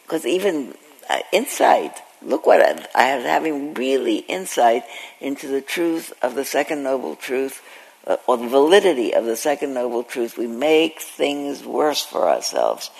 [0.05, 0.74] because even
[1.09, 4.85] uh, insight, look what I, I was having really insight
[5.20, 9.36] into the truth of the second noble truth, uh, Uh, or the validity of the
[9.36, 10.39] second noble truth.
[10.39, 12.90] We make things worse for ourselves.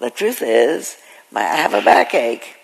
[0.00, 0.96] The truth is,
[1.34, 2.56] I have a backache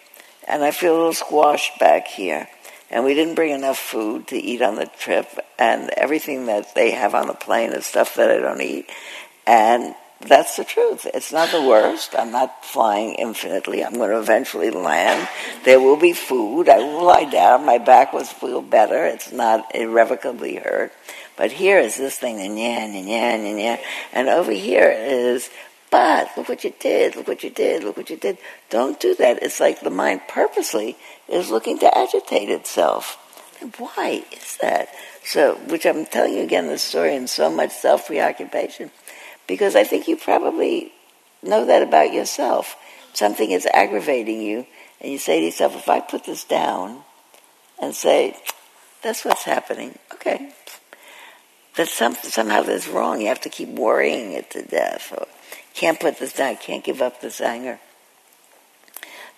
[0.48, 2.48] and I feel a little squashed back here.
[2.90, 5.26] And we didn't bring enough food to eat on the trip,
[5.58, 8.88] and everything that they have on the plane is stuff that I don't eat.
[9.46, 11.06] And that's the truth.
[11.12, 12.14] It's not the worst.
[12.16, 13.84] I'm not flying infinitely.
[13.84, 15.28] I'm going to eventually land.
[15.64, 16.68] There will be food.
[16.68, 17.66] I will lie down.
[17.66, 19.04] My back will feel better.
[19.04, 20.92] It's not irrevocably hurt.
[21.36, 23.80] But here is this thing, and yeah, and yeah, and yeah.
[24.12, 25.50] And over here is
[25.94, 28.38] but look what you did, look what you did, look what you did.
[28.68, 29.44] Don't do that.
[29.44, 30.96] It's like the mind purposely
[31.28, 33.16] is looking to agitate itself.
[33.78, 34.88] Why is that?
[35.22, 38.90] So, which I'm telling you again the story in so much self preoccupation,
[39.46, 40.92] because I think you probably
[41.44, 42.74] know that about yourself.
[43.12, 44.66] Something is aggravating you,
[45.00, 47.02] and you say to yourself, if I put this down
[47.80, 48.36] and say,
[49.00, 50.50] that's what's happening, okay.
[51.76, 53.20] That some, somehow that's wrong.
[53.20, 55.12] You have to keep worrying it to death.
[55.16, 55.26] Or,
[55.74, 57.80] can't put this down, can't give up this anger.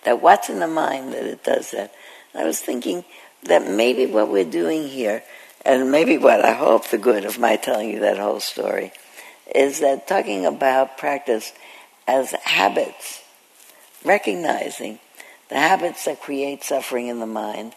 [0.03, 1.93] That what's in the mind that it does that?
[2.35, 3.03] I was thinking
[3.43, 5.23] that maybe what we're doing here,
[5.65, 8.91] and maybe what I hope the good of my telling you that whole story,
[9.53, 11.51] is that talking about practice
[12.07, 13.23] as habits,
[14.05, 14.99] recognizing
[15.49, 17.73] the habits that create suffering in the mind,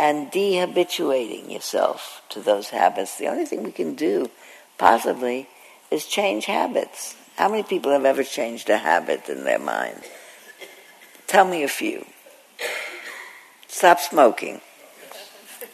[0.00, 3.18] and dehabituating yourself to those habits.
[3.18, 4.30] The only thing we can do,
[4.78, 5.46] possibly,
[5.90, 7.14] is change habits.
[7.36, 10.00] How many people have ever changed a habit in their mind?
[11.26, 12.06] Tell me a few.
[13.68, 14.62] Stop smoking.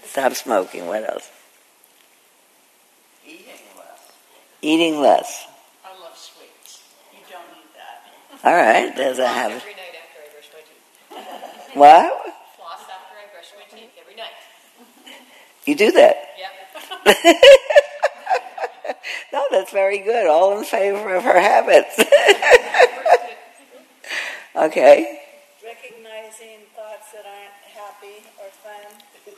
[0.05, 0.89] Stop smoking.
[0.89, 1.31] What else?
[3.24, 3.47] Eating
[3.78, 4.12] less.
[4.61, 5.47] Eating less.
[5.85, 6.82] I love sweets.
[7.12, 8.44] You don't need that.
[8.44, 9.59] All right, there's a habit.
[9.59, 11.77] Every night after I brush my teeth.
[11.77, 12.23] What?
[12.57, 14.35] Floss after I brush my teeth every night.
[15.66, 16.16] You do that?
[16.38, 16.47] Yeah.
[19.32, 20.28] no, that's very good.
[20.28, 21.98] All in favor of her habits.
[24.56, 25.20] okay.
[25.64, 28.94] Recognizing thoughts that aren't happy or fun
[29.26, 29.36] and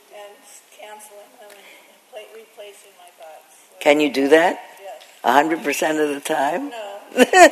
[0.79, 3.55] canceling them and replacing my thoughts.
[3.79, 4.59] Can you do that?
[4.79, 5.03] Yes.
[5.23, 6.69] A hundred percent of the time?
[6.69, 6.99] No.
[7.17, 7.49] I'm aware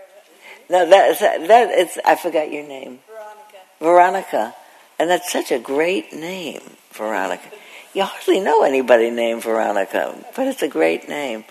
[0.00, 0.70] of it.
[0.70, 1.68] No, that's that.
[1.72, 3.00] It's I forgot your name.
[3.06, 3.58] Veronica.
[3.80, 4.54] Veronica,
[4.98, 6.62] and that's such a great name,
[6.92, 7.50] Veronica.
[7.92, 11.44] You hardly know anybody named Veronica, but it's a great name.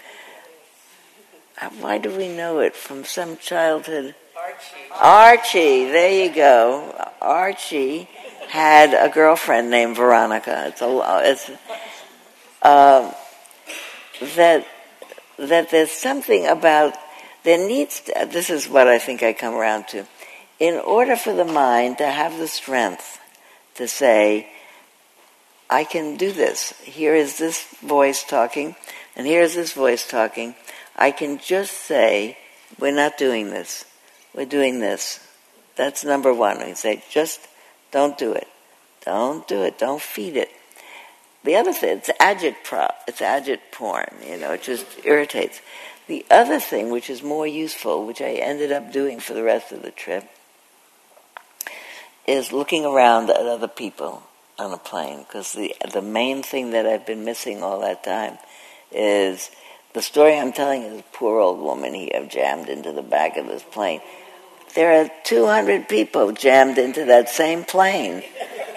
[1.61, 4.15] Uh, why do we know it from some childhood?
[4.35, 4.91] Archie.
[4.99, 7.11] Archie, there you go.
[7.21, 8.09] Archie
[8.49, 10.67] had a girlfriend named Veronica.
[10.67, 11.51] It's a it's
[12.61, 13.13] uh,
[14.35, 14.67] that
[15.37, 16.93] that there's something about
[17.43, 20.05] there needs to, this is what I think I come around to.
[20.59, 23.19] In order for the mind to have the strength
[23.75, 24.47] to say,
[25.69, 26.73] I can do this.
[26.81, 28.75] Here is this voice talking,
[29.15, 30.55] and here is this voice talking.
[30.95, 32.37] I can just say,
[32.79, 33.85] we're not doing this.
[34.33, 35.19] We're doing this.
[35.75, 36.59] That's number one.
[36.59, 37.47] We say, just
[37.91, 38.47] don't do it.
[39.05, 39.77] Don't do it.
[39.79, 40.49] Don't feed it.
[41.43, 43.01] The other thing, it's agit prop.
[43.07, 44.07] It's agit porn.
[44.25, 45.61] You know, it just irritates.
[46.07, 49.71] The other thing, which is more useful, which I ended up doing for the rest
[49.71, 50.29] of the trip,
[52.27, 54.23] is looking around at other people
[54.57, 58.37] on a plane because the the main thing that I've been missing all that time
[58.91, 59.49] is
[59.93, 63.47] the story I'm telling is a poor old woman here jammed into the back of
[63.47, 64.01] this plane.
[64.75, 68.23] There are 200 people jammed into that same plane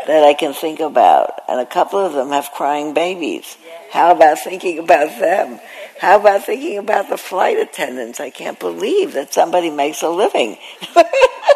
[0.07, 3.57] that I can think about, and a couple of them have crying babies.
[3.91, 5.59] How about thinking about them?
[5.99, 8.21] How about thinking about the flight attendants?
[8.21, 10.59] I can't believe that somebody makes a living.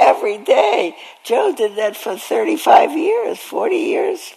[0.00, 0.96] every day.
[1.22, 4.34] Joe did that for 35 years, 40 years.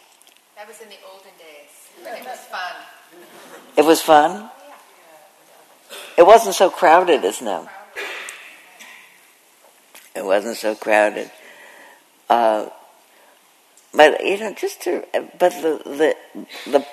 [0.56, 2.76] That was in the olden days, but it was fun.
[3.78, 4.50] It was fun?
[6.18, 7.70] It wasn't so crowded as now.
[10.16, 11.32] it wasn't so crowded.
[12.30, 12.70] Uh,
[13.94, 15.06] but you know, just to,
[15.40, 16.16] but the the
[16.72, 16.88] the,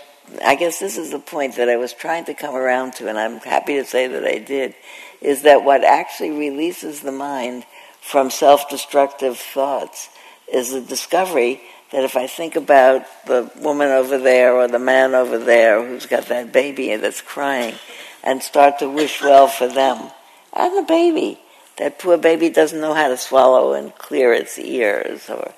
[0.44, 3.18] I guess this is the point that I was trying to come around to, and
[3.18, 4.74] I'm happy to say that I did,
[5.20, 7.64] is that what actually releases the mind
[8.01, 10.09] from self-destructive thoughts
[10.52, 11.60] is the discovery
[11.93, 16.06] that if I think about the woman over there or the man over there who's
[16.06, 17.74] got that baby that's crying,
[18.22, 20.10] and start to wish well for them
[20.52, 21.39] and the baby.
[21.78, 25.55] That poor baby doesn't know how to swallow and clear its ears, or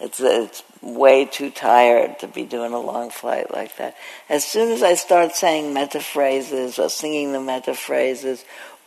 [0.00, 3.94] it's it's way too tired to be doing a long flight like that.
[4.28, 8.44] As soon as I start saying metta phrases or singing the metta phrases,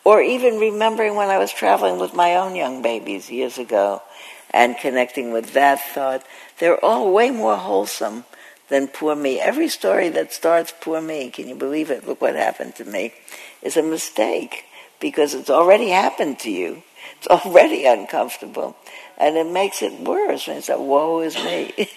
[0.09, 4.01] or even remembering when I was traveling with my own young babies years ago,
[4.49, 6.25] and connecting with that thought,
[6.57, 8.25] they're all way more wholesome
[8.69, 9.39] than poor me.
[9.39, 12.07] Every story that starts poor me, can you believe it?
[12.07, 13.13] Look what happened to me,
[13.61, 14.65] is a mistake
[14.99, 16.81] because it's already happened to you.
[17.17, 18.75] It's already uncomfortable.
[19.15, 21.71] And it makes it worse when it's a woe is me.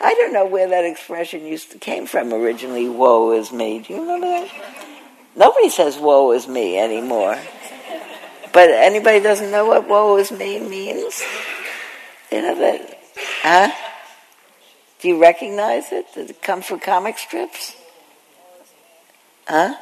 [0.00, 3.80] I don't know where that expression used to, came from originally, woe is me.
[3.80, 4.93] Do you remember that?
[5.36, 7.38] Nobody says woe is me anymore.
[8.52, 11.22] But anybody doesn't know what woe is me means?
[12.30, 12.98] You know that,
[13.42, 13.72] huh?
[15.00, 16.06] Do you recognize it?
[16.14, 17.76] Did it come from comic strips?
[19.46, 19.74] Huh?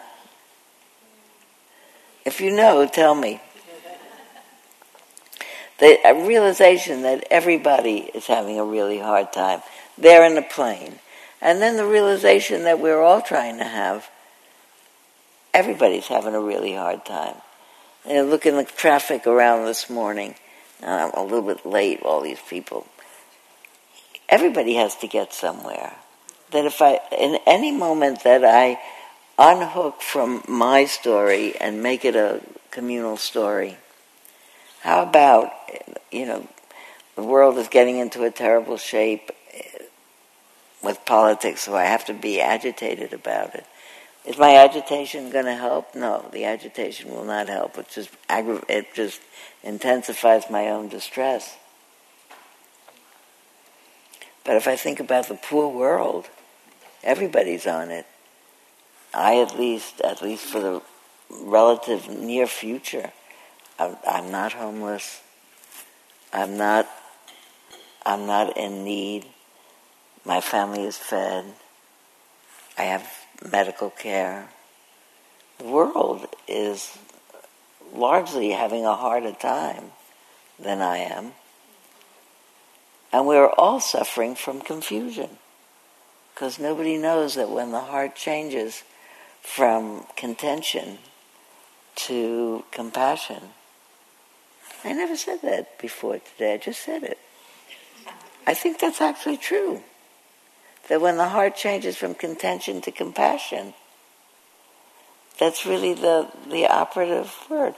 [2.25, 3.41] If you know, tell me.
[5.79, 9.63] The realization that everybody is having a really hard time.
[9.99, 11.01] They're in the plane.
[11.41, 14.09] And then the realization that we're all trying to have.
[15.55, 17.37] Everybody's having a really hard time.
[18.05, 20.35] And look in the traffic around this morning.
[20.83, 22.87] I'm a little bit late, all these people.
[24.29, 25.95] Everybody has to get somewhere.
[26.51, 28.79] That if I, in any moment that I
[29.39, 33.77] unhook from my story and make it a communal story.
[34.81, 35.53] How about,
[36.11, 36.49] you know,
[37.17, 39.31] the world is getting into a terrible shape
[40.83, 43.67] with politics, so I have to be agitated about it.
[44.25, 45.95] Is my agitation going to help?
[45.95, 47.77] No, the agitation will not help.
[47.77, 49.21] It just aggra- it just
[49.65, 51.57] intensifies my own distress.
[54.45, 56.29] But if I think about the poor world,
[57.03, 58.07] everybody's on it.
[59.13, 60.83] I at least, at least for the
[61.29, 63.13] relative near future,
[63.79, 65.21] I'm, I'm not homeless.
[66.33, 66.89] I'm not.
[68.05, 69.27] I'm not in need.
[70.25, 71.45] My family is fed.
[72.79, 74.49] I have medical care.
[75.59, 76.99] The world is
[77.95, 79.93] largely having a harder time
[80.59, 81.33] than I am.
[83.13, 85.31] And we're all suffering from confusion
[86.35, 88.85] because nobody knows that when the heart changes,
[89.43, 90.99] from contention
[91.97, 93.43] to compassion.
[94.85, 97.19] I never said that before today, I just said it.
[98.47, 99.83] I think that's actually true.
[100.89, 103.75] That when the heart changes from contention to compassion,
[105.39, 107.75] that's really the, the operative word.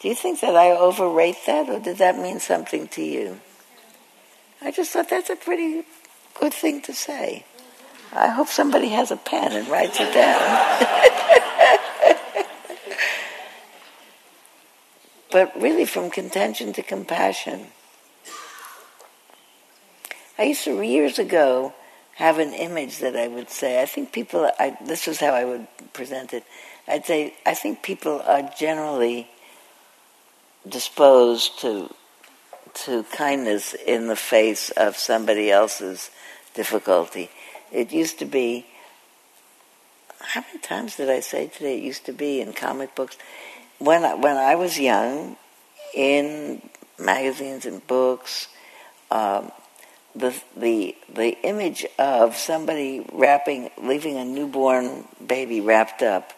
[0.00, 3.40] Do you think that I overrate that, or did that mean something to you?
[4.60, 5.84] I just thought that's a pretty
[6.38, 7.44] good thing to say.
[8.12, 10.40] I hope somebody has a pen and writes it down.
[15.30, 17.66] but really, from contention to compassion.
[20.38, 21.74] I used to, years ago,
[22.18, 25.44] have an image that I would say, I think people, I, this was how I
[25.44, 26.42] would present it.
[26.88, 29.28] I'd say, I think people are generally
[30.68, 31.94] disposed to
[32.84, 36.10] to kindness in the face of somebody else's
[36.54, 37.30] difficulty.
[37.72, 38.66] It used to be,
[40.20, 43.16] how many times did I say today it used to be in comic books?
[43.78, 45.36] When I, when I was young,
[45.94, 46.62] in
[46.98, 48.48] magazines and books,
[49.10, 49.50] um,
[50.14, 56.32] the the the image of somebody wrapping, leaving a newborn baby wrapped up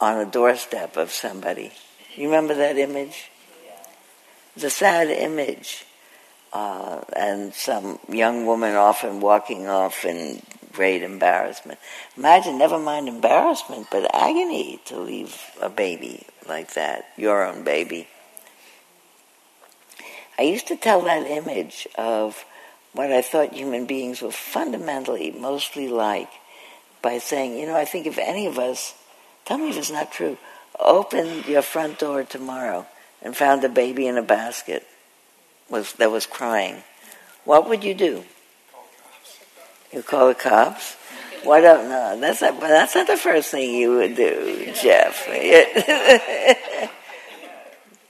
[0.00, 1.72] on a doorstep of somebody.
[2.14, 3.30] You remember that image?
[4.54, 5.86] It's a sad image
[6.52, 10.42] uh, and some young woman often walking off in
[10.72, 11.78] great embarrassment.
[12.16, 18.08] Imagine, never mind embarrassment, but agony to leave a baby like that, your own baby.
[20.38, 22.44] I used to tell that image of
[22.92, 26.30] what I thought human beings were fundamentally mostly like
[27.00, 28.94] by saying, you know, I think if any of us,
[29.44, 30.38] tell me if it's not true,
[30.78, 32.86] opened your front door tomorrow
[33.22, 34.86] and found a baby in a basket,
[35.68, 36.82] was that was crying,
[37.44, 38.24] what would you do?
[39.92, 40.96] You call the cops?
[41.44, 42.18] Why don't know?
[42.20, 42.60] That's not.
[42.60, 45.26] That's not the first thing you would do, Jeff.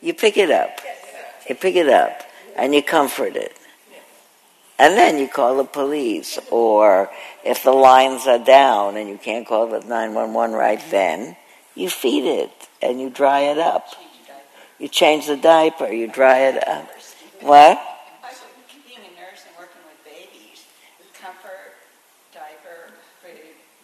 [0.03, 0.81] you pick it up.
[1.49, 2.23] You pick it up
[2.57, 3.57] and you comfort it.
[4.79, 7.11] And then you call the police, or
[7.45, 11.37] if the lines are down and you can't call the 911 right then,
[11.75, 12.51] you feed it
[12.81, 13.95] and you dry it up.
[14.79, 16.89] You change the diaper, you dry it up.
[17.41, 17.81] What?
[18.87, 20.65] Being a nurse and working with babies,
[21.21, 21.77] comfort,
[22.35, 22.93] diaper,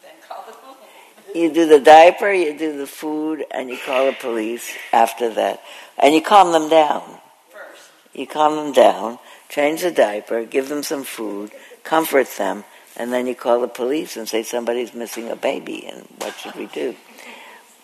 [0.03, 1.37] then call the police.
[1.37, 5.63] You do the diaper, you do the food, and you call the police after that.
[5.97, 7.03] And you calm them down.
[7.51, 7.91] First.
[8.13, 11.53] You calm them down, change the diaper, give them some food,
[11.85, 12.65] comfort them,
[12.97, 16.55] and then you call the police and say somebody's missing a baby and what should
[16.55, 16.95] we do?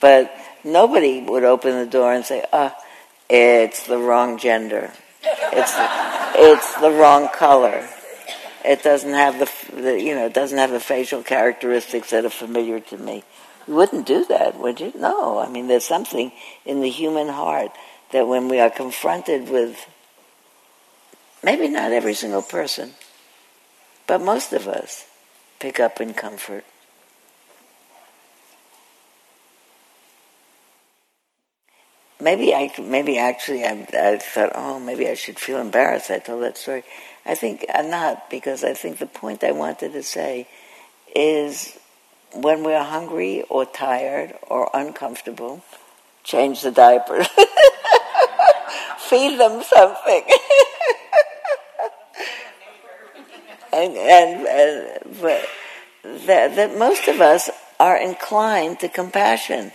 [0.00, 0.34] But
[0.64, 2.76] nobody would open the door and say, ah,
[3.28, 4.92] it's the wrong gender.
[5.22, 5.72] It's
[6.36, 7.88] it's the wrong color.
[8.64, 12.30] It doesn't have the, the you know it doesn't have the facial characteristics that are
[12.30, 13.24] familiar to me.
[13.66, 14.92] You wouldn't do that, would you?
[14.96, 15.38] No.
[15.38, 16.32] I mean, there's something
[16.66, 17.70] in the human heart
[18.12, 19.86] that when we are confronted with
[21.44, 22.92] maybe not every single person,
[24.06, 25.06] but most of us
[25.60, 26.64] pick up in comfort.
[32.24, 36.10] maybe I maybe actually I, I thought, oh, maybe I should feel embarrassed.
[36.10, 36.82] I told that story.
[37.26, 40.48] I think I'm not because I think the point I wanted to say
[41.14, 41.78] is
[42.32, 45.62] when we're hungry or tired or uncomfortable,
[46.24, 47.22] change the diaper,
[48.98, 50.24] feed them something.
[53.74, 59.72] and, and, and that, that most of us are inclined to compassion.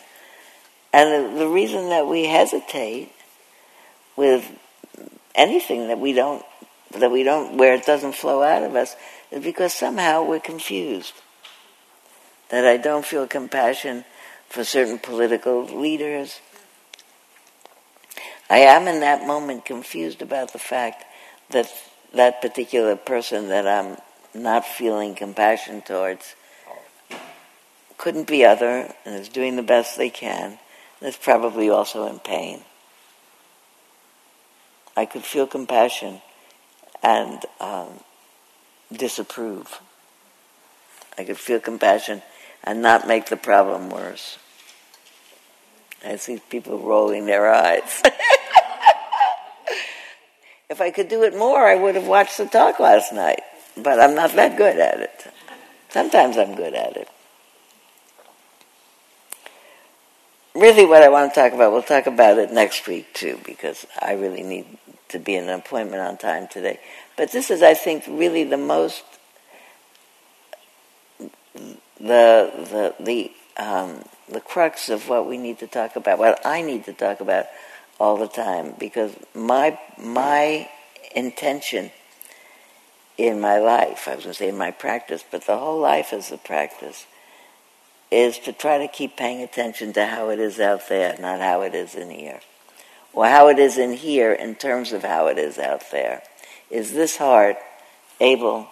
[0.93, 3.11] And the, the reason that we hesitate
[4.15, 4.49] with
[5.35, 6.43] anything that we don't
[6.97, 8.95] that we don't where it doesn't flow out of us
[9.31, 11.13] is because somehow we're confused.
[12.49, 14.05] That I don't feel compassion
[14.47, 16.39] for certain political leaders.
[18.49, 21.05] I am in that moment confused about the fact
[21.51, 21.71] that
[22.13, 23.97] that particular person that I'm
[24.33, 26.35] not feeling compassion towards
[27.97, 30.57] couldn't be other and is doing the best they can
[31.01, 32.61] that's probably also in pain.
[34.95, 36.21] I could feel compassion
[37.03, 37.87] and um,
[38.91, 39.81] disapprove.
[41.17, 42.21] I could feel compassion
[42.63, 44.37] and not make the problem worse.
[46.05, 48.01] I see people rolling their eyes.
[50.69, 53.41] if I could do it more, I would have watched the talk last night.
[53.75, 55.27] But I'm not that good at it.
[55.89, 57.09] Sometimes I'm good at it.
[60.59, 63.85] really what I want to talk about, we'll talk about it next week too, because
[63.99, 64.65] I really need
[65.09, 66.79] to be in an appointment on time today.
[67.17, 69.03] But this is, I think, really the most
[71.99, 76.61] the the the um, the crux of what we need to talk about, what I
[76.61, 77.47] need to talk about
[77.99, 80.69] all the time, because my my
[81.15, 81.91] intention
[83.17, 86.13] in my life, I was going to say in my practice, but the whole life
[86.13, 87.05] is a practice
[88.11, 91.61] is to try to keep paying attention to how it is out there, not how
[91.61, 92.39] it is in here.
[93.13, 96.23] Or how it is in here in terms of how it is out there.
[96.69, 97.57] Is this heart
[98.19, 98.67] able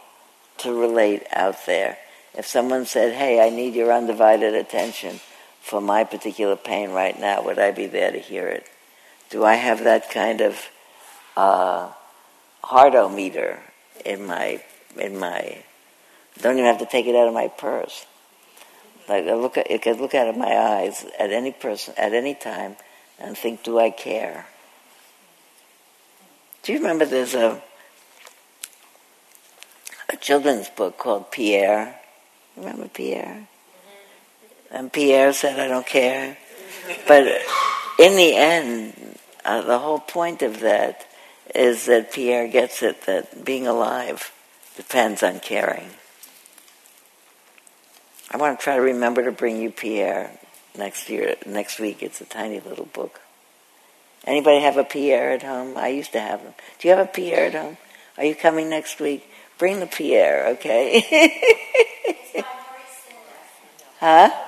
[0.60, 1.98] to relate out there?
[2.36, 5.20] If someone said, hey, I need your undivided attention
[5.62, 8.66] for my particular pain right now, would I be there to hear it?
[9.30, 10.70] Do I have that kind of
[11.36, 11.92] uh,
[12.64, 13.60] heartometer
[14.06, 14.62] in my,
[14.98, 15.64] in my,
[16.42, 18.06] don't even have to take it out of my purse
[19.08, 22.14] like I look at, I could look out of my eyes at any person at
[22.14, 22.76] any time
[23.20, 24.46] and think, do I care?
[26.64, 27.62] Do you remember there's a
[30.10, 32.00] a children's book called Pierre?
[32.56, 33.48] Remember Pierre?
[34.72, 36.38] And Pierre said, I don't care.
[37.08, 37.26] But
[38.00, 39.07] in the end,
[39.48, 41.08] uh, the whole point of that
[41.56, 44.32] is that Pierre gets it that being alive
[44.76, 45.90] depends on caring.
[48.30, 50.32] I want to try to remember to bring you Pierre
[50.78, 52.04] next year, next week.
[52.04, 53.22] It's a tiny little book.
[54.26, 55.78] Anybody have a Pierre at home?
[55.78, 56.54] I used to have them.
[56.80, 57.78] Do you have a Pierre at home?
[58.18, 59.32] Are you coming next week?
[59.58, 61.32] Bring the Pierre, okay?
[64.00, 64.47] huh?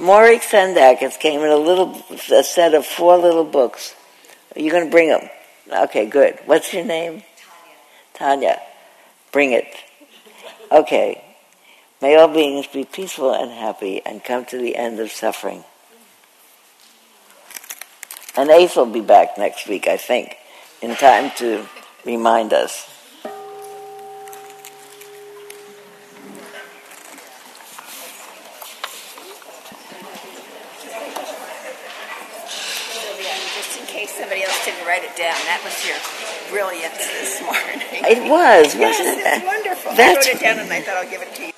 [0.00, 1.02] Maurice Sendak.
[1.02, 2.02] It came in a little
[2.32, 3.94] a set of four little books.
[4.56, 5.28] Are you going to bring them?
[5.70, 6.38] Okay, good.
[6.46, 7.22] What's your name?
[8.14, 8.54] Tanya.
[8.54, 8.60] Tanya.
[9.32, 9.66] Bring it.
[10.70, 11.22] Okay.
[12.00, 15.64] May all beings be peaceful and happy and come to the end of suffering.
[18.36, 20.36] And Ace will be back next week, I think,
[20.80, 21.66] in time to
[22.04, 22.88] remind us.
[35.18, 35.34] Down.
[35.50, 35.98] That was your
[36.48, 37.82] brilliance this morning.
[38.06, 39.42] It was, Yes, wasn't it?
[39.42, 39.90] it's wonderful.
[39.98, 41.57] I wrote it down and I thought I'll give it to you.